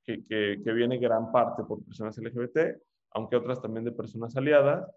que, 0.04 0.26
que, 0.26 0.62
que 0.64 0.74
viene 0.74 0.98
gran 0.98 1.32
parte 1.32 1.64
por 1.64 1.84
personas 1.84 2.18
LGBT, 2.18 2.82
aunque 3.12 3.36
otras 3.36 3.62
también 3.62 3.86
de 3.86 3.92
personas 3.92 4.36
aliadas, 4.36 4.90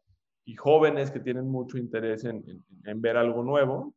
y 0.44 0.56
jóvenes 0.56 1.10
que 1.10 1.20
tienen 1.20 1.46
mucho 1.48 1.78
interés 1.78 2.24
en, 2.24 2.42
en, 2.48 2.64
en 2.84 3.00
ver 3.00 3.16
algo 3.16 3.42
nuevo, 3.42 3.94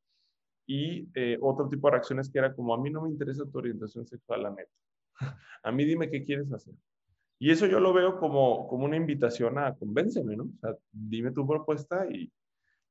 y 0.65 1.07
eh, 1.13 1.37
otro 1.41 1.67
tipo 1.69 1.87
de 1.87 1.91
reacciones 1.93 2.29
que 2.29 2.39
era 2.39 2.53
como, 2.53 2.73
a 2.73 2.81
mí 2.81 2.89
no 2.89 3.01
me 3.01 3.09
interesa 3.09 3.45
tu 3.45 3.57
orientación 3.57 4.05
sexual, 4.07 4.43
la 4.43 4.49
neta. 4.51 4.71
a 5.63 5.71
mí 5.71 5.85
dime 5.85 6.09
qué 6.09 6.23
quieres 6.23 6.51
hacer. 6.51 6.73
Y 7.37 7.51
eso 7.51 7.67
yo 7.67 7.79
lo 7.79 7.93
veo 7.93 8.17
como, 8.17 8.67
como 8.67 8.85
una 8.85 8.95
invitación 8.95 9.57
a 9.59 9.75
convénceme, 9.75 10.35
¿no? 10.35 10.45
O 10.45 10.59
sea, 10.59 10.75
dime 10.91 11.31
tu 11.31 11.45
propuesta 11.45 12.07
y 12.09 12.31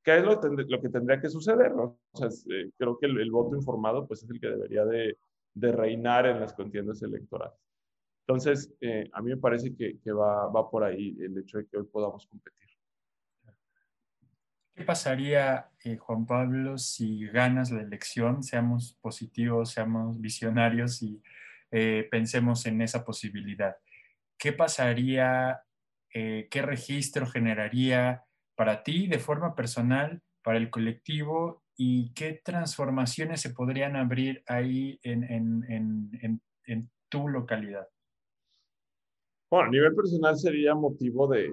qué 0.03 0.17
es 0.17 0.23
lo, 0.23 0.39
lo 0.41 0.81
que 0.81 0.89
tendría 0.89 1.19
que 1.19 1.29
suceder, 1.29 1.73
¿no? 1.75 1.99
O 2.11 2.17
sea, 2.17 2.29
eh, 2.55 2.71
creo 2.77 2.97
que 2.97 3.07
el, 3.07 3.31
voto 3.31 3.55
informado, 3.55 4.07
pues 4.07 4.23
es 4.23 4.29
el 4.29 4.39
que 4.39 4.49
debería 4.49 4.85
de, 4.85 5.17
de 5.55 5.71
reinar 5.71 6.27
en 6.27 6.39
las 6.39 6.53
contiendas 6.53 7.01
electorales. 7.01 7.59
Entonces, 8.27 8.73
eh, 8.81 9.09
a 9.13 9.21
mí 9.21 9.31
me 9.31 9.37
parece 9.37 9.75
que, 9.75 9.99
que 9.99 10.11
va, 10.11 10.47
va 10.47 10.69
por 10.69 10.83
ahí 10.83 11.17
el 11.19 11.37
hecho 11.37 11.57
de 11.57 11.65
que 11.67 11.77
hoy 11.77 11.85
podamos 11.85 12.27
competir. 12.27 12.69
¿Qué 14.75 14.83
pasaría, 14.83 15.69
eh, 15.85 15.95
Juan 15.95 16.25
Pablo, 16.25 16.77
si 16.77 17.25
ganas 17.27 17.71
la 17.71 17.81
elección, 17.81 18.43
seamos 18.43 18.97
positivos, 18.99 19.71
seamos 19.71 20.19
visionarios 20.19 21.01
y 21.01 21.23
eh, 21.71 22.05
pensemos 22.11 22.65
en 22.65 22.81
esa 22.81 23.05
posibilidad? 23.05 23.77
¿Qué 24.37 24.51
pasaría, 24.51 25.61
eh, 26.13 26.49
qué 26.51 26.61
registro 26.61 27.25
generaría 27.25 28.25
para 28.55 28.83
ti 28.83 29.07
de 29.07 29.17
forma 29.19 29.55
personal, 29.55 30.21
para 30.43 30.57
el 30.57 30.69
colectivo 30.69 31.63
y 31.77 32.13
qué 32.13 32.41
transformaciones 32.43 33.39
se 33.39 33.51
podrían 33.51 33.95
abrir 33.95 34.43
ahí 34.45 34.99
en, 35.03 35.23
en, 35.23 35.63
en, 35.69 36.41
en 36.65 36.91
tu 37.07 37.29
localidad? 37.29 37.87
Bueno, 39.49 39.69
a 39.69 39.71
nivel 39.71 39.95
personal 39.95 40.37
sería 40.37 40.75
motivo 40.75 41.27
de, 41.27 41.49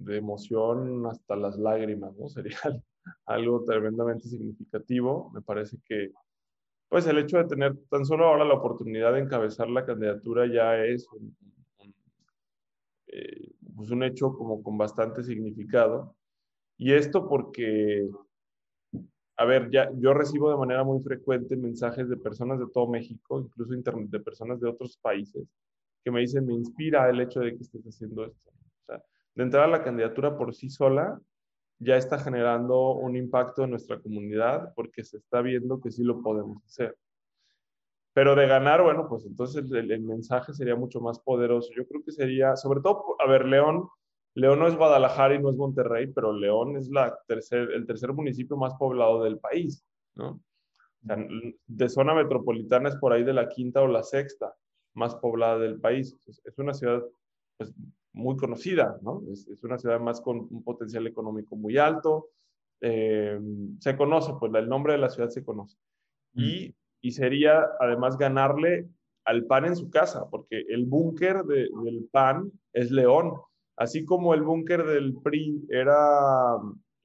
de 0.00 0.16
emoción 0.16 1.06
hasta 1.06 1.36
las 1.36 1.58
lágrimas, 1.58 2.16
¿no? 2.16 2.28
Sería 2.28 2.58
algo 3.26 3.64
tremendamente 3.64 4.28
significativo. 4.28 5.30
Me 5.34 5.42
parece 5.42 5.78
que, 5.84 6.12
pues, 6.88 7.06
el 7.06 7.18
hecho 7.18 7.38
de 7.38 7.44
tener 7.44 7.76
tan 7.90 8.04
solo 8.04 8.26
ahora 8.26 8.44
la 8.44 8.54
oportunidad 8.54 9.12
de 9.12 9.20
encabezar 9.20 9.68
la 9.68 9.84
candidatura 9.84 10.46
ya 10.46 10.84
es 10.84 11.06
un, 11.12 11.36
eh, 13.08 13.52
pues 13.76 13.90
un 13.90 14.02
hecho 14.02 14.32
como 14.34 14.62
con 14.62 14.78
bastante 14.78 15.22
significado. 15.22 16.14
Y 16.78 16.92
esto 16.92 17.28
porque, 17.28 18.08
a 19.36 19.44
ver, 19.44 19.70
ya 19.70 19.90
yo 19.98 20.14
recibo 20.14 20.50
de 20.50 20.56
manera 20.56 20.84
muy 20.84 21.02
frecuente 21.02 21.56
mensajes 21.56 22.08
de 22.08 22.16
personas 22.16 22.58
de 22.58 22.66
todo 22.72 22.88
México, 22.88 23.40
incluso 23.40 23.74
de 23.74 24.20
personas 24.20 24.60
de 24.60 24.68
otros 24.68 24.96
países, 24.96 25.46
que 26.04 26.10
me 26.10 26.20
dicen, 26.20 26.46
me 26.46 26.54
inspira 26.54 27.08
el 27.10 27.20
hecho 27.20 27.40
de 27.40 27.54
que 27.56 27.62
estés 27.62 27.84
haciendo 27.84 28.24
esto. 28.24 28.50
O 28.50 28.86
sea, 28.86 29.02
de 29.34 29.42
entrar 29.42 29.64
a 29.64 29.68
la 29.68 29.82
candidatura 29.82 30.36
por 30.36 30.54
sí 30.54 30.70
sola 30.70 31.20
ya 31.80 31.96
está 31.96 32.18
generando 32.18 32.92
un 32.92 33.16
impacto 33.16 33.64
en 33.64 33.70
nuestra 33.70 33.98
comunidad 34.00 34.72
porque 34.74 35.02
se 35.02 35.16
está 35.16 35.40
viendo 35.40 35.80
que 35.80 35.90
sí 35.90 36.04
lo 36.04 36.22
podemos 36.22 36.62
hacer. 36.64 36.96
Pero 38.12 38.34
de 38.34 38.46
ganar, 38.46 38.82
bueno, 38.82 39.08
pues 39.08 39.24
entonces 39.24 39.70
el, 39.70 40.00
mensaje 40.02 40.52
sería 40.52 40.76
mucho 40.76 41.00
más 41.00 41.18
poderoso. 41.20 41.70
Yo 41.74 41.86
creo 41.86 42.02
que 42.04 42.12
sería, 42.12 42.54
sobre 42.56 42.80
todo, 42.80 43.16
a 43.18 43.26
ver, 43.26 43.46
León, 43.46 43.88
León 44.34 44.58
no 44.58 44.66
es 44.66 44.76
Guadalajara 44.76 45.34
y 45.34 45.38
no 45.38 45.48
es 45.48 45.56
Monterrey, 45.56 46.08
pero 46.08 46.32
León 46.32 46.76
es 46.76 46.90
la 46.90 47.18
tercer, 47.26 47.70
el 47.72 47.86
tercer 47.86 48.12
municipio 48.12 48.56
más 48.56 48.74
poblado 48.74 49.22
del 49.22 49.38
país, 49.38 49.84
¿no? 50.14 50.40
de 51.02 51.88
zona 51.88 52.12
metropolitana 52.12 52.90
es 52.90 52.96
por 52.96 53.14
ahí 53.14 53.24
de 53.24 53.32
la 53.32 53.48
quinta 53.48 53.80
o 53.80 53.86
la 53.86 54.02
sexta 54.02 54.54
más 54.92 55.14
poblada 55.14 55.58
del 55.58 55.80
país. 55.80 56.14
Es 56.44 56.58
una 56.58 56.74
ciudad 56.74 57.02
pues, 57.56 57.72
muy 58.12 58.36
conocida, 58.36 58.98
¿no? 59.02 59.22
Es, 59.30 59.46
una 59.62 59.78
ciudad 59.78 60.00
más 60.00 60.20
con 60.20 60.48
un 60.50 60.62
potencial 60.62 61.06
económico 61.06 61.56
muy 61.56 61.78
alto. 61.78 62.28
Eh, 62.80 63.38
se 63.78 63.96
conoce, 63.96 64.32
pues 64.38 64.52
el 64.54 64.68
nombre 64.68 64.94
de 64.94 64.98
la 64.98 65.10
ciudad 65.10 65.28
se 65.28 65.44
conoce. 65.44 65.76
Y, 66.34 66.74
y, 67.00 67.10
sería 67.10 67.66
además 67.80 68.16
ganarle 68.16 68.88
al 69.24 69.44
PAN 69.46 69.66
en 69.66 69.76
su 69.76 69.90
casa, 69.90 70.28
porque 70.30 70.64
el 70.68 70.86
búnker 70.86 71.44
del 71.44 72.08
PAN 72.10 72.52
es 72.72 72.90
León, 72.90 73.32
así 73.76 74.04
como 74.04 74.32
el 74.32 74.42
búnker 74.42 74.84
del 74.84 75.14
PRI 75.22 75.66
era 75.70 76.56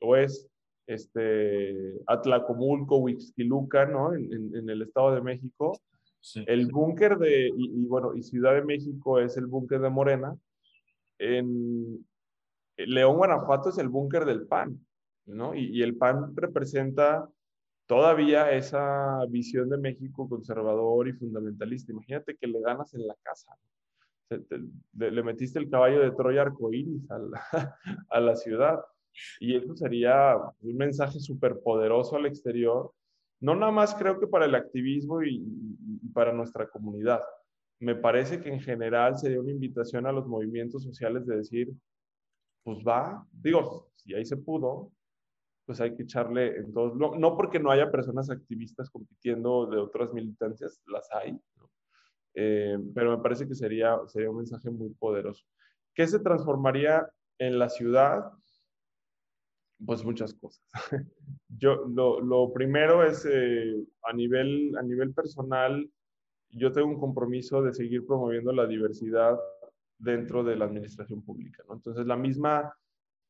o 0.02 0.16
es 0.16 0.48
este, 0.88 1.96
Atlacomulco, 2.08 2.98
Huixquiluca, 2.98 3.86
¿no? 3.86 4.14
En, 4.14 4.56
en, 4.56 4.70
el 4.70 4.84
Estado 4.84 5.16
de 5.16 5.22
México. 5.22 5.80
El 6.48 6.68
búnker 6.68 7.18
de, 7.18 7.52
y, 7.56 7.86
bueno, 7.86 8.16
y 8.16 8.24
Ciudad 8.24 8.56
de 8.56 8.64
México 8.64 9.20
es 9.20 9.38
el 9.38 9.46
búnker 9.46 9.80
de 9.80 9.90
Morena, 9.90 10.36
en 11.18 12.06
León, 12.78 13.18
Guanajuato 13.18 13.70
es 13.70 13.78
el 13.78 13.90
búnker 13.90 14.26
del 14.26 14.48
PAN, 14.48 14.80
¿no? 15.26 15.56
Y, 15.56 15.82
el 15.82 15.96
PAN 15.98 16.36
representa 16.36 17.28
todavía 17.86 18.52
esa 18.52 19.20
visión 19.30 19.70
de 19.70 19.78
México 19.78 20.28
conservador 20.28 21.08
y 21.08 21.14
fundamentalista. 21.14 21.92
Imagínate 21.92 22.36
que 22.36 22.48
le 22.48 22.62
ganas 22.62 22.94
en 22.94 23.08
la 23.08 23.16
casa. 23.22 23.56
le, 24.94 25.24
metiste 25.24 25.60
el 25.60 25.70
caballo 25.70 26.02
de 26.02 26.12
Troya 26.12 26.42
arcoíris 26.42 27.10
a 27.12 27.20
la, 27.20 28.20
la 28.20 28.36
ciudad. 28.36 28.80
Y 29.40 29.56
eso 29.56 29.76
sería 29.76 30.36
un 30.62 30.76
mensaje 30.76 31.20
súper 31.20 31.60
poderoso 31.62 32.18
al 32.18 32.26
exterior. 32.26 32.92
No 33.40 33.56
nada 33.56 33.72
más 33.72 33.96
creo 33.96 34.20
que 34.20 34.28
para 34.28 34.46
el 34.46 34.56
activismo 34.56 35.24
y 35.24 35.42
para 36.14 36.34
nuestra 36.34 36.68
comunidad, 36.68 37.22
me 37.80 37.96
parece 37.96 38.42
que 38.42 38.50
en 38.50 38.62
general 38.62 39.18
sería 39.18 39.40
una 39.40 39.52
invitación 39.52 40.06
a 40.08 40.12
los 40.12 40.28
movimientos 40.28 40.84
sociales 40.84 41.26
de 41.26 41.38
decir, 41.38 41.74
pues 42.64 42.80
va, 42.80 43.26
digo, 43.32 43.92
si 43.96 44.14
ahí 44.14 44.26
se 44.26 44.38
pudo, 44.38 44.92
pues 45.66 45.82
hay 45.82 45.96
que 45.96 46.04
echarle 46.04 46.58
en 46.58 46.74
todos, 46.74 46.96
no, 46.96 47.16
no 47.16 47.36
porque 47.36 47.60
no 47.60 47.72
haya 47.72 47.92
personas 47.92 48.30
activistas 48.30 48.90
compitiendo 48.90 49.66
de 49.66 49.78
otras 49.78 50.14
militancias, 50.14 50.82
las 50.88 51.08
hay, 51.12 51.40
eh, 52.36 52.78
pero 52.94 53.16
me 53.16 53.24
parece 53.24 53.48
que 53.48 53.56
sería, 53.56 53.98
sería 54.08 54.30
un 54.30 54.38
mensaje 54.38 54.70
muy 54.70 54.90
poderoso. 54.90 55.46
¿Qué 55.94 56.06
se 56.06 56.20
transformaría 56.20 57.10
en 57.40 57.58
la 57.58 57.70
ciudad? 57.70 58.32
Pues 59.86 60.04
muchas 60.04 60.34
cosas. 60.34 60.64
Yo, 61.48 61.86
lo, 61.88 62.20
lo 62.20 62.52
primero 62.54 63.04
es 63.04 63.26
eh, 63.26 63.76
a, 64.04 64.14
nivel, 64.14 64.76
a 64.78 64.84
nivel 64.84 65.14
personal, 65.14 65.90
yo 66.52 66.72
tengo 66.72 66.88
un 66.88 67.00
compromiso 67.00 67.62
de 67.62 67.74
seguir 67.74 68.06
promoviendo 68.06 68.52
la 68.52 68.66
diversidad 68.68 69.38
dentro 69.98 70.44
de 70.44 70.56
la 70.56 70.66
administración 70.66 71.22
pública. 71.22 71.64
¿no? 71.68 71.76
Entonces, 71.76 72.06
la 72.06 72.16
misma, 72.16 72.74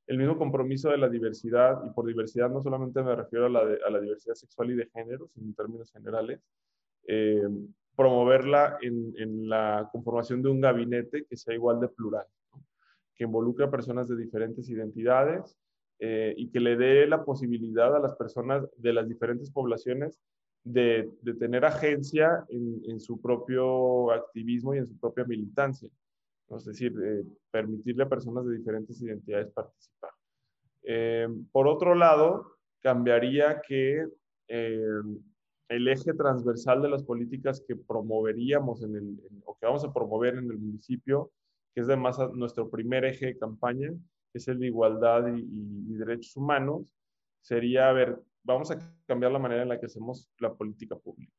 el 0.08 0.18
mismo 0.18 0.38
compromiso 0.38 0.90
de 0.90 0.98
la 0.98 1.10
diversidad, 1.10 1.84
y 1.86 1.90
por 1.92 2.06
diversidad 2.06 2.50
no 2.50 2.62
solamente 2.62 3.02
me 3.04 3.16
refiero 3.16 3.46
a 3.46 3.50
la, 3.50 3.60
a 3.60 3.90
la 3.90 4.00
diversidad 4.00 4.36
sexual 4.36 4.72
y 4.72 4.76
de 4.76 4.88
género, 4.88 5.28
sino 5.34 5.48
en 5.48 5.56
términos 5.56 5.92
generales, 5.92 6.42
eh, 7.08 7.48
promoverla 7.96 8.78
en, 8.82 9.14
en, 9.18 9.48
la 9.48 9.88
conformación 9.92 10.42
de 10.42 10.50
un 10.50 10.60
gabinete 10.60 11.26
que 11.26 11.38
sea 11.38 11.54
igual 11.54 11.80
de 11.80 11.88
plural, 11.88 12.26
que 13.16 13.24
involucre 13.24 13.66
a 13.66 13.72
personas 13.72 14.10
de 14.10 14.18
diferentes 14.18 14.70
identidades 14.70 15.58
eh, 16.00 16.34
y 16.36 16.50
que 16.50 16.60
le 16.60 16.76
dé 16.76 17.08
la 17.08 17.24
posibilidad 17.24 17.96
a 17.96 18.00
las 18.00 18.16
personas 18.16 18.68
de 18.76 18.92
las 18.92 19.08
diferentes 19.08 19.50
poblaciones 19.50 20.20
de, 20.66 21.12
tener 21.40 21.64
agencia 21.64 22.44
en, 22.50 23.00
su 23.00 23.22
propio 23.22 24.12
activismo 24.12 24.74
y 24.74 24.80
en 24.80 24.88
su 24.88 24.98
propia 24.98 25.24
militancia. 25.24 25.90
Es 26.50 26.66
decir, 26.66 26.94
permitirle 27.52 28.04
a 28.04 28.10
personas 28.10 28.46
de 28.46 28.58
diferentes 28.58 29.02
identidades 29.02 29.52
participar. 29.52 30.12
Eh, 30.84 31.28
por 31.52 31.68
otro 31.68 31.96
lado, 31.96 32.58
cambiaría 32.82 33.62
que 33.62 34.08
eh, 34.48 35.02
el 35.70 35.88
eje 35.88 36.14
transversal 36.14 36.82
de 36.82 36.90
las 36.90 37.04
políticas 37.04 37.64
que 37.68 37.76
promoveríamos 37.76 38.84
en 38.84 38.96
el, 38.96 39.42
o 39.46 39.58
que 39.58 39.66
vamos 39.66 39.86
a 39.86 39.94
promover 39.94 40.36
en 40.36 40.52
el 40.52 40.58
municipio, 40.58 41.32
que 41.74 41.82
es 41.82 41.88
además 41.88 42.20
nuestro 42.34 42.70
primer 42.70 43.06
eje 43.06 43.28
de 43.28 43.38
campaña, 43.38 43.92
es 44.34 44.48
el 44.48 44.60
de 44.60 44.68
igualdad 44.68 45.28
y, 45.28 45.42
y 45.42 45.94
derechos 45.96 46.36
humanos, 46.36 46.84
sería 47.42 47.92
ver 47.92 48.20
vamos 48.46 48.72
a 48.72 48.80
cambiar 49.06 49.32
la 49.32 49.40
manera 49.40 49.64
en 49.64 49.70
la 49.70 49.80
que 49.80 49.88
hacemos 49.88 50.30
la 50.40 50.54
política 50.54 50.96
pública. 50.96 51.34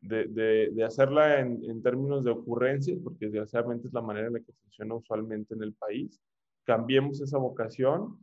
De, 0.00 0.28
de, 0.28 0.84
hacerla 0.84 1.40
en, 1.40 1.60
en, 1.64 1.82
términos 1.82 2.22
de 2.22 2.30
ocurrencias, 2.30 3.00
porque 3.02 3.26
desgraciadamente 3.26 3.88
es 3.88 3.92
la 3.92 4.00
manera 4.00 4.28
en 4.28 4.34
la 4.34 4.40
que 4.40 4.52
funciona 4.52 4.94
usualmente 4.94 5.54
en 5.54 5.62
el 5.62 5.74
país. 5.74 6.20
Cambiemos 6.64 7.20
esa 7.20 7.36
vocación 7.36 8.16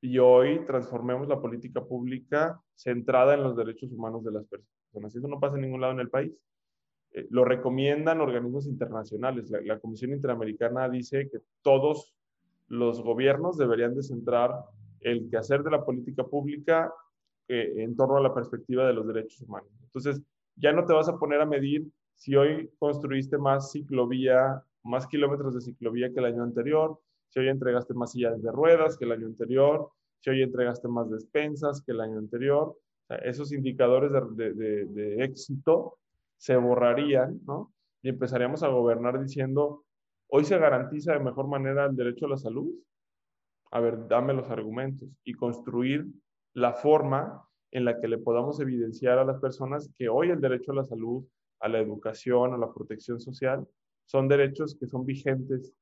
y 0.00 0.18
hoy 0.18 0.64
transformemos 0.64 1.28
la 1.28 1.40
política 1.40 1.84
pública 1.84 2.58
centrada 2.74 3.34
en 3.34 3.42
los 3.42 3.54
derechos 3.54 3.92
humanos 3.92 4.24
de 4.24 4.32
las 4.32 4.46
personas. 4.46 5.14
Eso 5.14 5.28
no 5.28 5.38
pasa 5.38 5.56
en 5.56 5.62
ningún 5.62 5.82
lado 5.82 5.92
en 5.92 6.00
el 6.00 6.08
país. 6.08 6.32
Eh, 7.12 7.26
lo 7.28 7.44
recomiendan 7.44 8.22
organismos 8.22 8.66
internacionales. 8.66 9.50
La, 9.50 9.60
la 9.60 9.78
Comisión 9.78 10.12
Interamericana 10.12 10.88
dice 10.88 11.28
que 11.30 11.40
todos 11.60 12.14
los 12.68 13.02
gobiernos 13.02 13.58
deberían 13.58 13.94
de 13.94 14.02
centrar 14.02 14.52
el 15.00 15.28
quehacer 15.28 15.62
de 15.62 15.70
la 15.70 15.84
política 15.84 16.24
pública 16.24 16.90
en 17.50 17.96
torno 17.96 18.16
a 18.16 18.22
la 18.22 18.34
perspectiva 18.34 18.86
de 18.86 18.92
los 18.92 19.06
derechos 19.06 19.40
humanos. 19.42 19.70
Entonces, 19.82 20.22
ya 20.56 20.72
no 20.72 20.84
te 20.84 20.92
vas 20.92 21.08
a 21.08 21.18
poner 21.18 21.40
a 21.40 21.46
medir 21.46 21.86
si 22.14 22.36
hoy 22.36 22.70
construiste 22.78 23.38
más 23.38 23.72
ciclovía, 23.72 24.62
más 24.84 25.06
kilómetros 25.06 25.54
de 25.54 25.60
ciclovía 25.60 26.12
que 26.12 26.20
el 26.20 26.26
año 26.26 26.42
anterior, 26.42 26.98
si 27.28 27.40
hoy 27.40 27.48
entregaste 27.48 27.94
más 27.94 28.12
sillas 28.12 28.40
de 28.42 28.52
ruedas 28.52 28.96
que 28.96 29.04
el 29.04 29.12
año 29.12 29.26
anterior, 29.26 29.90
si 30.20 30.30
hoy 30.30 30.42
entregaste 30.42 30.86
más 30.88 31.10
despensas 31.10 31.82
que 31.82 31.92
el 31.92 32.00
año 32.00 32.18
anterior. 32.18 32.76
esos 33.24 33.52
indicadores 33.52 34.12
de, 34.12 34.52
de, 34.54 34.84
de, 34.84 35.24
éxito 35.24 35.98
se 36.36 36.56
borrarían, 36.56 37.40
¿no? 37.44 37.72
Y 38.02 38.10
empezaríamos 38.10 38.62
a 38.62 38.68
gobernar 38.68 39.20
diciendo, 39.20 39.84
hoy 40.28 40.44
se 40.44 40.58
garantiza 40.58 41.14
de 41.14 41.20
mejor 41.20 41.48
manera 41.48 41.86
el 41.86 41.96
derecho 41.96 42.26
a 42.26 42.30
la 42.30 42.36
salud. 42.36 42.70
A 43.72 43.80
ver, 43.80 44.06
dame 44.06 44.32
los 44.32 44.48
argumentos 44.48 45.08
y 45.24 45.34
construir 45.34 46.06
la 46.54 46.72
forma 46.72 47.44
en 47.70 47.84
la 47.84 48.00
que 48.00 48.08
le 48.08 48.18
podamos 48.18 48.60
evidenciar 48.60 49.18
a 49.18 49.24
las 49.24 49.40
personas 49.40 49.90
que 49.96 50.08
hoy 50.08 50.30
el 50.30 50.40
derecho 50.40 50.72
a 50.72 50.76
la 50.76 50.84
salud, 50.84 51.24
a 51.60 51.68
la 51.68 51.78
educación, 51.78 52.52
a 52.52 52.58
la 52.58 52.72
protección 52.72 53.20
social, 53.20 53.66
son 54.06 54.28
derechos 54.28 54.76
que 54.78 54.86
son 54.86 55.06
vigentes 55.06 55.72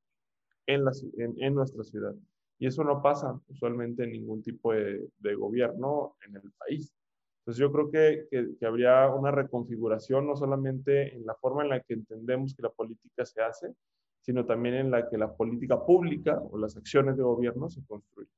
en, 0.66 0.84
la, 0.84 0.92
en, 1.16 1.54
nuestra 1.54 1.82
ciudad. 1.82 2.14
Y 2.58 2.66
eso 2.66 2.84
no 2.84 3.00
pasa 3.00 3.40
usualmente 3.48 4.04
en 4.04 4.12
ningún 4.12 4.42
tipo 4.42 4.72
de, 4.72 5.34
gobierno 5.34 6.16
en 6.26 6.36
el 6.36 6.52
país. 6.58 6.92
Entonces 7.40 7.60
yo 7.60 7.72
creo 7.72 7.90
que, 7.90 8.26
que, 8.30 8.56
que, 8.58 8.66
habría 8.66 9.08
una 9.08 9.30
reconfiguración 9.30 10.26
no 10.26 10.36
solamente 10.36 11.14
en 11.14 11.24
la 11.24 11.34
forma 11.36 11.62
en 11.62 11.70
la 11.70 11.80
que 11.80 11.94
entendemos 11.94 12.54
que 12.54 12.62
la 12.62 12.70
política 12.70 13.24
se 13.24 13.40
hace, 13.40 13.74
sino 14.20 14.44
también 14.44 14.74
en 14.74 14.90
la 14.90 15.08
que 15.08 15.16
la 15.16 15.34
política 15.34 15.82
pública 15.82 16.38
o 16.50 16.58
las 16.58 16.76
acciones 16.76 17.16
de 17.16 17.22
gobierno 17.22 17.70
se 17.70 17.82
construyen. 17.86 18.30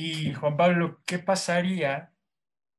Y 0.00 0.32
Juan 0.32 0.56
Pablo, 0.56 1.00
¿qué 1.04 1.18
pasaría, 1.18 2.12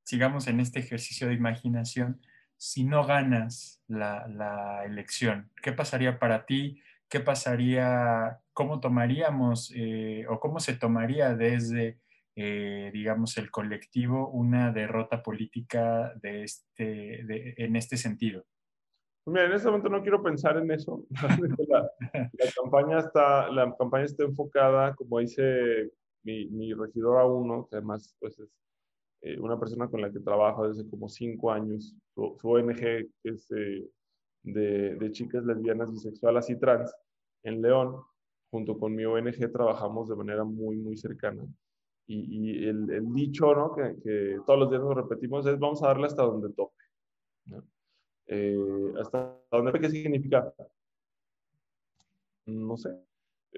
sigamos 0.06 0.48
en 0.48 0.62
este 0.62 0.80
ejercicio 0.80 1.28
de 1.28 1.34
imaginación, 1.34 2.22
si 2.56 2.86
no 2.86 3.06
ganas 3.06 3.84
la, 3.88 4.84
elección? 4.86 5.52
¿Qué 5.62 5.74
pasaría 5.74 6.18
para 6.18 6.46
ti? 6.46 6.82
¿qué 7.10 7.20
pasaría, 7.20 8.40
cómo 8.54 8.80
tomaríamos 8.80 9.74
eh, 9.76 10.26
o 10.30 10.40
cómo 10.40 10.60
se 10.60 10.76
tomaría 10.76 11.36
desde, 11.36 12.00
eh, 12.36 12.92
digamos, 12.94 13.36
el 13.38 13.50
colectivo 13.50 14.30
una 14.30 14.72
derrota 14.72 15.24
política 15.24 16.14
de 16.22 16.44
este, 16.44 17.64
en 17.64 17.76
este 17.76 17.98
sentido? 17.98 18.46
Pues 19.26 19.34
mira, 19.34 19.46
en 19.48 19.54
este 19.54 19.68
momento 19.68 19.90
no 19.90 20.04
quiero 20.04 20.22
pensar 20.22 20.58
en 20.58 20.70
eso. 20.70 21.04
la, 21.68 21.90
campaña 22.62 23.00
está, 23.00 23.50
la 23.50 23.76
campaña 23.76 24.06
está 24.06 24.24
enfocada, 24.24 24.94
como 24.96 25.18
dice 25.20 25.92
mi, 26.24 26.74
regidora 26.74 27.26
uno, 27.26 27.68
que 27.70 27.78
además 27.78 28.16
pues, 28.20 28.40
es 28.40 28.50
eh, 29.22 29.40
una 29.40 29.60
persona 29.60 29.90
con 29.90 30.02
la 30.02 30.12
que 30.12 30.20
trabajo 30.20 30.68
desde 30.68 30.90
como 30.90 31.10
cinco 31.10 31.52
años. 31.52 31.96
Su, 32.14 32.38
ONG 32.44 33.10
es 33.24 33.52
eh, 33.52 33.90
de, 34.44 35.12
chicas 35.12 35.44
lesbianas, 35.46 35.92
bisexuales 35.92 36.50
y 36.50 36.60
trans 36.60 36.94
en 37.44 37.62
León. 37.62 38.02
Junto 38.52 38.80
con 38.80 38.96
mi 38.96 39.06
ONG 39.06 39.52
trabajamos 39.52 40.10
de 40.10 40.16
manera 40.16 40.44
muy, 40.44 40.78
muy 40.78 40.98
cercana. 40.98 41.46
Y, 42.08 42.66
el, 42.66 43.14
dicho 43.14 43.54
¿no? 43.54 43.76
que, 43.76 43.96
que, 44.04 44.40
todos 44.46 44.60
los 44.60 44.72
días 44.72 44.82
nos 44.82 44.96
repetimos 44.96 45.46
es 45.46 45.60
vamos 45.60 45.84
a 45.84 45.88
darle 45.88 46.08
hasta 46.08 46.24
donde 46.24 46.50
tope. 46.54 46.84
¿no? 47.46 47.64
Eh, 48.32 48.94
hasta 49.00 49.36
donde 49.50 49.80
qué 49.80 49.90
significa 49.90 50.54
no 52.46 52.78
sé 52.78 52.96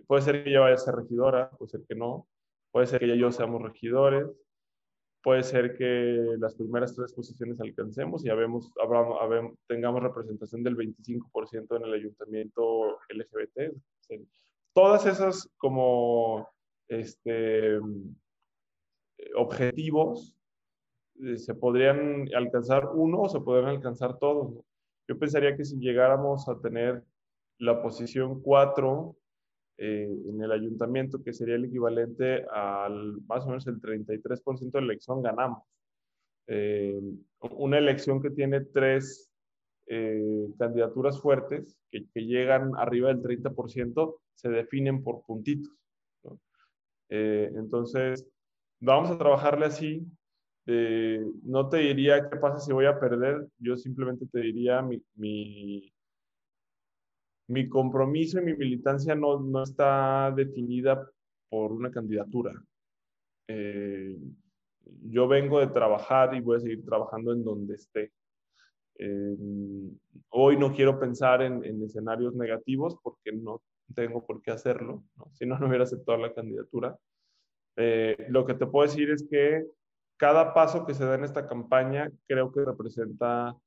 puede 0.07 0.21
ser 0.21 0.43
que 0.45 0.49
ella 0.49 0.61
vaya 0.61 0.75
a 0.75 0.77
ser 0.77 0.95
regidora 0.95 1.49
puede 1.51 1.71
ser 1.71 1.81
que 1.85 1.93
no 1.93 2.25
puede 2.71 2.87
ser 2.87 2.99
que 2.99 3.17
yo 3.17 3.31
seamos 3.31 3.61
regidores 3.61 4.27
puede 5.23 5.43
ser 5.43 5.77
que 5.77 6.35
las 6.39 6.55
primeras 6.55 6.95
tres 6.95 7.13
posiciones 7.13 7.59
alcancemos 7.59 8.25
y 8.25 8.29
habemos, 8.29 8.71
tengamos 9.67 10.03
representación 10.03 10.63
del 10.63 10.75
25% 10.75 11.77
en 11.77 11.83
el 11.83 11.93
ayuntamiento 11.93 12.99
LGBT. 13.09 13.73
Todas 14.73 15.05
esas 15.05 15.49
como 15.57 16.49
este, 16.87 17.79
objetivos 19.35 20.35
eh, 21.21 21.37
se 21.37 21.53
podrían 21.53 22.27
alcanzar 22.33 22.89
uno 22.93 23.21
o 23.21 23.29
se 23.29 23.39
podrían 23.39 23.69
alcanzar 23.69 24.17
todos. 24.17 24.63
Yo 25.07 25.19
pensaría 25.19 25.55
que 25.55 25.65
si 25.65 25.77
llegáramos 25.77 26.47
a 26.49 26.59
tener 26.59 27.03
la 27.59 27.81
posición 27.81 28.41
4 28.41 29.15
eh, 29.83 30.07
en 30.27 30.41
el 30.41 30.51
ayuntamiento, 30.51 31.23
que 31.23 31.33
sería 31.33 31.55
el 31.55 31.65
equivalente 31.65 32.45
al 32.51 33.21
más 33.27 33.43
o 33.45 33.47
menos 33.47 33.65
el 33.65 33.81
33% 33.81 34.71
de 34.71 34.79
elección, 34.79 35.21
ganamos. 35.21 35.63
Eh, 36.47 37.01
una 37.51 37.77
elección 37.77 38.21
que 38.21 38.29
tiene 38.29 38.61
tres 38.61 39.27
candidaturas 40.57 41.19
fuertes, 41.19 41.77
que, 41.91 42.05
llegan 42.13 42.71
arriba 42.77 43.09
del 43.09 43.21
30%, 43.21 44.15
se 44.35 44.49
definen 44.49 45.03
por 45.03 45.21
puntitos. 45.23 45.73
entonces, 47.09 48.25
vamos 48.79 49.11
a 49.11 49.17
trabajarle 49.17 49.65
así, 49.65 50.07
eh, 50.67 51.19
no 51.43 51.69
te 51.69 51.77
diría 51.77 52.29
qué 52.29 52.37
pasa 52.37 52.59
si 52.59 52.71
voy 52.71 52.85
a 52.85 52.99
perder, 52.99 53.47
yo 53.57 53.75
simplemente 53.75 54.25
te 54.31 54.39
diría 54.39 54.81
mi, 54.81 55.01
mi, 55.15 55.91
mi 57.51 57.67
compromiso 57.67 58.39
y 58.39 58.45
mi 58.45 58.53
militancia 58.53 59.13
no, 59.13 59.39
no, 59.39 59.63
está 59.63 60.31
definida 60.31 61.05
por 61.49 61.73
una 61.73 61.91
candidatura. 61.91 62.53
Eh, 63.47 64.17
yo 65.03 65.27
vengo 65.27 65.59
de 65.59 65.67
trabajar 65.67 66.33
y 66.33 66.39
voy 66.39 66.57
a 66.57 66.61
seguir 66.61 66.85
trabajando 66.85 67.33
en 67.33 67.43
donde 67.43 67.75
esté. 67.75 68.13
Eh, 68.97 69.35
hoy 70.29 70.57
no 70.57 70.73
quiero 70.73 70.97
pensar 70.97 71.41
en, 71.41 71.63
en, 71.65 71.83
escenarios 71.83 72.33
negativos 72.35 72.97
porque 73.03 73.33
no 73.33 73.61
tengo 73.93 74.25
por 74.25 74.41
qué 74.41 74.51
hacerlo, 74.51 75.03
si 75.33 75.45
no, 75.45 75.59
no 75.59 75.67
hubiera 75.67 75.83
aceptado 75.83 76.17
la 76.17 76.33
candidatura. 76.33 76.97
lo 77.75 78.45
que 78.45 78.53
te 78.53 78.65
puedo 78.65 78.87
decir 78.87 79.09
es 79.09 79.27
que 79.29 79.65
cada 80.17 80.53
paso 80.53 80.85
que 80.85 80.93
se 80.93 81.03
da 81.03 81.15
en 81.15 81.25
esta 81.25 81.47
campaña 81.47 82.09
creo 82.27 82.51
que 82.51 82.63
representa 82.63 83.57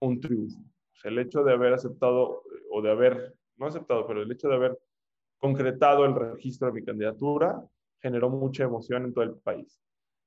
un 0.00 0.20
triunfo. 0.20 0.58
El 1.02 1.18
hecho 1.18 1.42
de 1.42 1.52
haber 1.52 1.72
aceptado 1.72 2.42
o 2.70 2.82
de 2.82 2.90
haber, 2.90 3.34
no 3.56 3.66
aceptado, 3.66 4.06
pero 4.06 4.22
el 4.22 4.30
hecho 4.30 4.48
de 4.48 4.54
haber 4.54 4.78
concretado 5.38 6.04
el 6.04 6.14
registro 6.14 6.68
de 6.68 6.74
mi 6.74 6.84
candidatura 6.84 7.62
generó 8.00 8.30
mucha 8.30 8.64
emoción 8.64 9.04
en 9.04 9.12
todo 9.12 9.24
el 9.24 9.34
país. 9.36 9.80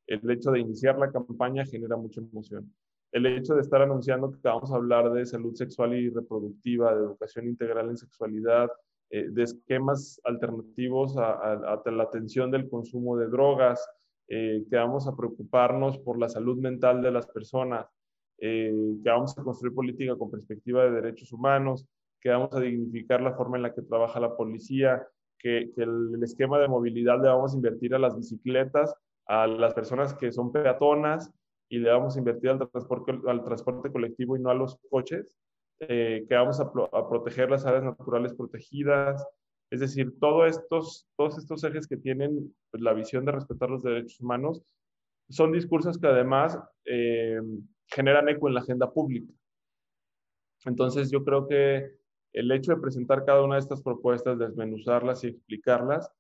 El 0.06 0.30
hecho 0.30 0.52
de 0.52 0.60
iniciar 0.60 0.98
la 0.98 1.12
campaña 1.12 1.66
genera 1.66 1.98
mucha 1.98 2.22
emoción. 2.22 2.74
El 3.12 3.26
hecho 3.26 3.56
de 3.56 3.62
estar 3.62 3.82
anunciando 3.82 4.32
que 4.32 4.40
vamos 4.44 4.72
a 4.72 4.76
hablar 4.76 5.12
de 5.12 5.26
salud 5.26 5.54
sexual 5.56 5.94
y 5.96 6.10
reproductiva, 6.10 6.94
de 6.94 7.04
educación 7.04 7.48
integral 7.48 7.90
en 7.90 7.98
sexualidad, 7.98 8.70
eh, 9.10 9.28
de 9.30 9.44
esquemas 9.44 10.20
alternativos 10.26 11.18
a, 11.18 11.54
a 11.54 11.92
la 11.92 12.04
atención 12.04 12.52
del 12.52 12.70
consumo 12.70 13.18
de 13.18 13.28
drogas, 13.28 13.88
eh, 14.30 14.66
que 14.70 14.76
vamos 14.76 15.08
a 15.08 15.16
preocuparnos 15.16 15.98
por 16.00 16.20
la 16.20 16.28
salud 16.28 16.58
mental 16.58 17.02
de 17.02 17.12
las 17.12 17.28
personas, 17.28 17.88
eh, 18.40 18.74
que 19.04 19.10
vamos 19.10 19.38
a 19.38 19.44
construir 19.44 19.74
política 19.74 20.16
con 20.16 20.32
perspectiva 20.32 20.84
de 20.84 20.92
derechos 20.92 21.32
humanos, 21.32 21.86
que 22.22 22.30
vamos 22.30 22.54
a 22.54 22.60
dignificar 22.60 23.22
la 23.22 23.34
forma 23.34 23.58
en 23.58 23.64
la 23.64 23.74
que 23.74 23.82
trabaja 23.82 24.20
la 24.20 24.36
policía, 24.36 25.08
que, 25.40 25.72
el, 25.78 26.24
esquema 26.24 26.60
de 26.60 26.68
movilidad 26.68 27.22
le 27.22 27.30
vamos 27.30 27.54
a 27.54 27.56
invertir 27.56 27.94
a 27.96 28.00
las 28.00 28.16
bicicletas, 28.16 28.94
a 29.28 29.48
las 29.48 29.74
personas 29.74 30.14
que 30.14 30.32
son 30.32 30.52
peatonas 30.52 31.32
y 31.70 31.80
le 31.80 31.92
vamos 31.92 32.16
a 32.16 32.20
invertir 32.20 32.50
al 32.50 32.70
transporte, 32.70 33.20
al 33.28 33.44
transporte 33.44 33.92
colectivo 33.92 34.36
y 34.36 34.40
no 34.40 34.50
a 34.50 34.56
los 34.56 34.78
coches, 34.90 35.36
eh, 35.80 36.26
que 36.28 36.36
vamos 36.36 36.60
a, 36.60 36.64
a 36.64 37.10
proteger 37.10 37.52
las 37.52 37.66
áreas 37.66 37.84
naturales 37.84 38.34
protegidas, 38.34 39.26
es 39.70 39.82
decir, 39.82 40.18
todos 40.20 40.58
estos, 40.58 41.08
todos 41.18 41.38
estos 41.38 41.64
ejes 41.64 41.88
que 41.88 41.98
tienen 41.98 42.56
pues, 42.72 42.82
la 42.82 42.94
visión 42.94 43.26
de 43.26 43.34
respetar 43.34 43.70
los 43.70 43.84
derechos 43.84 44.20
humanos 44.22 44.62
son 45.30 45.52
discursos 45.52 45.98
que 45.98 46.08
además 46.08 46.58
eh, 46.86 47.42
generan 47.88 48.30
eco 48.30 48.48
en 48.48 48.54
la 48.54 48.62
agenda 48.62 48.92
pública. 48.92 49.32
Entonces 50.66 51.10
yo 51.12 51.24
creo 51.24 51.48
que 51.48 51.92
el 52.34 52.52
hecho 52.52 52.74
de 52.74 52.82
presentar 52.82 53.26
cada 53.26 53.44
una 53.44 53.56
de 53.56 53.62
estas 53.62 53.82
propuestas, 53.82 54.38
desmenuzarlas 54.38 55.24
y 55.24 55.28
explicarlas, 55.28 56.12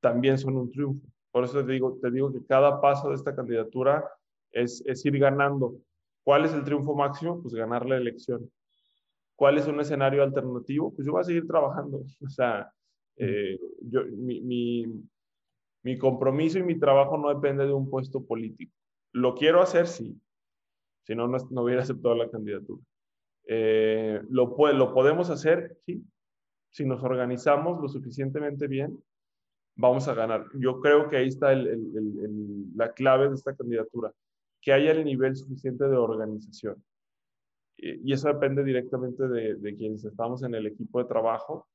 también 0.00 0.38
son 0.38 0.56
un 0.56 0.70
triunfo. 0.70 1.06
Por 1.30 1.44
eso 1.44 1.64
te 1.64 1.72
digo, 1.72 1.98
te 2.00 2.10
digo 2.10 2.32
que 2.32 2.44
cada 2.44 2.80
paso 2.80 3.08
de 3.08 3.14
esta 3.14 3.34
candidatura 3.34 4.04
es, 4.50 4.82
es 4.86 5.04
ir 5.06 5.18
ganando. 5.18 5.76
¿Cuál 6.24 6.44
es 6.44 6.52
el 6.52 6.64
triunfo 6.64 6.94
máximo? 6.94 7.40
Pues 7.40 7.54
ganar 7.54 7.86
la 7.86 7.96
elección. 7.96 8.50
¿Cuál 9.36 9.58
es 9.58 9.66
un 9.66 9.80
escenario 9.80 10.22
alternativo? 10.22 10.94
Pues 10.94 11.06
yo 11.06 11.12
voy 11.12 11.20
a 11.20 11.24
seguir 11.24 11.46
trabajando. 11.46 12.02
O 12.24 12.28
sea, 12.28 12.72
eh, 13.16 13.58
yo, 13.80 14.04
mi, 14.04 14.40
mi, 14.40 14.86
mi, 15.82 15.98
compromiso 15.98 16.58
y 16.58 16.62
mi 16.62 16.78
trabajo 16.78 17.18
no 17.18 17.28
depende 17.28 17.66
de 17.66 17.72
un 17.72 17.88
puesto 17.90 18.24
político. 18.24 18.72
Lo 19.12 19.34
quiero 19.34 19.60
hacer, 19.60 19.86
sí. 19.86 20.18
Si 21.04 21.14
no, 21.14 21.28
no, 21.28 21.62
hubiera 21.62 21.82
aceptado 21.82 22.14
la 22.14 22.30
candidatura. 22.30 22.82
Eh, 23.46 24.20
lo, 24.30 24.56
lo 24.72 24.94
podemos 24.94 25.30
hacer, 25.30 25.78
sí. 25.84 26.04
Si 26.70 26.86
nos 26.86 27.02
organizamos 27.02 27.80
lo 27.80 27.88
suficientemente 27.88 28.66
bien, 28.66 28.98
vamos 29.76 30.08
a 30.08 30.14
ganar. 30.14 30.46
Yo 30.54 30.80
creo 30.80 31.08
que 31.08 31.18
ahí 31.18 31.28
está 31.28 31.52
el, 31.52 31.66
el, 31.66 32.76
la 32.76 32.92
clave 32.92 33.28
de 33.28 33.34
esta 33.34 33.54
candidatura, 33.54 34.12
que 34.60 34.72
haya 34.72 34.92
el 34.92 35.04
nivel 35.04 35.36
suficiente 35.36 35.84
de 35.88 35.96
organización. 35.96 36.82
Y 37.76 38.12
eso 38.12 38.28
depende 38.28 38.62
directamente 38.62 39.26
de, 39.26 39.56
de 39.56 39.76
quienes 39.76 40.04
estamos 40.04 40.42
en 40.44 40.54
el 40.54 40.66
equipo 40.66 41.00
de 41.00 41.08
trabajo 41.08 41.66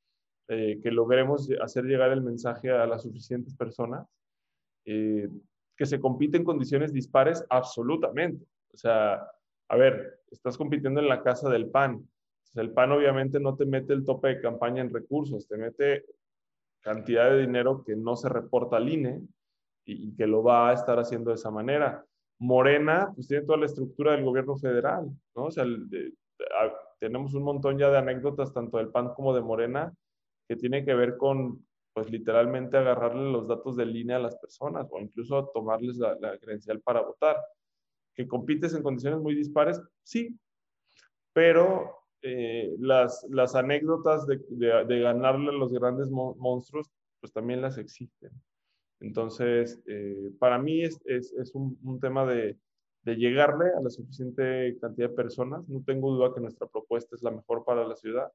eh, 0.50 0.80
que 0.82 0.92
logremos 0.92 1.50
hacer 1.62 1.84
llegar 1.84 2.12
el 2.12 2.22
mensaje 2.22 2.72
a 2.72 2.88
las 2.88 3.04
suficientes 3.04 3.54
personas, 3.54 4.08
eh, 4.86 5.28
que 5.76 5.86
se 5.86 6.00
compite 6.00 6.38
en 6.38 6.46
condiciones 6.46 6.94
dispares, 6.94 7.46
absolutamente. 7.50 8.46
O 8.78 8.80
sea, 8.80 9.28
a 9.70 9.76
ver, 9.76 10.20
estás 10.30 10.56
compitiendo 10.56 11.00
en 11.00 11.08
la 11.08 11.24
casa 11.24 11.50
del 11.50 11.72
PAN. 11.72 12.08
el 12.54 12.72
PAN 12.74 12.92
obviamente 12.92 13.40
no 13.40 13.56
te 13.56 13.66
mete 13.66 13.92
el 13.94 14.06
tope 14.06 14.28
de 14.28 14.42
campaña 14.42 14.84
en 14.84 14.94
recursos, 14.94 15.48
te 15.48 15.58
mete 15.58 16.06
cantidad 16.82 17.32
de 17.32 17.42
dinero 17.42 17.84
que 17.84 17.96
no 17.96 18.16
se 18.16 18.30
reporta 18.30 18.78
al 18.78 18.88
INE 18.88 19.22
y, 19.84 20.16
que 20.16 20.28
lo 20.28 20.44
va 20.44 20.70
a 20.70 20.74
estar 20.74 21.00
haciendo 21.00 21.32
de 21.32 21.38
esa 21.38 21.50
manera. 21.50 22.06
Morena, 22.38 23.12
pues 23.16 23.28
tiene 23.28 23.48
toda 23.48 23.58
la 23.58 23.66
estructura 23.66 24.12
del 24.12 24.24
gobierno 24.24 24.56
federal, 24.58 25.10
¿no? 25.36 25.46
O 25.46 25.52
sea, 25.52 25.66
tenemos 27.00 27.34
un 27.34 27.42
montón 27.42 27.80
ya 27.80 27.90
de 27.90 27.98
anécdotas 27.98 28.54
tanto 28.54 28.78
del 28.78 28.90
PAN 28.90 29.16
como 29.16 29.34
de 29.34 29.42
Morena 29.42 29.92
que 30.48 30.56
tiene 30.56 30.86
que 30.86 30.94
ver 30.94 31.18
con, 31.18 31.66
pues 31.94 32.12
literalmente 32.12 32.78
agarrarle 32.78 33.32
los 33.32 33.48
datos 33.48 33.76
de 33.76 33.88
línea 33.88 34.18
a 34.18 34.20
las 34.20 34.38
personas 34.38 34.88
o 34.92 35.00
incluso 35.00 35.50
tomarles 35.52 35.98
la, 35.98 36.16
credencial 36.38 36.80
para 36.82 37.02
votar. 37.02 37.38
¿Que 38.18 38.28
compites 38.28 38.74
en 38.74 38.82
condiciones 38.82 39.20
muy 39.20 39.36
dispares? 39.36 39.80
Sí, 40.04 40.36
pero 41.34 41.98
eh, 42.24 42.76
las, 42.80 43.24
las 43.30 43.54
anécdotas 43.54 44.26
de, 44.26 44.42
de, 44.50 45.00
ganarle 45.00 45.50
a 45.50 45.54
los 45.54 45.72
grandes 45.72 46.10
monstruos, 46.10 46.90
pues 47.20 47.32
también 47.32 47.62
las 47.62 47.78
existen. 47.78 48.32
Entonces, 49.00 49.80
eh, 49.86 50.32
para 50.40 50.58
mí 50.58 50.82
es, 50.82 51.00
es, 51.06 51.32
es 51.34 51.54
un, 51.54 51.78
un, 51.84 52.00
tema 52.00 52.26
de, 52.26 52.58
de, 53.04 53.16
llegarle 53.16 53.66
a 53.78 53.82
la 53.82 53.92
suficiente 53.92 54.76
cantidad 54.82 55.10
de 55.10 55.16
personas. 55.16 55.70
No 55.70 55.84
tengo 55.86 56.12
duda 56.12 56.34
que 56.34 56.42
nuestra 56.42 56.66
propuesta 56.66 57.16
es 57.16 57.22
la 57.22 57.30
mejor 57.30 57.64
para 57.64 57.88
la 57.88 57.96
ciudad. 57.96 58.32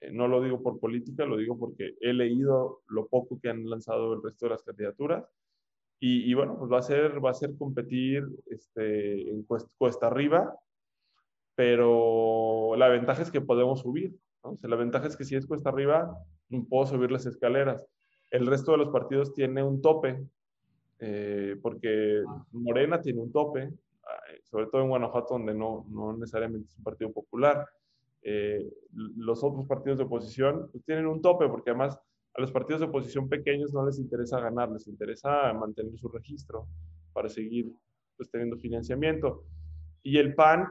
Eh, 0.00 0.10
no 0.10 0.28
lo 0.28 0.42
digo 0.42 0.62
por 0.62 0.80
política, 0.80 1.26
lo 1.26 1.36
digo 1.36 1.58
porque 1.58 1.94
he 2.00 2.14
leído 2.14 2.80
lo 2.88 3.06
poco 3.06 3.38
que 3.38 3.50
han 3.50 3.68
lanzado 3.68 4.14
el 4.14 4.22
resto 4.22 4.46
de 4.46 4.50
las 4.50 4.62
candidaturas. 4.62 5.26
Y, 6.02 6.32
bueno, 6.32 6.56
pues 6.58 6.72
va 6.72 6.78
a 6.78 6.82
ser, 6.82 7.22
va 7.22 7.30
a 7.30 7.34
ser 7.34 7.58
competir 7.58 8.26
este, 8.46 9.30
en 9.30 9.42
cuesta, 9.42 10.06
arriba, 10.06 10.56
pero 11.54 12.74
la 12.76 12.88
ventaja 12.88 13.20
es 13.20 13.30
que 13.30 13.42
podemos 13.42 13.80
subir. 13.80 14.16
¿no? 14.42 14.58
la 14.62 14.76
ventaja 14.76 15.08
es 15.08 15.16
que 15.16 15.24
si 15.24 15.36
es 15.36 15.46
cuesta 15.46 15.68
arriba, 15.68 16.10
puedo 16.70 16.86
subir 16.86 17.10
las 17.10 17.26
escaleras. 17.26 17.86
El 18.30 18.46
resto 18.46 18.72
de 18.72 18.78
los 18.78 18.88
partidos 18.88 19.34
tiene 19.34 19.62
un 19.62 19.82
tope, 19.82 20.24
eh, 21.00 21.56
porque 21.60 22.22
Morena 22.52 23.02
tiene 23.02 23.20
un 23.20 23.30
tope, 23.30 23.70
sobre 24.44 24.68
todo 24.68 24.82
en 24.82 24.88
Guanajuato, 24.88 25.34
donde 25.34 25.54
no, 25.54 25.84
no 25.90 26.16
necesariamente 26.16 26.68
es 26.68 26.78
un 26.78 26.84
partido 26.84 27.12
popular. 27.12 27.66
Eh, 28.22 28.66
los 29.16 29.42
otros 29.44 29.66
partidos 29.66 29.98
de 29.98 30.04
oposición 30.04 30.68
pues, 30.72 30.84
tienen 30.84 31.06
un 31.06 31.20
tope, 31.20 31.48
porque 31.48 31.70
además 31.70 31.98
a 32.34 32.40
los 32.40 32.52
partidos 32.52 32.80
de 32.80 32.86
oposición 32.86 33.28
pequeños 33.28 33.72
no 33.72 33.84
les 33.84 33.98
interesa 33.98 34.40
ganar, 34.40 34.70
les 34.70 34.86
interesa 34.86 35.52
mantener 35.52 35.98
su 35.98 36.08
registro 36.08 36.66
para 37.12 37.28
seguir 37.28 37.72
pues, 38.16 38.30
teniendo 38.30 38.56
financiamiento. 38.56 39.44
Y 40.02 40.18
el 40.18 40.34
PAN, 40.34 40.68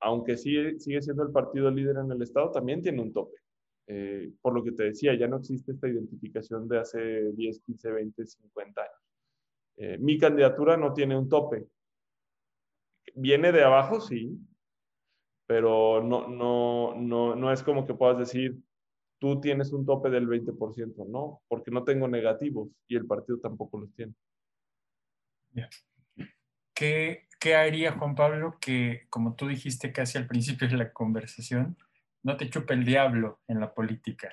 aunque 0.00 0.36
sigue, 0.36 0.78
sigue 0.80 1.02
siendo 1.02 1.22
el 1.22 1.30
partido 1.30 1.70
líder 1.70 1.96
en 1.96 2.10
el 2.10 2.22
Estado, 2.22 2.50
también 2.50 2.82
tiene 2.82 3.02
un 3.02 3.12
tope. 3.12 3.36
Eh, 3.86 4.32
por 4.42 4.54
lo 4.54 4.62
que 4.62 4.72
te 4.72 4.84
decía, 4.84 5.14
ya 5.14 5.28
no 5.28 5.38
existe 5.38 5.72
esta 5.72 5.88
identificación 5.88 6.68
de 6.68 6.78
hace 6.78 7.32
10, 7.32 7.60
15, 7.60 7.90
20, 7.90 8.26
50 8.26 8.80
años. 8.80 9.08
Eh, 9.76 9.98
mi 9.98 10.18
candidatura 10.18 10.76
no 10.76 10.92
tiene 10.92 11.16
un 11.16 11.28
tope. 11.28 11.66
Viene 13.14 13.52
de 13.52 13.62
abajo, 13.62 14.00
sí, 14.00 14.38
pero 15.46 16.02
no, 16.02 16.28
no, 16.28 16.94
no, 16.96 17.34
no 17.34 17.52
es 17.52 17.62
como 17.62 17.86
que 17.86 17.94
puedas 17.94 18.18
decir, 18.18 18.58
tú 19.18 19.40
tienes 19.40 19.72
un 19.72 19.84
tope 19.84 20.10
del 20.10 20.28
20%, 20.28 21.06
no, 21.08 21.42
porque 21.48 21.70
no 21.70 21.84
tengo 21.84 22.08
negativos 22.08 22.68
y 22.86 22.96
el 22.96 23.06
partido 23.06 23.38
tampoco 23.40 23.80
los 23.80 23.92
tiene. 23.94 24.14
¿Qué, 26.74 27.28
¿Qué 27.40 27.54
haría 27.56 27.92
Juan 27.92 28.14
Pablo 28.14 28.58
que, 28.60 29.06
como 29.10 29.34
tú 29.34 29.48
dijiste 29.48 29.92
casi 29.92 30.18
al 30.18 30.26
principio 30.26 30.68
de 30.68 30.76
la 30.76 30.92
conversación, 30.92 31.76
no 32.22 32.36
te 32.36 32.48
chupe 32.48 32.74
el 32.74 32.84
diablo 32.84 33.40
en 33.48 33.60
la 33.60 33.74
política? 33.74 34.32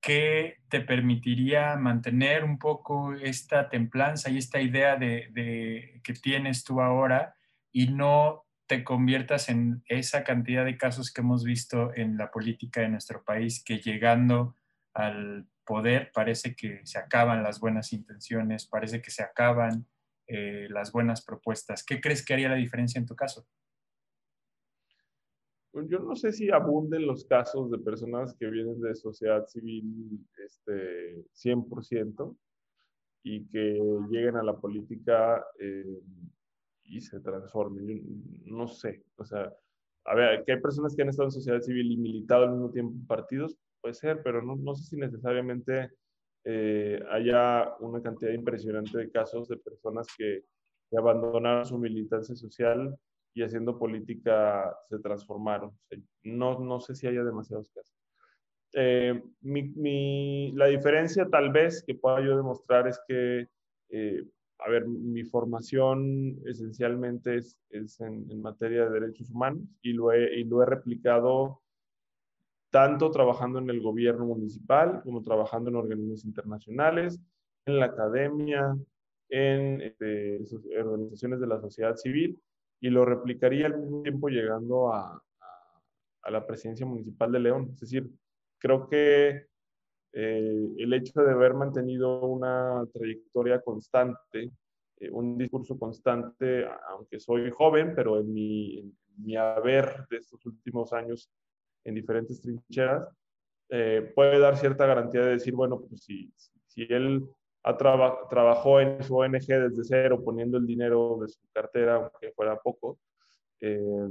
¿Qué 0.00 0.58
te 0.68 0.80
permitiría 0.80 1.76
mantener 1.76 2.44
un 2.44 2.58
poco 2.58 3.14
esta 3.14 3.68
templanza 3.68 4.30
y 4.30 4.38
esta 4.38 4.60
idea 4.60 4.96
de, 4.96 5.28
de, 5.32 6.00
que 6.04 6.12
tienes 6.14 6.64
tú 6.64 6.80
ahora 6.80 7.34
y 7.72 7.88
no 7.88 8.44
te 8.66 8.84
conviertas 8.84 9.48
en 9.48 9.82
esa 9.86 10.24
cantidad 10.24 10.64
de 10.64 10.78
casos 10.78 11.12
que 11.12 11.20
hemos 11.20 11.44
visto 11.44 11.92
en 11.94 12.16
la 12.16 12.30
política 12.30 12.80
de 12.80 12.88
nuestro 12.88 13.22
país, 13.24 13.62
que 13.62 13.78
llegando 13.78 14.56
al 14.94 15.46
poder 15.64 16.10
parece 16.12 16.54
que 16.54 16.80
se 16.84 16.98
acaban 16.98 17.42
las 17.42 17.60
buenas 17.60 17.92
intenciones, 17.92 18.66
parece 18.66 19.02
que 19.02 19.10
se 19.10 19.22
acaban 19.22 19.86
eh, 20.26 20.66
las 20.70 20.92
buenas 20.92 21.24
propuestas. 21.24 21.84
¿Qué 21.84 22.00
crees 22.00 22.24
que 22.24 22.34
haría 22.34 22.48
la 22.48 22.54
diferencia 22.54 22.98
en 22.98 23.06
tu 23.06 23.14
caso? 23.14 23.46
Pues, 25.74 25.88
yo 25.88 25.98
no 25.98 26.14
sé 26.14 26.32
si 26.32 26.50
abunden 26.50 27.06
los 27.06 27.24
casos 27.24 27.70
de 27.70 27.78
personas 27.78 28.34
que 28.34 28.46
vienen 28.46 28.80
de 28.80 28.94
sociedad 28.94 29.44
civil 29.46 30.24
este, 30.36 31.26
100% 31.34 32.36
y 33.24 33.44
que 33.46 33.80
lleguen 34.08 34.36
a 34.36 34.42
la 34.42 34.56
política 34.56 35.44
eh, 35.58 36.00
y 36.84 37.00
se 37.00 37.20
transformen. 37.20 37.86
Yo 37.86 38.56
no 38.56 38.68
sé, 38.68 39.02
o 39.16 39.24
sea, 39.24 39.52
a 40.04 40.14
ver, 40.14 40.44
que 40.44 40.52
hay 40.52 40.60
personas 40.60 40.94
que 40.94 41.02
han 41.02 41.08
estado 41.08 41.28
en 41.28 41.32
sociedad 41.32 41.60
civil 41.60 41.92
y 41.92 41.96
militado 41.96 42.44
al 42.44 42.52
mismo 42.52 42.70
tiempo 42.70 42.92
en 42.94 43.06
partidos, 43.06 43.58
puede 43.80 43.94
ser, 43.94 44.22
pero 44.22 44.42
no, 44.42 44.56
no 44.56 44.74
sé 44.74 44.84
si 44.84 44.96
necesariamente 44.96 45.90
eh, 46.44 47.02
haya 47.10 47.74
una 47.80 48.02
cantidad 48.02 48.32
impresionante 48.32 48.98
de 48.98 49.10
casos 49.10 49.48
de 49.48 49.56
personas 49.56 50.06
que, 50.16 50.44
que 50.90 50.98
abandonaron 50.98 51.64
su 51.64 51.78
militancia 51.78 52.34
social 52.34 52.96
y 53.34 53.42
haciendo 53.42 53.78
política 53.78 54.76
se 54.88 54.98
transformaron. 54.98 55.76
no, 56.22 56.58
no 56.60 56.80
sé 56.80 56.94
si 56.94 57.06
haya 57.06 57.24
demasiados 57.24 57.70
casos. 57.70 57.94
Eh, 58.76 59.22
mi, 59.40 60.52
la 60.52 60.66
diferencia 60.66 61.28
tal 61.28 61.50
vez 61.50 61.82
que 61.86 61.94
pueda 61.94 62.20
yo 62.20 62.36
demostrar 62.36 62.88
es 62.88 63.00
que, 63.06 63.48
eh, 63.90 64.24
a 64.64 64.70
ver, 64.70 64.86
mi 64.86 65.24
formación 65.24 66.38
esencialmente 66.46 67.36
es, 67.36 67.58
es 67.68 68.00
en, 68.00 68.30
en, 68.30 68.40
materia 68.40 68.86
de 68.86 69.00
derechos 69.00 69.30
humanos 69.30 69.62
y 69.82 69.92
lo, 69.92 70.10
he, 70.10 70.40
y 70.40 70.44
lo 70.44 70.62
he 70.62 70.66
replicado 70.66 71.60
tanto 72.70 73.10
trabajando 73.10 73.58
en 73.58 73.68
el 73.68 73.82
gobierno 73.82 74.24
municipal 74.24 75.02
como 75.04 75.22
trabajando 75.22 75.68
en 75.68 75.76
organismos 75.76 76.24
internacionales, 76.24 77.20
en 77.66 77.78
la 77.78 77.86
academia, 77.86 78.74
en 79.28 79.82
este, 79.82 80.40
organizaciones 80.80 81.40
de 81.40 81.46
la 81.46 81.60
sociedad 81.60 81.96
civil 81.96 82.40
y 82.80 82.88
lo 82.88 83.04
replicaría 83.04 83.66
al 83.66 83.78
mismo 83.78 84.02
tiempo 84.02 84.28
llegando 84.28 84.92
a, 84.92 85.22
a, 86.22 86.30
la 86.30 86.46
presidencia 86.46 86.86
municipal 86.86 87.30
de 87.32 87.40
León. 87.40 87.70
Es 87.74 87.80
decir, 87.80 88.10
creo 88.58 88.88
que 88.88 89.46
eh, 90.14 90.68
el 90.78 90.94
hecho 90.94 91.22
de 91.22 91.32
haber 91.32 91.54
mantenido 91.54 92.20
una 92.20 92.84
trayectoria 92.92 93.60
constante, 93.60 94.50
eh, 95.00 95.10
un 95.10 95.36
discurso 95.36 95.78
constante, 95.78 96.66
aunque 96.88 97.18
soy 97.18 97.50
joven, 97.50 97.94
pero 97.96 98.20
en 98.20 98.32
mi, 98.32 98.78
en 98.78 98.94
mi 99.18 99.36
haber 99.36 100.06
de 100.08 100.18
estos 100.18 100.44
últimos 100.46 100.92
años 100.92 101.28
en 101.84 101.94
diferentes 101.94 102.40
trincheras, 102.40 103.08
eh, 103.70 104.12
puede 104.14 104.38
dar 104.38 104.56
cierta 104.56 104.86
garantía 104.86 105.22
de 105.22 105.32
decir, 105.32 105.54
bueno, 105.54 105.80
pues 105.80 106.04
si, 106.04 106.32
si 106.66 106.86
él 106.88 107.28
ha 107.64 107.76
trabajó 107.76 108.80
en 108.80 109.02
su 109.02 109.16
ONG 109.16 109.46
desde 109.46 109.84
cero, 109.84 110.22
poniendo 110.22 110.58
el 110.58 110.66
dinero 110.66 111.18
de 111.20 111.28
su 111.28 111.40
cartera, 111.52 111.96
aunque 111.96 112.30
fuera 112.32 112.56
poco, 112.58 112.98
eh, 113.60 114.08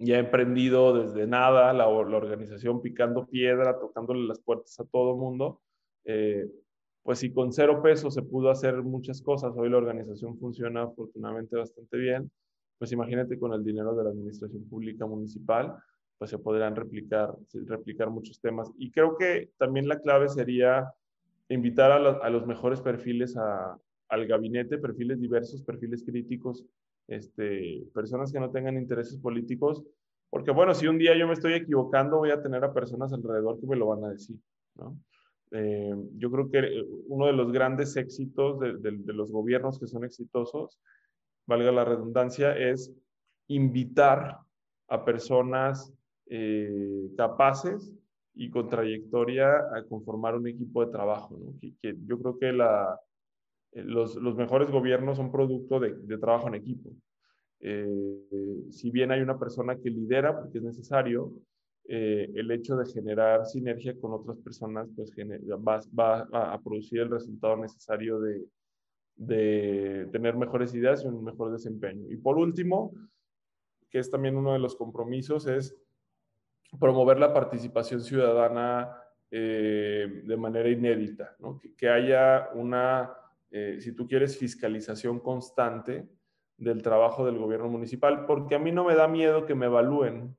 y 0.00 0.12
ha 0.14 0.18
emprendido 0.18 0.94
desde 0.94 1.26
nada 1.26 1.74
la, 1.74 1.86
organización 1.86 2.80
picando 2.80 3.26
piedra, 3.26 3.78
tocándole 3.78 4.26
las 4.26 4.40
puertas 4.40 4.80
a 4.80 4.84
todo 4.86 5.14
mundo. 5.14 5.60
Eh, 6.06 6.48
pues 7.02 7.18
si 7.18 7.30
con 7.30 7.52
cero 7.52 7.82
pesos 7.82 8.14
se 8.14 8.22
pudo 8.22 8.50
hacer 8.50 8.82
muchas 8.82 9.20
cosas, 9.20 9.52
hoy 9.56 9.68
la 9.68 9.76
organización 9.76 10.38
funciona 10.38 10.84
afortunadamente 10.84 11.54
bastante 11.54 11.98
bien, 11.98 12.30
pues 12.78 12.92
imagínate 12.92 13.38
con 13.38 13.52
el 13.52 13.62
dinero 13.62 13.94
de 13.94 14.04
la 14.04 14.10
administración 14.10 14.66
pública 14.70 15.04
municipal, 15.04 15.76
pues 16.16 16.30
se 16.30 16.38
podrán 16.38 16.76
replicar, 16.76 17.34
replicar 17.66 18.08
muchos 18.08 18.40
temas. 18.40 18.72
Y 18.78 18.90
creo 18.90 19.18
que 19.18 19.50
también 19.58 19.86
la 19.86 20.00
clave 20.00 20.30
sería 20.30 20.90
invitar 21.50 21.92
a, 21.92 22.30
los 22.30 22.46
mejores 22.46 22.80
perfiles 22.80 23.36
al 23.36 24.26
gabinete, 24.26 24.78
perfiles 24.78 25.20
diversos, 25.20 25.62
perfiles 25.62 26.02
críticos, 26.04 26.64
este, 27.10 27.84
personas 27.92 28.32
que 28.32 28.40
no 28.40 28.50
tengan 28.50 28.76
intereses 28.76 29.18
políticos, 29.18 29.84
porque 30.30 30.52
bueno, 30.52 30.74
si 30.74 30.86
un 30.86 30.96
día 30.96 31.16
yo 31.18 31.26
me 31.26 31.32
estoy 31.34 31.54
equivocando, 31.54 32.18
voy 32.18 32.30
a 32.30 32.40
tener 32.40 32.64
a 32.64 32.72
personas 32.72 33.12
alrededor 33.12 33.58
que 33.60 33.66
me 33.66 33.76
lo 33.76 33.88
van 33.88 34.04
a 34.04 34.10
decir. 34.10 34.38
Eh, 35.50 35.94
yo 36.16 36.30
creo 36.30 36.50
que 36.50 36.84
uno 37.08 37.26
de 37.26 37.32
los 37.32 37.50
grandes 37.50 37.96
éxitos 37.96 38.60
de, 38.60 38.92
los 39.12 39.32
gobiernos 39.32 39.80
que 39.80 39.88
son 39.88 40.04
exitosos, 40.04 40.78
valga 41.46 41.72
la 41.72 41.84
redundancia, 41.84 42.56
es 42.56 42.92
invitar 43.48 44.38
a 44.86 45.04
personas 45.04 45.92
eh, 46.26 47.10
capaces 47.16 47.92
y 48.34 48.50
con 48.50 48.68
trayectoria 48.68 49.48
a 49.74 49.84
conformar 49.88 50.36
un 50.36 50.46
equipo 50.46 50.86
de 50.86 50.92
trabajo. 50.92 51.36
Que, 51.82 51.96
yo 52.06 52.20
creo 52.20 52.38
que 52.38 52.52
la, 52.52 53.00
eh, 53.00 53.09
los, 53.72 54.16
los, 54.16 54.36
mejores 54.36 54.70
gobiernos 54.70 55.16
son 55.16 55.30
producto 55.30 55.78
de, 55.78 55.94
de 55.94 56.18
trabajo 56.18 56.48
en 56.48 56.54
equipo. 56.54 56.90
Eh, 57.60 58.66
si 58.70 58.90
bien 58.90 59.10
hay 59.12 59.20
una 59.20 59.38
persona 59.38 59.76
que 59.76 59.90
lidera, 59.90 60.38
porque 60.38 60.58
es 60.58 60.64
necesario, 60.64 61.32
eh, 61.86 62.30
el 62.34 62.50
hecho 62.50 62.76
de 62.76 62.90
generar 62.90 63.46
sinergia 63.46 63.98
con 63.98 64.12
otras 64.12 64.38
personas 64.38 64.88
pues 64.94 65.10
va, 65.12 65.80
va, 65.98 66.52
a 66.52 66.60
producir 66.60 67.00
el 67.00 67.10
resultado 67.10 67.56
necesario 67.56 68.20
de, 68.20 68.44
de 69.16 70.08
tener 70.12 70.36
mejores 70.36 70.74
ideas 70.74 71.04
y 71.04 71.08
un 71.08 71.24
mejor 71.24 71.52
desempeño. 71.52 72.10
Y 72.10 72.16
por 72.16 72.38
último, 72.38 72.92
que 73.90 73.98
es 73.98 74.10
también 74.10 74.36
uno 74.36 74.52
de 74.52 74.58
los 74.58 74.76
compromisos, 74.76 75.46
es 75.46 75.76
promover 76.78 77.18
la 77.18 77.34
participación 77.34 78.00
ciudadana 78.00 78.96
eh, 79.30 80.22
de 80.24 80.36
manera 80.36 80.68
inédita, 80.68 81.36
que, 81.76 81.88
haya 81.88 82.50
una, 82.54 83.12
eh, 83.50 83.76
si 83.80 83.94
tú 83.94 84.06
quieres, 84.06 84.38
fiscalización 84.38 85.20
constante 85.20 86.08
del 86.56 86.82
trabajo 86.82 87.24
del 87.24 87.38
gobierno 87.38 87.68
municipal, 87.68 88.26
porque 88.26 88.54
a 88.54 88.58
mí 88.58 88.72
no 88.72 88.84
me 88.84 88.94
da 88.94 89.08
miedo 89.08 89.46
que 89.46 89.54
me 89.54 89.66
evalúen 89.66 90.36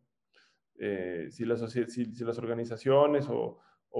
eh, 0.79 1.27
si, 1.31 1.45
las, 1.45 1.61
organizaciones 2.37 3.27
o, 3.29 3.59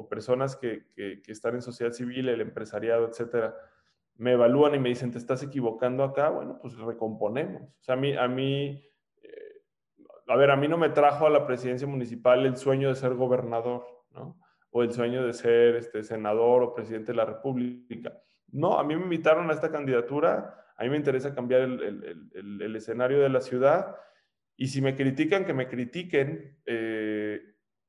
personas 0.09 0.55
que, 0.55 0.86
están 1.28 1.55
en 1.55 1.62
sociedad 1.62 1.91
civil, 1.91 2.30
el 2.30 2.41
empresariado, 2.41 3.07
etcétera, 3.07 3.55
me 4.16 4.34
evalúan 4.34 4.76
y 4.76 4.80
me 4.80 4.89
dicen, 4.89 5.12
te 5.12 5.18
estás 5.18 5.43
equivocando 5.43 6.03
acá, 6.03 6.30
bueno, 6.30 6.59
pues 6.62 6.78
recomponemos. 6.78 7.64
O 7.64 7.84
sea, 7.84 7.95
a 7.95 7.97
mí, 7.97 8.16
a 8.16 8.28
mí 8.28 8.82
a 10.32 10.36
ver, 10.38 10.49
a 10.49 10.55
mí 10.55 10.68
no 10.70 10.78
me 10.78 10.89
trajo 10.89 11.28
a 11.28 11.30
la 11.30 11.45
presidencia 11.45 11.86
municipal 11.86 12.45
el 12.45 12.55
sueño 12.55 12.88
de 12.88 12.95
ser 12.95 13.16
gobernador, 13.16 13.86
¿no? 14.12 14.39
O 14.70 14.82
el 14.82 14.93
sueño 14.93 15.26
de 15.26 15.34
ser 15.34 15.76
este, 15.76 16.03
senador 16.03 16.64
o 16.64 16.74
presidente 16.74 17.12
de 17.12 17.18
la 17.18 17.26
República. 17.26 18.18
No, 18.52 18.78
a 18.78 18.84
mí 18.84 18.95
me 18.95 19.04
invitaron 19.04 19.49
a 19.49 19.54
esta 19.54 19.72
candidatura, 19.72 20.66
a 20.78 20.84
mí 20.84 20.89
me 20.89 20.97
interesa 20.97 21.34
cambiar 21.34 21.62
el, 21.62 22.76
escenario 22.76 23.20
de 23.20 23.30
la 23.30 23.41
ciudad 23.41 23.95
y 24.58 24.68
si 24.68 24.82
me 24.82 24.95
critican, 24.95 25.45
que 25.45 25.54
me 25.54 25.68
critiquen, 25.68 26.58
eh, 26.66 27.41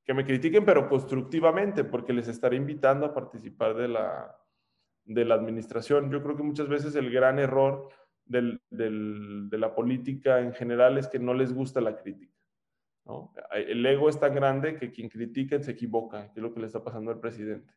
que 0.05 0.15
me 0.15 0.25
critiquen 0.25 0.65
pero 0.65 0.89
constructivamente, 0.89 1.85
porque 1.85 2.13
les 2.13 2.29
estaré 2.29 2.57
invitando 2.57 3.07
a 3.07 3.15
participar 3.15 3.75
de 3.75 3.89
la, 3.89 4.37
de 5.05 5.25
la 5.25 5.35
administración. 5.35 6.11
Yo 6.11 6.23
creo 6.23 6.37
que 6.37 6.43
muchas 6.43 6.69
veces 6.69 6.95
el 6.95 7.11
gran 7.11 7.39
error 7.39 7.89
de 8.25 9.59
la 9.59 9.75
política 9.75 10.41
en 10.41 10.55
general 10.55 10.97
es 10.97 11.09
que 11.09 11.19
no 11.19 11.35
les 11.35 11.53
gusta 11.53 11.81
la 11.81 11.97
crítica. 11.97 12.33
El 13.53 13.85
ego 13.85 14.09
es 14.09 14.19
tan 14.19 14.35
grande 14.35 14.77
que 14.77 14.93
quien 14.93 15.09
critica 15.09 15.61
se 15.61 15.73
equivoca, 15.73 16.33
que 16.33 16.41
es 16.41 16.43
lo 16.43 16.55
que 16.55 16.61
le 16.61 16.67
está 16.67 16.83
pasando 16.83 17.11
al 17.11 17.21
presidente. 17.21 17.75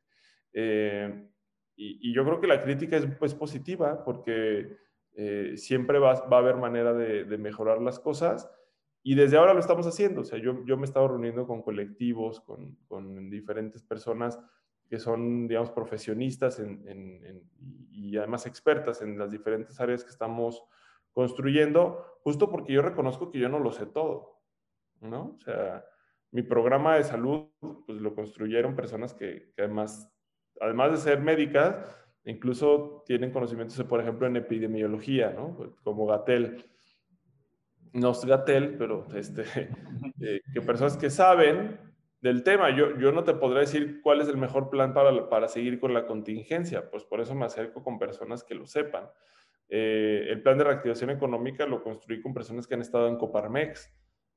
Eh, 0.53 1.29
y, 1.75 2.13
yo 2.13 2.23
creo 2.23 2.39
que 2.39 2.47
la 2.47 2.61
crítica 2.61 2.97
es 2.97 3.05
pues, 3.17 3.33
positiva 3.33 4.03
porque 4.03 4.77
eh, 5.13 5.53
siempre 5.57 5.99
va, 5.99 6.11
a 6.13 6.37
haber 6.37 6.57
manera 6.57 6.93
de, 6.93 7.37
mejorar 7.37 7.81
las 7.81 7.99
cosas 7.99 8.49
y 9.03 9.15
desde 9.15 9.37
ahora 9.37 9.53
lo 9.53 9.59
estamos 9.59 9.85
haciendo. 9.85 10.21
O 10.21 10.23
sea, 10.23 10.39
yo, 10.39 10.63
yo 10.65 10.77
me 10.77 10.83
he 10.83 10.85
estado 10.85 11.07
reuniendo 11.07 11.45
con 11.45 11.61
colectivos, 11.61 12.41
con, 12.41 12.75
con 12.87 13.29
diferentes 13.29 13.83
personas 13.83 14.39
que 14.89 14.99
son, 14.99 15.47
digamos, 15.47 15.71
profesionistas 15.71 16.61
y 17.91 18.17
además 18.17 18.45
expertas 18.45 19.01
en 19.01 19.17
las 19.17 19.31
diferentes 19.31 19.79
áreas 19.79 20.03
que 20.03 20.11
estamos 20.11 20.63
construyendo, 21.11 22.19
justo 22.23 22.49
porque 22.49 22.73
yo 22.73 22.81
reconozco 22.81 23.31
que 23.31 23.39
yo 23.39 23.49
no 23.49 23.59
lo 23.59 23.71
sé 23.71 23.85
todo, 23.85 24.41
¿no? 25.01 25.35
O 25.35 25.39
sea, 25.39 25.85
mi 26.31 26.43
programa 26.43 26.97
de 26.97 27.03
salud, 27.03 27.47
pues 27.85 28.01
lo 28.01 28.13
construyeron 28.13 28.75
personas 28.75 29.13
que, 29.13 29.53
además, 29.57 30.13
además 30.61 30.91
de 30.91 30.97
ser 30.97 31.19
médicas, 31.19 31.77
incluso 32.25 33.03
tienen 33.05 33.31
conocimientos, 33.31 33.81
por 33.83 34.01
ejemplo, 34.01 34.27
en 34.27 34.35
epidemiología, 34.35 35.31
¿no? 35.31 35.55
Como 35.83 36.07
Gatel. 36.07 36.65
No 37.93 38.11
es 38.11 38.25
Gatel, 38.25 38.75
pero 38.77 39.07
este, 39.15 39.43
eh, 40.21 40.41
que 40.53 40.61
personas 40.61 40.97
que 40.97 41.09
saben 41.09 41.79
del 42.21 42.43
tema. 42.43 42.75
Yo, 42.75 42.97
yo 42.97 43.11
no 43.11 43.23
te 43.23 43.35
podré 43.35 43.61
decir 43.61 44.01
cuál 44.01 44.21
es 44.21 44.27
el 44.27 44.37
mejor 44.37 44.69
plan 44.69 44.93
para, 44.93 45.29
para 45.29 45.47
seguir 45.47 45.79
con 45.79 45.93
la 45.93 46.05
contingencia, 46.05 46.89
pues 46.89 47.03
por 47.03 47.21
eso 47.21 47.35
me 47.35 47.45
acerco 47.45 47.83
con 47.83 47.99
personas 47.99 48.43
que 48.43 48.55
lo 48.55 48.65
sepan. 48.65 49.07
Eh, 49.69 50.27
el 50.29 50.41
plan 50.41 50.57
de 50.57 50.63
reactivación 50.63 51.09
económica 51.09 51.65
lo 51.65 51.81
construí 51.81 52.21
con 52.21 52.33
personas 52.33 52.67
que 52.67 52.75
han 52.75 52.81
estado 52.81 53.07
en 53.07 53.17
Coparmex, 53.17 53.91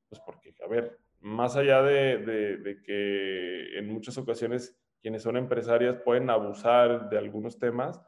pues 0.09 0.21
porque, 0.25 0.55
a 0.65 0.69
ver, 0.69 0.99
más 1.21 1.57
allá 1.57 1.83
de, 1.83 2.19
de 2.19 2.83
que 2.83 3.79
en 3.79 3.89
muchas 3.89 4.17
ocasiones 4.19 4.79
quienes 5.01 5.23
son 5.23 5.37
empresarias 5.37 5.97
pueden 6.05 6.31
abusar 6.31 7.09
de 7.09 7.19
algunos 7.19 7.59
temas, 7.59 8.01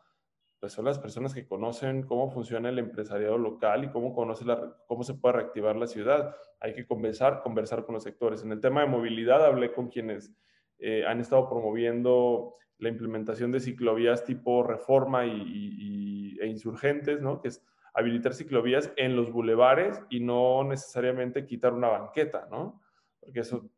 pues 0.61 0.75
son 0.75 0.85
las 0.85 0.99
personas 0.99 1.33
que 1.33 1.47
conocen 1.47 2.03
cómo 2.03 2.31
funciona 2.31 2.69
el 2.69 2.79
empresariado 2.79 3.39
local 3.39 3.85
y 3.85 3.89
cómo, 3.89 4.15
conoce 4.15 4.45
la, 4.45 4.77
cómo 4.87 5.05
se 5.05 5.15
puede 5.15 5.37
reactivar 5.37 5.77
la 5.77 5.87
ciudad. 5.87 6.37
Hay 6.61 6.75
que 6.75 6.87
conversar, 6.87 7.41
conversar 7.43 7.87
con 7.87 7.95
los 7.95 8.03
sectores. 8.03 8.43
En 8.43 8.53
el 8.53 8.61
tema 8.61 8.83
de 8.83 8.87
movilidad 8.87 9.45
hablé 9.45 9.73
con 9.73 9.89
quienes 9.89 10.31
eh, 10.79 11.05
han 11.07 11.21
estado 11.21 11.49
promoviendo 11.49 12.57
la 12.79 12.91
implementación 12.91 13.53
de 13.53 13.61
ciclovías 13.61 14.25
tipo 14.25 14.63
reforma 14.63 15.25
y, 15.27 16.37
e 16.41 16.47
insurgentes, 16.47 17.21
¿no? 17.21 17.41
que 17.41 17.49
es 17.49 17.65
habilitar 17.95 18.35
ciclovías 18.35 18.93
en 18.97 19.17
los 19.17 19.33
bulevares 19.33 20.03
y 20.11 20.21
no 20.21 20.65
necesariamente 20.65 21.47
quitar 21.47 21.73
una 21.73 21.89
banqueta, 21.89 22.49
¿no? 22.51 22.81
porque 23.21 23.41
eso 23.41 23.69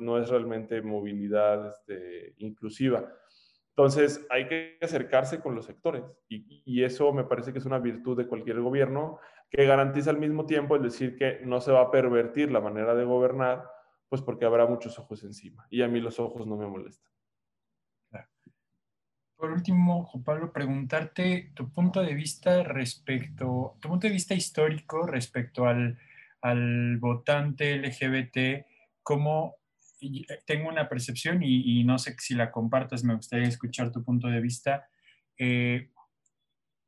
no 0.00 0.18
es, 0.18 0.28
realmente 0.28 0.82
movilidad 0.82 1.68
este, 1.68 2.34
inclusiva. 2.38 3.12
Entonces, 3.70 4.26
hay 4.28 4.48
que 4.48 4.78
acercarse 4.82 5.40
con 5.40 5.54
los 5.54 5.64
sectores 5.64 6.04
y, 6.28 6.84
eso 6.84 7.12
me 7.12 7.24
parece 7.24 7.52
que 7.52 7.58
es 7.58 7.64
una 7.64 7.78
virtud 7.78 8.16
de 8.16 8.26
cualquier 8.26 8.60
gobierno 8.60 9.18
que 9.48 9.64
garantiza 9.64 10.10
al 10.10 10.18
mismo 10.18 10.44
tiempo 10.44 10.76
el 10.76 10.82
decir 10.82 11.16
que 11.16 11.40
no 11.44 11.60
se 11.60 11.72
va 11.72 11.82
a 11.82 11.90
pervertir 11.90 12.50
la 12.50 12.60
manera 12.60 12.94
de 12.94 13.04
gobernar, 13.04 13.64
pues 14.08 14.20
porque 14.20 14.44
habrá 14.44 14.66
muchos 14.66 14.98
ojos 14.98 15.24
encima 15.24 15.66
y 15.70 15.82
a 15.82 15.88
mí 15.88 16.00
los 16.00 16.20
ojos 16.20 16.46
no 16.46 16.56
me 16.56 16.66
molestan. 16.66 17.10
Por 19.36 19.50
último, 19.50 20.04
Juan 20.04 20.22
Pablo, 20.22 20.52
preguntarte 20.52 21.50
tu 21.54 21.72
punto 21.72 22.00
de 22.00 22.14
vista 22.14 22.62
respecto, 22.62 23.76
tu 23.80 23.88
punto 23.88 24.06
de 24.06 24.12
vista 24.12 24.34
histórico 24.34 25.04
respecto 25.04 25.66
al, 25.66 25.98
al 26.42 26.98
votante 26.98 27.76
LGBT, 27.76 28.66
cómo 29.02 29.56
tengo 30.46 30.68
una 30.68 30.88
percepción 30.88 31.42
y, 31.42 31.84
no 31.84 31.98
sé 31.98 32.14
si 32.18 32.34
la 32.34 32.50
compartas, 32.50 33.04
me 33.04 33.14
gustaría 33.14 33.48
escuchar 33.48 33.92
tu 33.92 34.02
punto 34.04 34.28
de 34.28 34.40
vista. 34.40 34.86
Eh, 35.38 35.90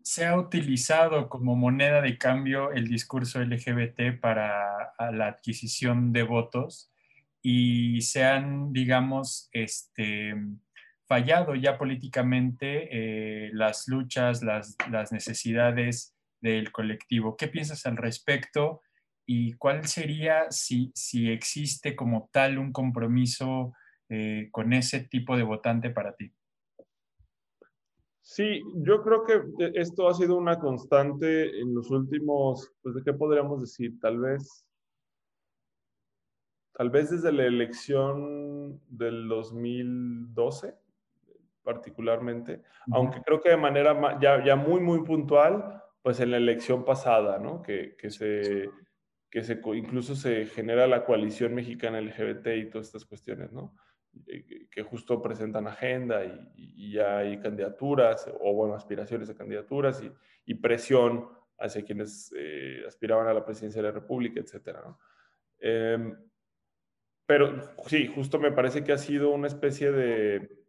se 0.03 0.27
ha 0.27 0.39
utilizado 0.39 1.29
como 1.29 1.57
moneda 1.57 2.03
de 2.03 2.19
cambio 2.19 2.73
el 2.73 2.89
discurso 2.89 3.41
LGBT 3.43 4.21
para 4.21 4.93
la 5.13 5.29
adquisición 5.29 6.13
de 6.13 6.23
votos 6.25 6.93
y 7.41 8.03
se 8.03 8.25
han, 8.25 8.73
digamos, 8.73 9.49
este, 9.53 10.35
fallado 11.07 11.55
ya 11.55 11.79
políticamente 11.79 12.89
eh, 12.91 13.51
las 13.53 13.89
luchas, 13.89 14.43
las, 14.43 14.77
las 14.91 15.13
necesidades 15.13 16.15
del 16.41 16.73
colectivo. 16.73 17.37
¿Qué 17.37 17.49
piensas 17.49 17.87
al 17.87 17.97
respecto? 17.97 18.83
Y 19.27 19.55
cuál 19.55 19.87
sería 19.87 20.51
si, 20.51 20.93
si 20.95 21.31
existe 21.31 21.97
como 21.97 22.29
tal 22.33 22.59
un 22.59 22.73
compromiso 22.73 23.73
eh, 24.09 24.49
con 24.51 24.73
ese 24.73 25.01
tipo 25.01 25.37
de 25.37 25.43
votante 25.43 25.91
para 25.91 26.15
ti. 26.15 26.33
Sí, 28.21 28.63
yo 28.77 29.03
creo 29.03 29.25
que 29.25 29.43
esto 29.75 30.09
ha 30.09 30.15
sido 30.15 30.37
una 30.37 30.59
constante 30.59 31.61
en 31.61 31.75
los 31.75 31.91
últimos, 31.91 32.73
pues 32.83 32.95
de 32.95 33.03
qué 33.03 33.13
podríamos 33.13 33.61
decir, 33.61 34.01
tal 34.01 34.19
vez, 34.19 34.67
tal 36.73 36.91
vez 36.91 37.11
desde 37.11 37.33
la 37.33 37.45
elección 37.45 38.81
del 38.89 39.29
2012 39.29 40.75
particularmente, 41.65 42.63
aunque 42.93 43.23
creo 43.23 43.41
que 43.41 43.49
de 43.49 43.57
manera 43.57 44.19
ya, 44.21 44.45
ya 44.45 44.55
muy, 44.55 44.81
muy 44.81 45.03
puntual, 45.03 45.83
pues 46.03 46.21
en 46.21 46.31
la 46.31 46.37
elección 46.37 46.85
pasada, 46.85 47.39
¿no? 47.39 47.63
Que, 47.63 47.97
que 47.97 48.11
se 48.11 48.69
que 49.35 49.43
se, 49.43 49.61
incluso 49.75 50.15
se 50.15 50.47
genera 50.47 50.87
la 50.87 51.05
coalición 51.05 51.57
mexicana 51.57 52.01
LGBT 52.01 52.47
y 52.55 52.71
todas 52.71 52.87
estas 52.87 53.05
cuestiones, 53.05 53.53
¿no? 53.53 53.75
Eh, 54.29 54.69
que 54.71 54.83
justo 54.85 55.21
presentan 55.21 55.67
agenda 55.67 56.25
y, 56.25 56.93
ya 56.93 57.19
hay 57.19 57.41
candidaturas 57.41 58.31
o, 58.41 58.55
bueno, 58.55 58.77
aspiraciones 58.77 59.29
a 59.29 59.35
candidaturas 59.35 60.05
y, 60.47 60.55
presión 60.55 61.29
hacia 61.59 61.85
quienes 61.85 62.33
eh, 62.39 62.85
aspiraban 62.87 63.27
a 63.27 63.35
la 63.35 63.45
presidencia 63.45 63.83
de 63.83 63.89
la 63.89 63.95
República, 63.95 64.39
etcétera, 64.39 64.83
¿no? 64.87 65.01
Em, 65.59 66.17
pero 67.27 67.75
sí, 67.89 68.07
justo 68.07 68.39
me 68.39 68.53
parece 68.53 68.85
que 68.85 68.93
ha 68.93 68.99
sido 68.99 69.31
una 69.31 69.49
especie 69.49 69.91
de, 69.91 70.65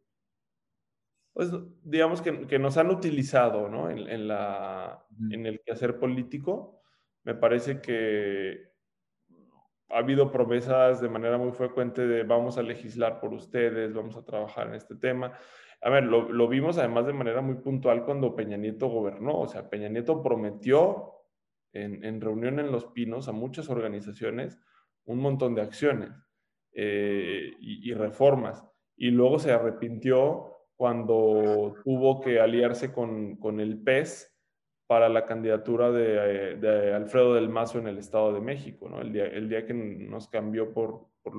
pues, 1.33 1.51
digamos 1.83 2.19
que, 2.19 2.47
que, 2.47 2.57
nos 2.57 2.77
han 2.77 2.89
utilizado, 2.89 3.69
¿no? 3.69 3.91
En, 3.91 3.99
en, 4.09 4.27
la, 4.27 5.05
en 5.29 5.45
el 5.45 5.61
quehacer 5.61 5.99
político 5.99 6.81
me 7.25 7.33
parece 7.33 7.81
que 7.81 8.69
ha 9.89 9.97
habido 9.97 10.31
promesas 10.31 11.01
de 11.01 11.09
manera 11.09 11.37
muy 11.37 11.51
frecuente 11.51 12.07
de 12.07 12.23
vamos 12.23 12.57
a 12.57 12.63
legislar 12.63 13.19
por 13.19 13.33
ustedes, 13.33 13.93
vamos 13.93 14.15
a 14.15 14.23
trabajar 14.23 14.67
en 14.67 14.75
este 14.75 14.95
tema. 14.95 15.33
A 15.81 15.89
ver, 15.89 16.03
lo, 16.03 16.47
vimos 16.47 16.77
además 16.77 17.05
de 17.05 17.13
manera 17.13 17.41
muy 17.41 17.55
puntual 17.55 18.05
cuando 18.05 18.35
Peña 18.35 18.57
Nieto 18.57 18.87
gobernó. 18.87 19.39
O 19.39 19.47
sea, 19.47 19.69
Peña 19.69 19.89
Nieto 19.89 20.21
prometió 20.23 21.13
en, 21.73 22.21
reunión 22.21 22.59
en 22.59 22.71
Los 22.71 22.85
Pinos 22.85 23.27
a 23.27 23.33
muchas 23.33 23.69
organizaciones 23.69 24.57
un 25.05 25.19
montón 25.19 25.53
de 25.55 25.61
acciones 25.61 26.11
eh, 26.73 27.53
y, 27.59 27.89
y 27.89 27.93
reformas. 27.93 28.63
Y 28.95 29.11
luego 29.11 29.39
se 29.39 29.51
arrepintió 29.51 30.51
cuando 30.75 31.75
tuvo 31.83 32.21
que 32.21 32.39
aliarse 32.39 32.91
con, 32.91 33.35
con 33.37 33.59
el 33.59 33.81
PES 33.81 34.34
para 34.87 35.09
la 35.09 35.25
candidatura 35.25 35.91
de, 35.91 36.55
de, 36.57 36.93
Alfredo 36.93 37.33
del 37.33 37.49
Mazo 37.49 37.79
en 37.79 37.87
el 37.87 37.97
Estado 37.97 38.33
de 38.33 38.41
México, 38.41 38.87
¿no? 38.87 39.01
el, 39.01 39.11
día, 39.11 39.25
el 39.25 39.49
día 39.49 39.65
que 39.65 39.73
nos 39.73 40.27
cambió 40.27 40.73
por, 40.73 41.07
por, 41.23 41.33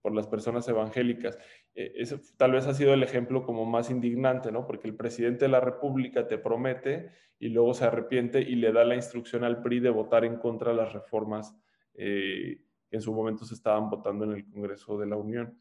por 0.00 0.14
las 0.14 0.26
personas 0.26 0.66
evangélicas. 0.68 1.38
E, 1.74 1.92
ese 1.96 2.18
tal 2.38 2.52
vez 2.52 2.66
ha 2.66 2.72
sido 2.72 2.94
el 2.94 3.02
ejemplo 3.02 3.44
como 3.44 3.66
más 3.66 3.90
indignante, 3.90 4.50
¿no? 4.50 4.66
porque 4.66 4.88
el 4.88 4.96
presidente 4.96 5.44
de 5.44 5.50
la 5.50 5.60
República 5.60 6.26
te 6.26 6.38
promete 6.38 7.10
y 7.38 7.50
luego 7.50 7.74
se 7.74 7.84
arrepiente 7.84 8.40
y 8.40 8.56
le 8.56 8.72
da 8.72 8.84
la 8.84 8.94
instrucción 8.94 9.44
al 9.44 9.60
PRI 9.60 9.80
de 9.80 9.90
votar 9.90 10.24
en 10.24 10.36
contra 10.36 10.70
de 10.70 10.76
las 10.78 10.92
reformas 10.94 11.54
eh, 11.94 12.62
que 12.88 12.96
en 12.96 13.02
su 13.02 13.12
momento 13.12 13.44
se 13.44 13.54
estaban 13.54 13.90
votando 13.90 14.24
en 14.24 14.32
el 14.32 14.50
Congreso 14.50 14.96
de 14.96 15.06
la 15.06 15.16
Unión. 15.16 15.58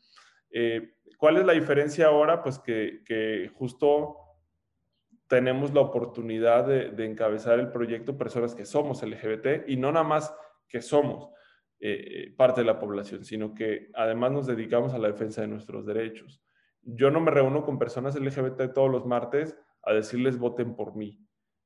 Eh, 0.50 0.94
¿Cuál 1.18 1.38
es 1.38 1.46
la 1.46 1.54
diferencia 1.54 2.08
ahora? 2.08 2.42
Pues 2.42 2.60
que, 2.60 3.02
que 3.06 3.52
justo 3.54 4.25
tenemos 5.28 5.74
la 5.74 5.82
oportunidad 5.82 6.66
de, 6.66 7.06
encabezar 7.06 7.60
el 7.60 7.72
proyecto 7.72 8.18
personas 8.18 8.54
que 8.54 8.66
somos 8.66 9.04
LGBT 9.04 9.68
y 9.68 9.78
no 9.78 9.92
nada 9.92 10.06
más 10.06 10.36
que 10.68 10.82
somos, 10.82 11.30
eh, 11.80 12.34
parte 12.38 12.62
de 12.62 12.68
la 12.68 12.80
población, 12.80 13.26
sino 13.26 13.54
que 13.54 13.90
además 13.94 14.32
nos 14.32 14.48
dedicamos 14.48 14.94
a 14.94 14.98
la 14.98 15.08
defensa 15.08 15.42
de 15.42 15.48
nuestros 15.48 15.86
derechos. 15.86 16.42
Yo 16.82 17.10
no 17.10 17.20
me 17.20 17.32
reúno 17.32 17.64
con 17.64 17.80
personas 17.80 18.16
LGBT 18.16 18.74
todos 18.74 18.92
los 18.92 19.06
martes 19.06 19.58
a 19.82 19.94
decirles 19.94 20.38
voten 20.38 20.76
por 20.76 20.96
mí. 20.96 21.20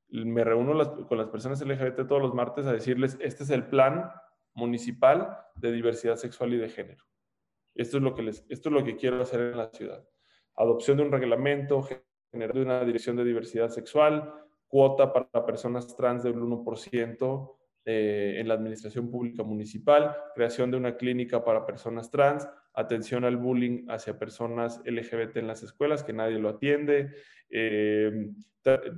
Me 0.10 0.43
reúno 0.43 1.07
con 1.07 1.18
las 1.18 1.28
personas 1.28 1.62
LGBT 1.62 2.07
todos 2.07 2.22
los 2.22 2.34
martes 2.34 2.66
a 2.66 2.74
decirles, 2.74 3.18
este 3.22 3.43
es 3.43 3.49
el 3.49 3.68
plan 3.68 4.10
municipal 4.53 5.38
de 5.55 5.72
diversidad 5.72 6.16
sexual 6.16 6.53
y 6.53 6.57
de 6.57 6.70
género. 6.70 7.03
Esto 7.76 7.97
es 7.97 8.03
lo 8.03 8.16
que, 8.16 8.24
les, 8.24 8.45
esto 8.49 8.70
es 8.70 8.74
lo 8.74 8.84
que 8.84 8.95
quiero 8.95 9.22
hacer 9.22 9.41
en 9.41 9.57
la 9.57 9.70
ciudad. 9.70 10.07
Adopción 10.55 10.97
de 10.97 11.03
un 11.03 11.12
reglamento, 11.12 11.88
generar 12.32 12.58
una 12.58 12.84
dirección 12.84 13.16
de 13.16 13.24
diversidad 13.24 13.70
sexual, 13.70 14.34
cuota 14.68 15.12
para 15.12 15.46
personas 15.46 15.96
trans 15.96 16.24
del 16.24 16.36
1% 16.36 17.56
eh, 17.86 18.36
en 18.38 18.48
la 18.48 18.54
administración 18.54 19.10
pública 19.10 19.44
municipal, 19.44 20.16
creación 20.36 20.70
de 20.70 20.78
una 20.78 20.96
clínica 20.96 21.44
para 21.44 21.66
personas 21.66 22.12
trans, 22.12 22.48
atención 22.74 23.26
al 23.26 23.38
bullying 23.38 23.86
hacia 23.90 24.20
personas 24.20 24.82
LGBT 24.86 25.38
en 25.38 25.48
las 25.48 25.64
escuelas, 25.64 26.04
que 26.04 26.14
nadie 26.14 26.38
lo 26.40 26.50
atiende, 26.50 27.12
eh, 27.50 28.30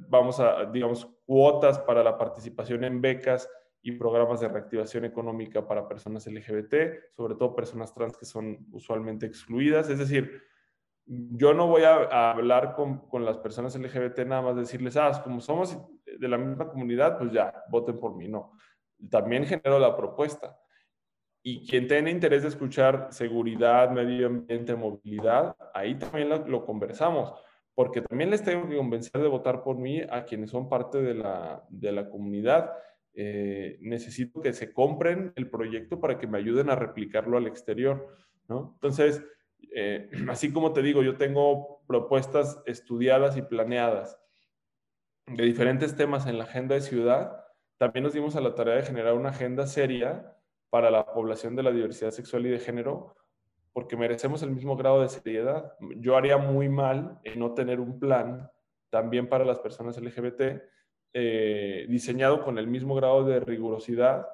vamos 0.10 0.40
a, 0.40 0.66
digamos, 0.66 1.08
cuotas 1.26 1.80
para 1.80 2.04
la 2.04 2.18
participación 2.18 2.84
en 2.84 3.02
becas 3.02 3.50
y 3.82 3.94
programas 3.94 4.42
de 4.42 4.48
reactivación 4.48 5.06
económica 5.06 5.66
para 5.66 5.88
personas 5.88 6.28
LGBT, 6.28 7.14
sobre 7.16 7.36
todo 7.36 7.56
personas 7.56 7.94
trans 7.94 8.18
que 8.18 8.26
son 8.26 8.68
usualmente 8.72 9.26
excluidas. 9.26 9.90
Es 9.90 10.00
decir, 10.00 10.42
yo 11.14 11.54
no 11.54 11.68
voy 11.68 11.84
a, 11.84 12.32
hablar 12.32 12.74
con, 12.74 13.00
con, 13.10 13.26
las 13.26 13.38
personas 13.38 13.78
LGBT 13.78 14.20
nada 14.20 14.42
más 14.42 14.56
decirles, 14.56 14.96
ah, 14.96 15.22
como 15.22 15.42
somos 15.42 15.78
de 16.06 16.28
la 16.28 16.38
misma 16.38 16.70
comunidad, 16.70 17.18
pues 17.18 17.34
ya, 17.34 17.54
voten 17.70 18.00
por 18.00 18.16
mí. 18.16 18.30
No, 18.30 18.54
también 19.10 19.46
genero 19.46 19.78
la 19.78 19.96
propuesta. 19.98 20.58
Y 21.44 21.68
quien 21.68 21.88
tenga 21.88 22.10
interés 22.10 22.44
de 22.44 22.50
escuchar 22.50 23.08
seguridad, 23.12 23.90
medio 23.92 24.28
ambiente, 24.28 24.76
movilidad, 24.76 25.56
ahí 25.74 25.96
también 25.96 26.30
lo, 26.30 26.66
conversamos, 26.66 27.34
porque 27.76 28.02
también 28.02 28.30
les 28.30 28.44
tengo 28.44 28.70
que 28.70 28.78
convencer 28.78 29.22
de 29.22 29.28
votar 29.28 29.64
por 29.64 29.78
mí 29.78 30.02
a 30.10 30.24
quienes 30.24 30.52
son 30.52 30.70
parte 30.70 31.02
de 31.02 31.16
la, 31.16 31.66
de 31.68 31.92
la 31.92 32.10
comunidad. 32.10 32.72
Eh, 33.14 33.80
necesito 33.82 34.40
que 34.40 34.54
se 34.54 34.72
compren 34.72 35.34
el 35.36 35.50
proyecto 35.50 36.00
para 36.00 36.18
que 36.18 36.28
me 36.28 36.38
ayuden 36.38 36.70
a 36.70 36.76
replicarlo 36.76 37.38
al 37.38 37.48
exterior, 37.48 38.16
¿no? 38.48 38.72
Entonces, 38.76 39.22
eh, 39.72 40.10
así 40.30 40.52
como 40.52 40.74
te 40.74 40.82
digo, 40.82 41.02
yo 41.02 41.18
tengo 41.18 41.82
propuestas 41.88 42.62
estudiadas 42.66 43.38
y 43.38 43.42
planeadas 43.42 44.20
de 45.28 45.44
diferentes 45.46 45.96
temas 45.96 46.28
en 46.28 46.38
la 46.38 46.44
agenda 46.44 46.76
de 46.76 46.82
ciudad, 46.82 47.46
también 47.78 48.04
nos 48.04 48.14
dimos 48.14 48.36
a 48.36 48.42
la 48.42 48.54
tarea 48.54 48.76
de 48.76 48.84
generar 48.84 49.14
una 49.14 49.30
agenda 49.30 49.66
seria 49.66 50.36
para 50.70 50.92
la 50.92 51.06
población 51.06 51.56
de 51.56 51.64
la 51.64 51.72
diversidad 51.72 52.12
sexual 52.12 52.46
y 52.46 52.50
de 52.50 52.60
género, 52.60 53.16
porque 53.74 53.98
merecemos 53.98 54.44
el 54.44 54.52
mismo 54.52 54.76
grado 54.76 55.02
de 55.02 55.10
seriedad. 55.10 55.74
Yo 55.98 56.16
haría 56.16 56.38
muy 56.38 56.70
mal 56.70 57.20
en 57.24 57.40
no 57.40 57.54
tener 57.54 57.80
un 57.80 58.00
plan 58.00 58.50
también 58.90 59.28
para 59.28 59.46
las 59.46 59.60
personas 59.60 59.98
LGBT 59.98 60.62
eh, 61.14 61.86
diseñado 61.90 62.44
con 62.44 62.58
el 62.58 62.68
mismo 62.68 62.96
grado 62.96 63.24
de 63.24 63.40
rigurosidad 63.40 64.28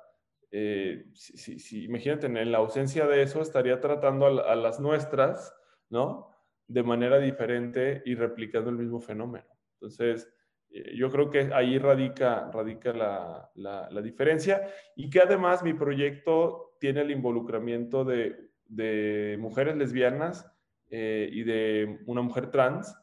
eh, 0.52 1.06
si, 1.14 1.84
imagínate, 1.84 2.28
en 2.28 2.52
la 2.52 2.60
ausencia 2.60 3.06
de 3.06 3.22
eso 3.22 3.42
estaría 3.42 3.80
tratando 3.80 4.26
a, 4.26 4.56
las 4.56 4.80
nuestras, 4.80 5.54
¿no? 5.90 6.32
De 6.68 6.84
manera 6.84 7.20
diferente 7.20 8.02
y 8.06 8.16
replicando 8.16 8.70
el 8.70 8.78
mismo 8.78 9.00
fenómeno. 9.00 9.46
Entonces, 9.74 10.32
eh, 10.70 10.96
yo 10.96 11.10
creo 11.10 11.30
que 11.30 11.50
ahí 11.54 11.78
radica, 11.78 12.50
radica 12.52 12.94
la, 12.94 13.52
la, 13.56 14.02
diferencia 14.02 14.68
y 14.96 15.10
que 15.10 15.20
además 15.20 15.64
mi 15.64 15.74
proyecto 15.74 16.76
tiene 16.80 17.02
el 17.02 17.12
involucramiento 17.12 18.06
de, 18.06 18.52
de 18.66 19.38
mujeres 19.40 19.76
lesbianas 19.76 20.50
eh, 20.90 21.30
y 21.32 21.44
de 21.44 22.00
una 22.06 22.22
mujer 22.22 22.52
trans, 22.52 22.96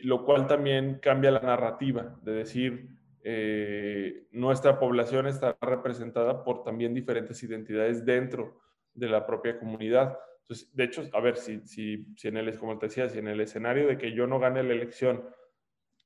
lo 0.00 0.24
cual 0.24 0.48
también 0.48 0.98
cambia 1.00 1.30
la 1.30 1.38
narrativa 1.38 2.18
de 2.22 2.32
decir, 2.32 2.95
eh, 3.28 4.28
nuestra 4.30 4.78
población 4.78 5.26
está 5.26 5.58
representada 5.60 6.44
por 6.44 6.62
también 6.62 6.94
diferentes 6.94 7.42
identidades 7.42 8.04
dentro 8.04 8.60
de 8.94 9.08
la 9.08 9.26
propia 9.26 9.58
comunidad. 9.58 10.16
Entonces, 10.42 10.72
de 10.72 10.84
hecho, 10.84 11.08
a 11.12 11.18
ver, 11.18 11.36
si, 11.36 11.60
si, 11.66 12.06
en 12.22 12.36
el, 12.36 12.56
como 12.56 12.78
te 12.78 12.86
decía, 12.86 13.08
si 13.08 13.18
en 13.18 13.26
el 13.26 13.40
escenario 13.40 13.88
de 13.88 13.98
que 13.98 14.12
yo 14.12 14.28
no 14.28 14.38
gane 14.38 14.62
la 14.62 14.74
elección 14.74 15.28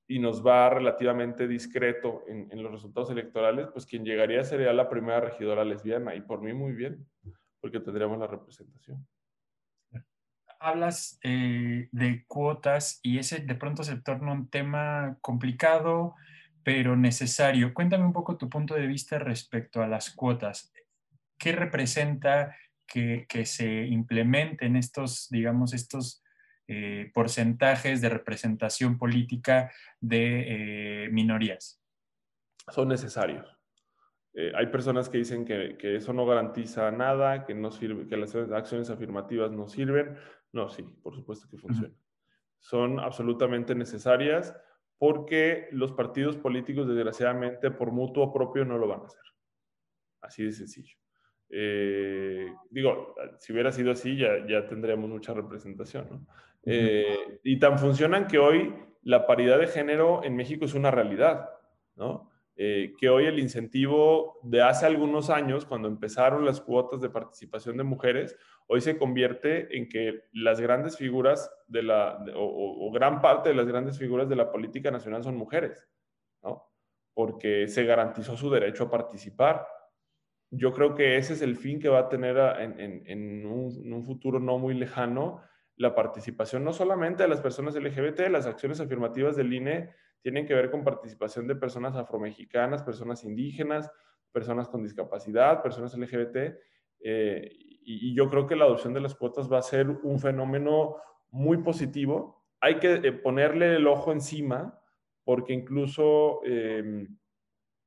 y 0.09 0.19
nos 0.19 0.45
va 0.45 0.71
relativamente 0.71 1.47
discreto 1.47 2.25
en, 2.27 2.49
en 2.51 2.63
los 2.63 2.73
resultados 2.73 3.11
electorales, 3.11 3.69
pues 3.71 3.85
quien 3.85 4.03
llegaría 4.03 4.43
sería 4.43 4.73
la 4.73 4.89
primera 4.89 5.21
regidora 5.21 5.63
lesbiana 5.63 6.15
y 6.15 6.23
por 6.23 6.41
mí 6.41 6.55
muy 6.55 6.73
bien, 6.73 7.07
porque 7.61 7.81
tendríamos 7.81 8.19
la 8.19 8.29
representación 8.29 9.07
hablas 10.61 11.19
eh, 11.23 11.89
de 11.91 12.25
cuotas 12.27 13.01
y 13.03 13.19
ese 13.19 13.41
de 13.41 13.55
pronto 13.55 13.83
se 13.83 13.97
torna 13.97 14.33
un 14.33 14.49
tema 14.49 15.17
complicado, 15.23 16.15
pero 16.63 16.97
necesario. 16.97 17.73
Cuéntame 17.75 18.05
un 18.05 18.13
poco 18.13 18.37
tu 18.37 18.49
punto 18.49 18.75
de 18.75 18.87
vista 18.87 19.19
respecto 19.19 19.83
a 19.83 19.89
las 19.89 20.11
cuotas. 20.11 20.73
¿Qué 21.39 21.53
representa 21.53 22.57
que, 22.87 23.27
se 23.47 23.87
implementen 23.87 24.77
estos, 24.77 25.29
digamos, 25.31 25.73
estos 25.73 26.23
eh, 26.67 27.11
porcentajes 27.15 28.01
de 28.01 28.09
representación 28.09 28.99
política 28.99 29.71
de 30.01 31.05
eh, 31.05 31.09
minorías? 31.11 31.83
Son 32.69 32.89
necesarios. 32.89 33.57
Eh, 34.35 34.53
hay 34.55 34.67
personas 34.67 35.09
que 35.09 35.19
dicen 35.19 35.45
que, 35.45 35.77
eso 35.97 36.13
no 36.13 36.27
garantiza 36.27 36.91
nada, 36.91 37.45
que 37.45 37.55
no 37.55 37.71
sirve, 37.71 38.07
que 38.07 38.17
las 38.17 38.35
acciones 38.35 38.91
afirmativas 38.91 39.51
no 39.51 39.67
sirven. 39.69 40.17
No, 40.53 40.69
sí, 40.69 40.83
por 40.83 41.15
supuesto 41.15 41.49
que 41.49 41.59
funcionan. 41.59 41.97
Son 42.59 43.01
absolutamente 43.01 43.75
necesarias 43.75 44.55
porque 45.01 45.69
los 45.73 45.93
partidos 45.93 46.37
políticos, 46.37 46.87
desgraciadamente, 46.87 47.71
por 47.71 47.91
mutuo 47.91 48.31
propio 48.31 48.67
no 48.67 48.77
lo 48.77 48.87
van 48.87 49.01
a 49.01 49.07
hacer. 49.07 49.23
Así 50.21 50.45
de 50.45 50.53
sencillo. 50.53 50.95
Eh, 51.49 52.53
digo, 52.69 53.15
si 53.39 53.55
hubiera 53.55 53.73
sido 53.73 53.93
así, 53.93 54.19
ya, 54.19 54.47
ya 54.47 54.67
tendríamos 54.67 55.09
mucha 55.09 55.33
representación, 55.33 56.07
¿no? 56.11 56.27
Eh, 56.67 57.41
y 57.43 57.59
tan 57.59 57.79
funcionan 57.79 58.27
que 58.27 58.39
hoy 58.39 58.75
la 59.03 59.27
paridad 59.27 59.59
de 59.59 59.69
género 59.69 60.23
en 60.23 60.37
México 60.37 60.67
es 60.67 60.75
una 60.75 60.91
realidad, 60.91 61.49
¿no? 61.97 62.30
Eh, 62.57 62.93
que 62.99 63.09
hoy 63.09 63.25
el 63.25 63.39
incentivo 63.39 64.39
de 64.43 64.61
hace 64.61 64.85
algunos 64.85 65.31
años, 65.31 65.65
cuando 65.65 65.89
empezaron 65.89 66.45
las 66.45 66.61
cuotas 66.61 67.01
de 67.01 67.09
participación 67.09 67.77
de 67.77 67.85
mujeres, 67.85 68.37
hoy 68.67 68.81
se 68.81 68.99
convierte 68.99 69.77
en 69.77 69.89
que 69.89 70.25
las 70.33 70.61
grandes 70.61 70.97
figuras 70.97 71.51
de 71.69 71.83
la, 71.83 72.23
o, 72.37 72.91
gran 72.93 73.23
parte 73.23 73.49
de 73.49 73.55
las 73.55 73.67
grandes 73.67 73.99
figuras 73.99 74.29
de 74.29 74.37
la 74.37 74.51
política 74.53 74.91
nacional 74.91 75.23
son 75.23 75.37
mujeres, 75.37 75.89
¿no? 76.43 76.71
Porque 77.15 77.67
se 77.67 77.85
garantizó 77.85 78.37
su 78.37 78.51
derecho 78.51 78.85
a 78.85 78.91
participar. 78.91 79.67
Yo 80.51 80.73
creo 80.73 80.95
que 80.95 81.17
ese 81.17 81.33
es 81.33 81.43
el 81.43 81.57
fin 81.57 81.81
que 81.81 81.89
va 81.89 82.01
a 82.01 82.09
tener 82.09 82.37
en, 82.59 83.47
un, 83.47 83.73
en 83.85 83.93
un 83.93 84.05
futuro 84.05 84.39
no 84.39 84.59
muy 84.59 84.75
lejano 84.75 85.41
la 85.77 85.95
participación 85.95 86.63
no 86.63 86.75
solamente 86.75 87.23
de 87.23 87.29
las 87.31 87.41
personas 87.41 87.75
LGBT, 87.75 88.29
las 88.29 88.45
acciones 88.45 88.81
afirmativas 88.81 89.35
del 89.35 89.55
INE 89.55 89.95
tienen 90.23 90.47
que 90.47 90.55
ver 90.55 90.71
con 90.71 90.85
participación 90.85 91.47
de 91.47 91.57
personas 91.57 91.97
afromexicanas, 91.97 92.83
personas 92.83 93.25
indígenas, 93.25 93.91
personas 94.33 94.69
con 94.69 94.83
discapacidad, 94.83 95.63
personas 95.63 95.97
LGBT. 95.97 96.57
Eh, 97.01 97.49
y, 97.83 98.15
yo 98.15 98.29
creo 98.29 98.47
que 98.47 98.57
la 98.57 98.67
adopción 98.67 98.93
de 98.93 99.01
las 99.01 99.15
cuotas 99.15 99.51
va 99.51 99.59
a 99.59 99.63
ser 99.63 99.89
un 99.89 100.21
fenómeno 100.21 100.97
muy 101.31 101.59
positivo. 101.59 102.45
Hay 102.61 102.79
que 102.79 102.95
eh, 102.95 103.13
ponerle 103.13 103.75
el 103.77 103.87
ojo 103.87 104.13
encima 104.13 104.79
porque 105.25 105.53
incluso 105.53 106.41
em, 106.45 107.17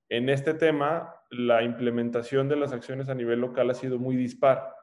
en 0.09 0.29
este 0.29 0.53
tema 0.53 1.15
la 1.29 1.63
implementación 1.63 2.47
de 2.47 2.55
las 2.55 2.73
acciones 2.73 3.09
a 3.09 3.15
nivel 3.15 3.39
local 3.39 3.69
ha 3.69 3.73
sido 3.73 3.99
muy 3.99 4.15
dispar. 4.15 4.73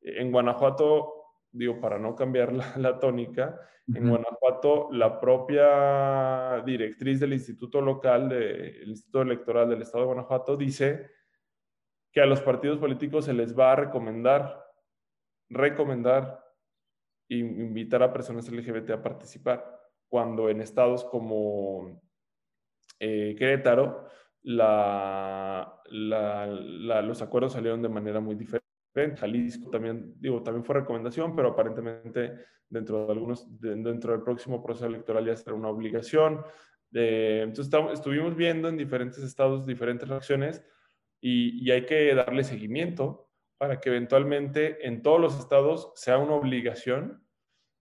En 0.00 0.30
Guanajuato 0.30 1.17
digo, 1.52 1.80
para 1.80 1.98
no 1.98 2.14
cambiar 2.14 2.52
la, 2.52 2.98
tónica, 2.98 3.60
en 3.92 4.08
Guanajuato 4.08 4.88
la 4.92 5.18
propia 5.18 6.62
directriz 6.64 7.20
del 7.20 7.32
Instituto 7.32 7.80
Local, 7.80 8.28
del 8.28 8.88
Instituto 8.88 9.22
Electoral 9.22 9.70
del 9.70 9.82
Estado 9.82 10.04
de 10.04 10.08
Guanajuato, 10.08 10.56
dice 10.56 11.10
que 12.12 12.20
a 12.20 12.26
los 12.26 12.40
partidos 12.40 12.78
políticos 12.78 13.24
se 13.24 13.32
les 13.32 13.58
va 13.58 13.72
a 13.72 13.76
recomendar, 13.76 14.64
recomendar 15.48 16.44
invitar 17.28 18.02
a 18.02 18.12
personas 18.12 18.50
LGBT 18.50 18.90
a 18.90 19.02
participar, 19.02 19.78
cuando 20.08 20.48
en 20.48 20.60
estados 20.60 21.04
como 21.04 22.00
eh, 22.98 23.34
Querétaro 23.36 24.08
los 24.42 25.62
acuerdos 27.22 27.52
salieron 27.52 27.82
de 27.82 27.88
manera 27.88 28.20
muy 28.20 28.34
diferente. 28.34 28.67
Jalisco 29.16 29.70
también, 29.70 30.14
digo, 30.18 30.42
también 30.42 30.64
fue 30.64 30.76
recomendación, 30.76 31.34
pero 31.34 31.48
aparentemente 31.48 32.32
dentro 32.68 33.06
de 33.06 33.12
algunos, 33.12 33.46
dentro 33.60 34.12
del 34.12 34.22
próximo 34.22 34.62
proceso 34.62 34.86
electoral 34.86 35.26
ya 35.26 35.36
será 35.36 35.54
una 35.54 35.68
obligación. 35.68 36.42
Eh, 36.94 37.40
entonces 37.44 37.72
estuvimos 37.92 38.36
viendo 38.36 38.68
en 38.68 38.76
diferentes 38.76 39.22
estados 39.22 39.66
diferentes 39.66 40.08
reacciones 40.08 40.64
y, 41.20 41.70
hay 41.70 41.84
que 41.84 42.14
darle 42.14 42.44
seguimiento 42.44 43.28
para 43.58 43.80
que 43.80 43.88
eventualmente 43.88 44.86
en 44.86 45.02
todos 45.02 45.20
los 45.20 45.38
estados 45.38 45.92
sea 45.96 46.18
una 46.18 46.34
obligación, 46.34 47.24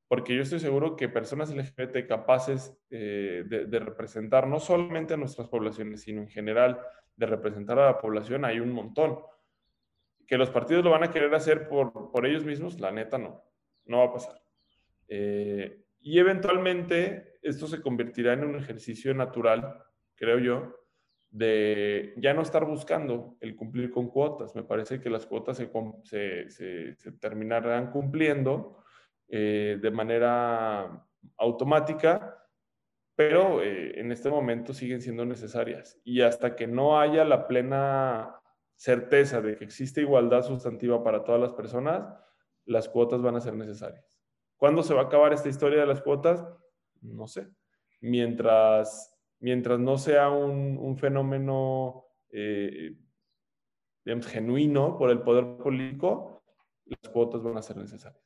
porque 0.07 0.35
yo 0.35 0.41
estoy 0.41 0.59
seguro 0.59 0.95
que 0.95 1.09
personas 1.09 1.53
LGBT 1.53 2.07
capaces 2.07 2.75
eh, 2.89 3.43
de, 3.45 3.79
representar 3.79 4.47
no 4.47 4.59
solamente 4.59 5.13
a 5.13 5.17
nuestras 5.17 5.47
poblaciones, 5.49 6.01
sino 6.01 6.21
en 6.21 6.29
general 6.29 6.79
de 7.15 7.25
representar 7.25 7.77
a 7.79 7.87
la 7.87 7.99
población, 7.99 8.45
hay 8.45 8.59
un 8.59 8.71
montón. 8.71 9.19
Que 10.27 10.37
los 10.37 10.49
partidos 10.49 10.83
lo 10.83 10.91
van 10.91 11.03
a 11.03 11.11
querer 11.11 11.33
hacer 11.33 11.67
por, 11.67 12.11
por 12.11 12.25
ellos 12.25 12.43
mismos, 12.43 12.79
la 12.79 12.91
neta 12.91 13.17
no, 13.17 13.41
no 13.85 13.99
va 13.99 14.05
a 14.05 14.13
pasar. 14.13 14.41
Eh, 15.07 15.85
y 16.01 16.19
eventualmente 16.19 17.39
esto 17.41 17.67
se 17.67 17.81
convertirá 17.81 18.33
en 18.33 18.43
un 18.43 18.55
ejercicio 18.55 19.13
natural, 19.13 19.83
creo 20.15 20.39
yo, 20.39 20.75
de 21.29 22.13
ya 22.17 22.33
no 22.33 22.41
estar 22.41 22.65
buscando 22.65 23.37
el 23.41 23.55
cumplir 23.55 23.91
con 23.91 24.09
cuotas. 24.09 24.55
Me 24.55 24.63
parece 24.63 24.99
que 24.99 25.09
las 25.09 25.25
cuotas 25.25 25.57
se, 25.57 26.49
se, 26.49 27.11
terminarán 27.19 27.91
cumpliendo 27.91 28.83
eh, 29.27 29.77
de 29.81 29.91
manera 29.91 31.05
automática, 31.37 32.37
pero 33.15 33.61
eh, 33.61 33.99
en 33.99 34.11
este 34.11 34.29
momento 34.29 34.73
siguen 34.73 35.01
siendo 35.01 35.25
necesarias. 35.25 35.99
Y 36.03 36.21
hasta 36.21 36.55
que 36.55 36.67
no 36.67 36.99
haya 36.99 37.25
la 37.25 37.47
plena 37.47 38.36
certeza 38.77 39.41
de 39.41 39.57
que 39.57 39.65
existe 39.65 40.01
igualdad 40.01 40.43
sustantiva 40.43 41.03
para 41.03 41.23
todas 41.23 41.41
las 41.41 41.51
personas, 41.51 42.07
las 42.65 42.87
cuotas 42.87 43.21
van 43.21 43.35
a 43.35 43.41
ser 43.41 43.55
necesarias. 43.55 44.05
¿Cuándo 44.55 44.83
se 44.83 44.93
va 44.93 45.01
a 45.01 45.05
acabar 45.05 45.33
esta 45.33 45.49
historia 45.49 45.81
de 45.81 45.87
las 45.87 46.01
cuotas? 46.01 46.45
No 47.01 47.27
sé. 47.27 47.49
Mientras 47.99 49.17
mientras 49.39 49.79
no 49.79 49.97
sea 49.97 50.29
un, 50.29 50.97
fenómeno 50.97 52.05
eh, 52.31 52.95
genuino 54.05 54.97
por 54.97 55.11
el 55.11 55.21
poder 55.21 55.57
político, 55.57 56.43
las 56.85 57.11
cuotas 57.11 57.43
van 57.43 57.57
a 57.57 57.61
ser 57.61 57.77
necesarias. 57.77 58.23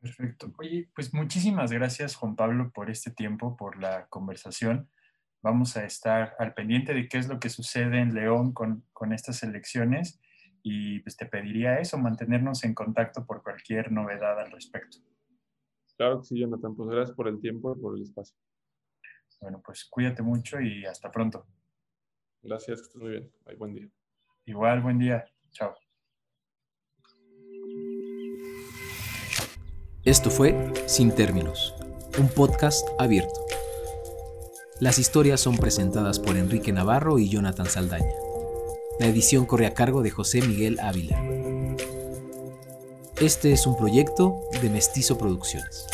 Perfecto. 0.00 0.52
Oye, 0.58 0.90
pues 0.94 1.14
muchísimas 1.14 1.70
gracias 1.70 2.16
Juan 2.16 2.34
Pablo 2.34 2.70
por 2.74 2.90
este 2.90 3.10
tiempo, 3.10 3.56
por 3.56 3.80
la 3.80 4.08
conversación. 4.08 4.90
Vamos 5.42 5.76
a 5.76 5.84
estar 5.84 6.34
al 6.38 6.54
pendiente 6.54 6.94
de 6.94 7.08
qué 7.08 7.18
es 7.18 7.28
lo 7.28 7.40
que 7.40 7.48
sucede 7.48 8.00
en 8.00 8.14
León 8.14 8.52
con, 8.52 8.84
con 8.92 9.12
estas 9.12 9.42
elecciones 9.42 10.20
y 10.62 11.00
pues 11.00 11.16
te 11.16 11.26
pediría 11.26 11.80
eso, 11.80 11.98
mantenernos 11.98 12.62
en 12.64 12.74
contacto 12.74 13.26
por 13.26 13.42
cualquier 13.42 13.90
novedad 13.90 14.38
al 14.38 14.52
respecto. 14.52 14.98
Claro 15.96 16.20
que 16.20 16.26
sí, 16.26 16.40
Jonathan. 16.40 16.74
Pues 16.76 16.88
gracias 16.88 17.16
por 17.16 17.28
el 17.28 17.40
tiempo 17.40 17.74
y 17.76 17.80
por 17.80 17.96
el 17.96 18.02
espacio. 18.02 18.36
Bueno, 19.40 19.60
pues 19.64 19.84
cuídate 19.84 20.22
mucho 20.22 20.60
y 20.60 20.86
hasta 20.86 21.10
pronto. 21.10 21.46
Gracias, 22.42 22.80
que 22.80 22.86
estés 22.86 23.02
muy 23.02 23.10
bien. 23.10 23.32
buen 23.58 23.74
día. 23.74 23.88
Igual, 24.46 24.82
buen 24.82 24.98
día. 24.98 25.24
Chao. 25.50 25.74
Esto 30.04 30.30
fue 30.30 30.72
Sin 30.86 31.14
Términos, 31.14 31.74
un 32.18 32.28
podcast 32.28 32.88
abierto. 32.98 33.40
Las 34.82 34.98
historias 34.98 35.40
son 35.40 35.58
presentadas 35.58 36.18
por 36.18 36.36
Enrique 36.36 36.72
Navarro 36.72 37.20
y 37.20 37.28
Jonathan 37.28 37.66
Saldaña. 37.66 38.16
La 38.98 39.06
edición 39.06 39.46
corre 39.46 39.66
a 39.66 39.74
cargo 39.74 40.02
de 40.02 40.10
José 40.10 40.42
Miguel 40.42 40.80
Ávila. 40.80 41.22
Este 43.20 43.52
es 43.52 43.64
un 43.68 43.76
proyecto 43.76 44.40
de 44.60 44.70
Mestizo 44.70 45.16
Producciones. 45.18 45.86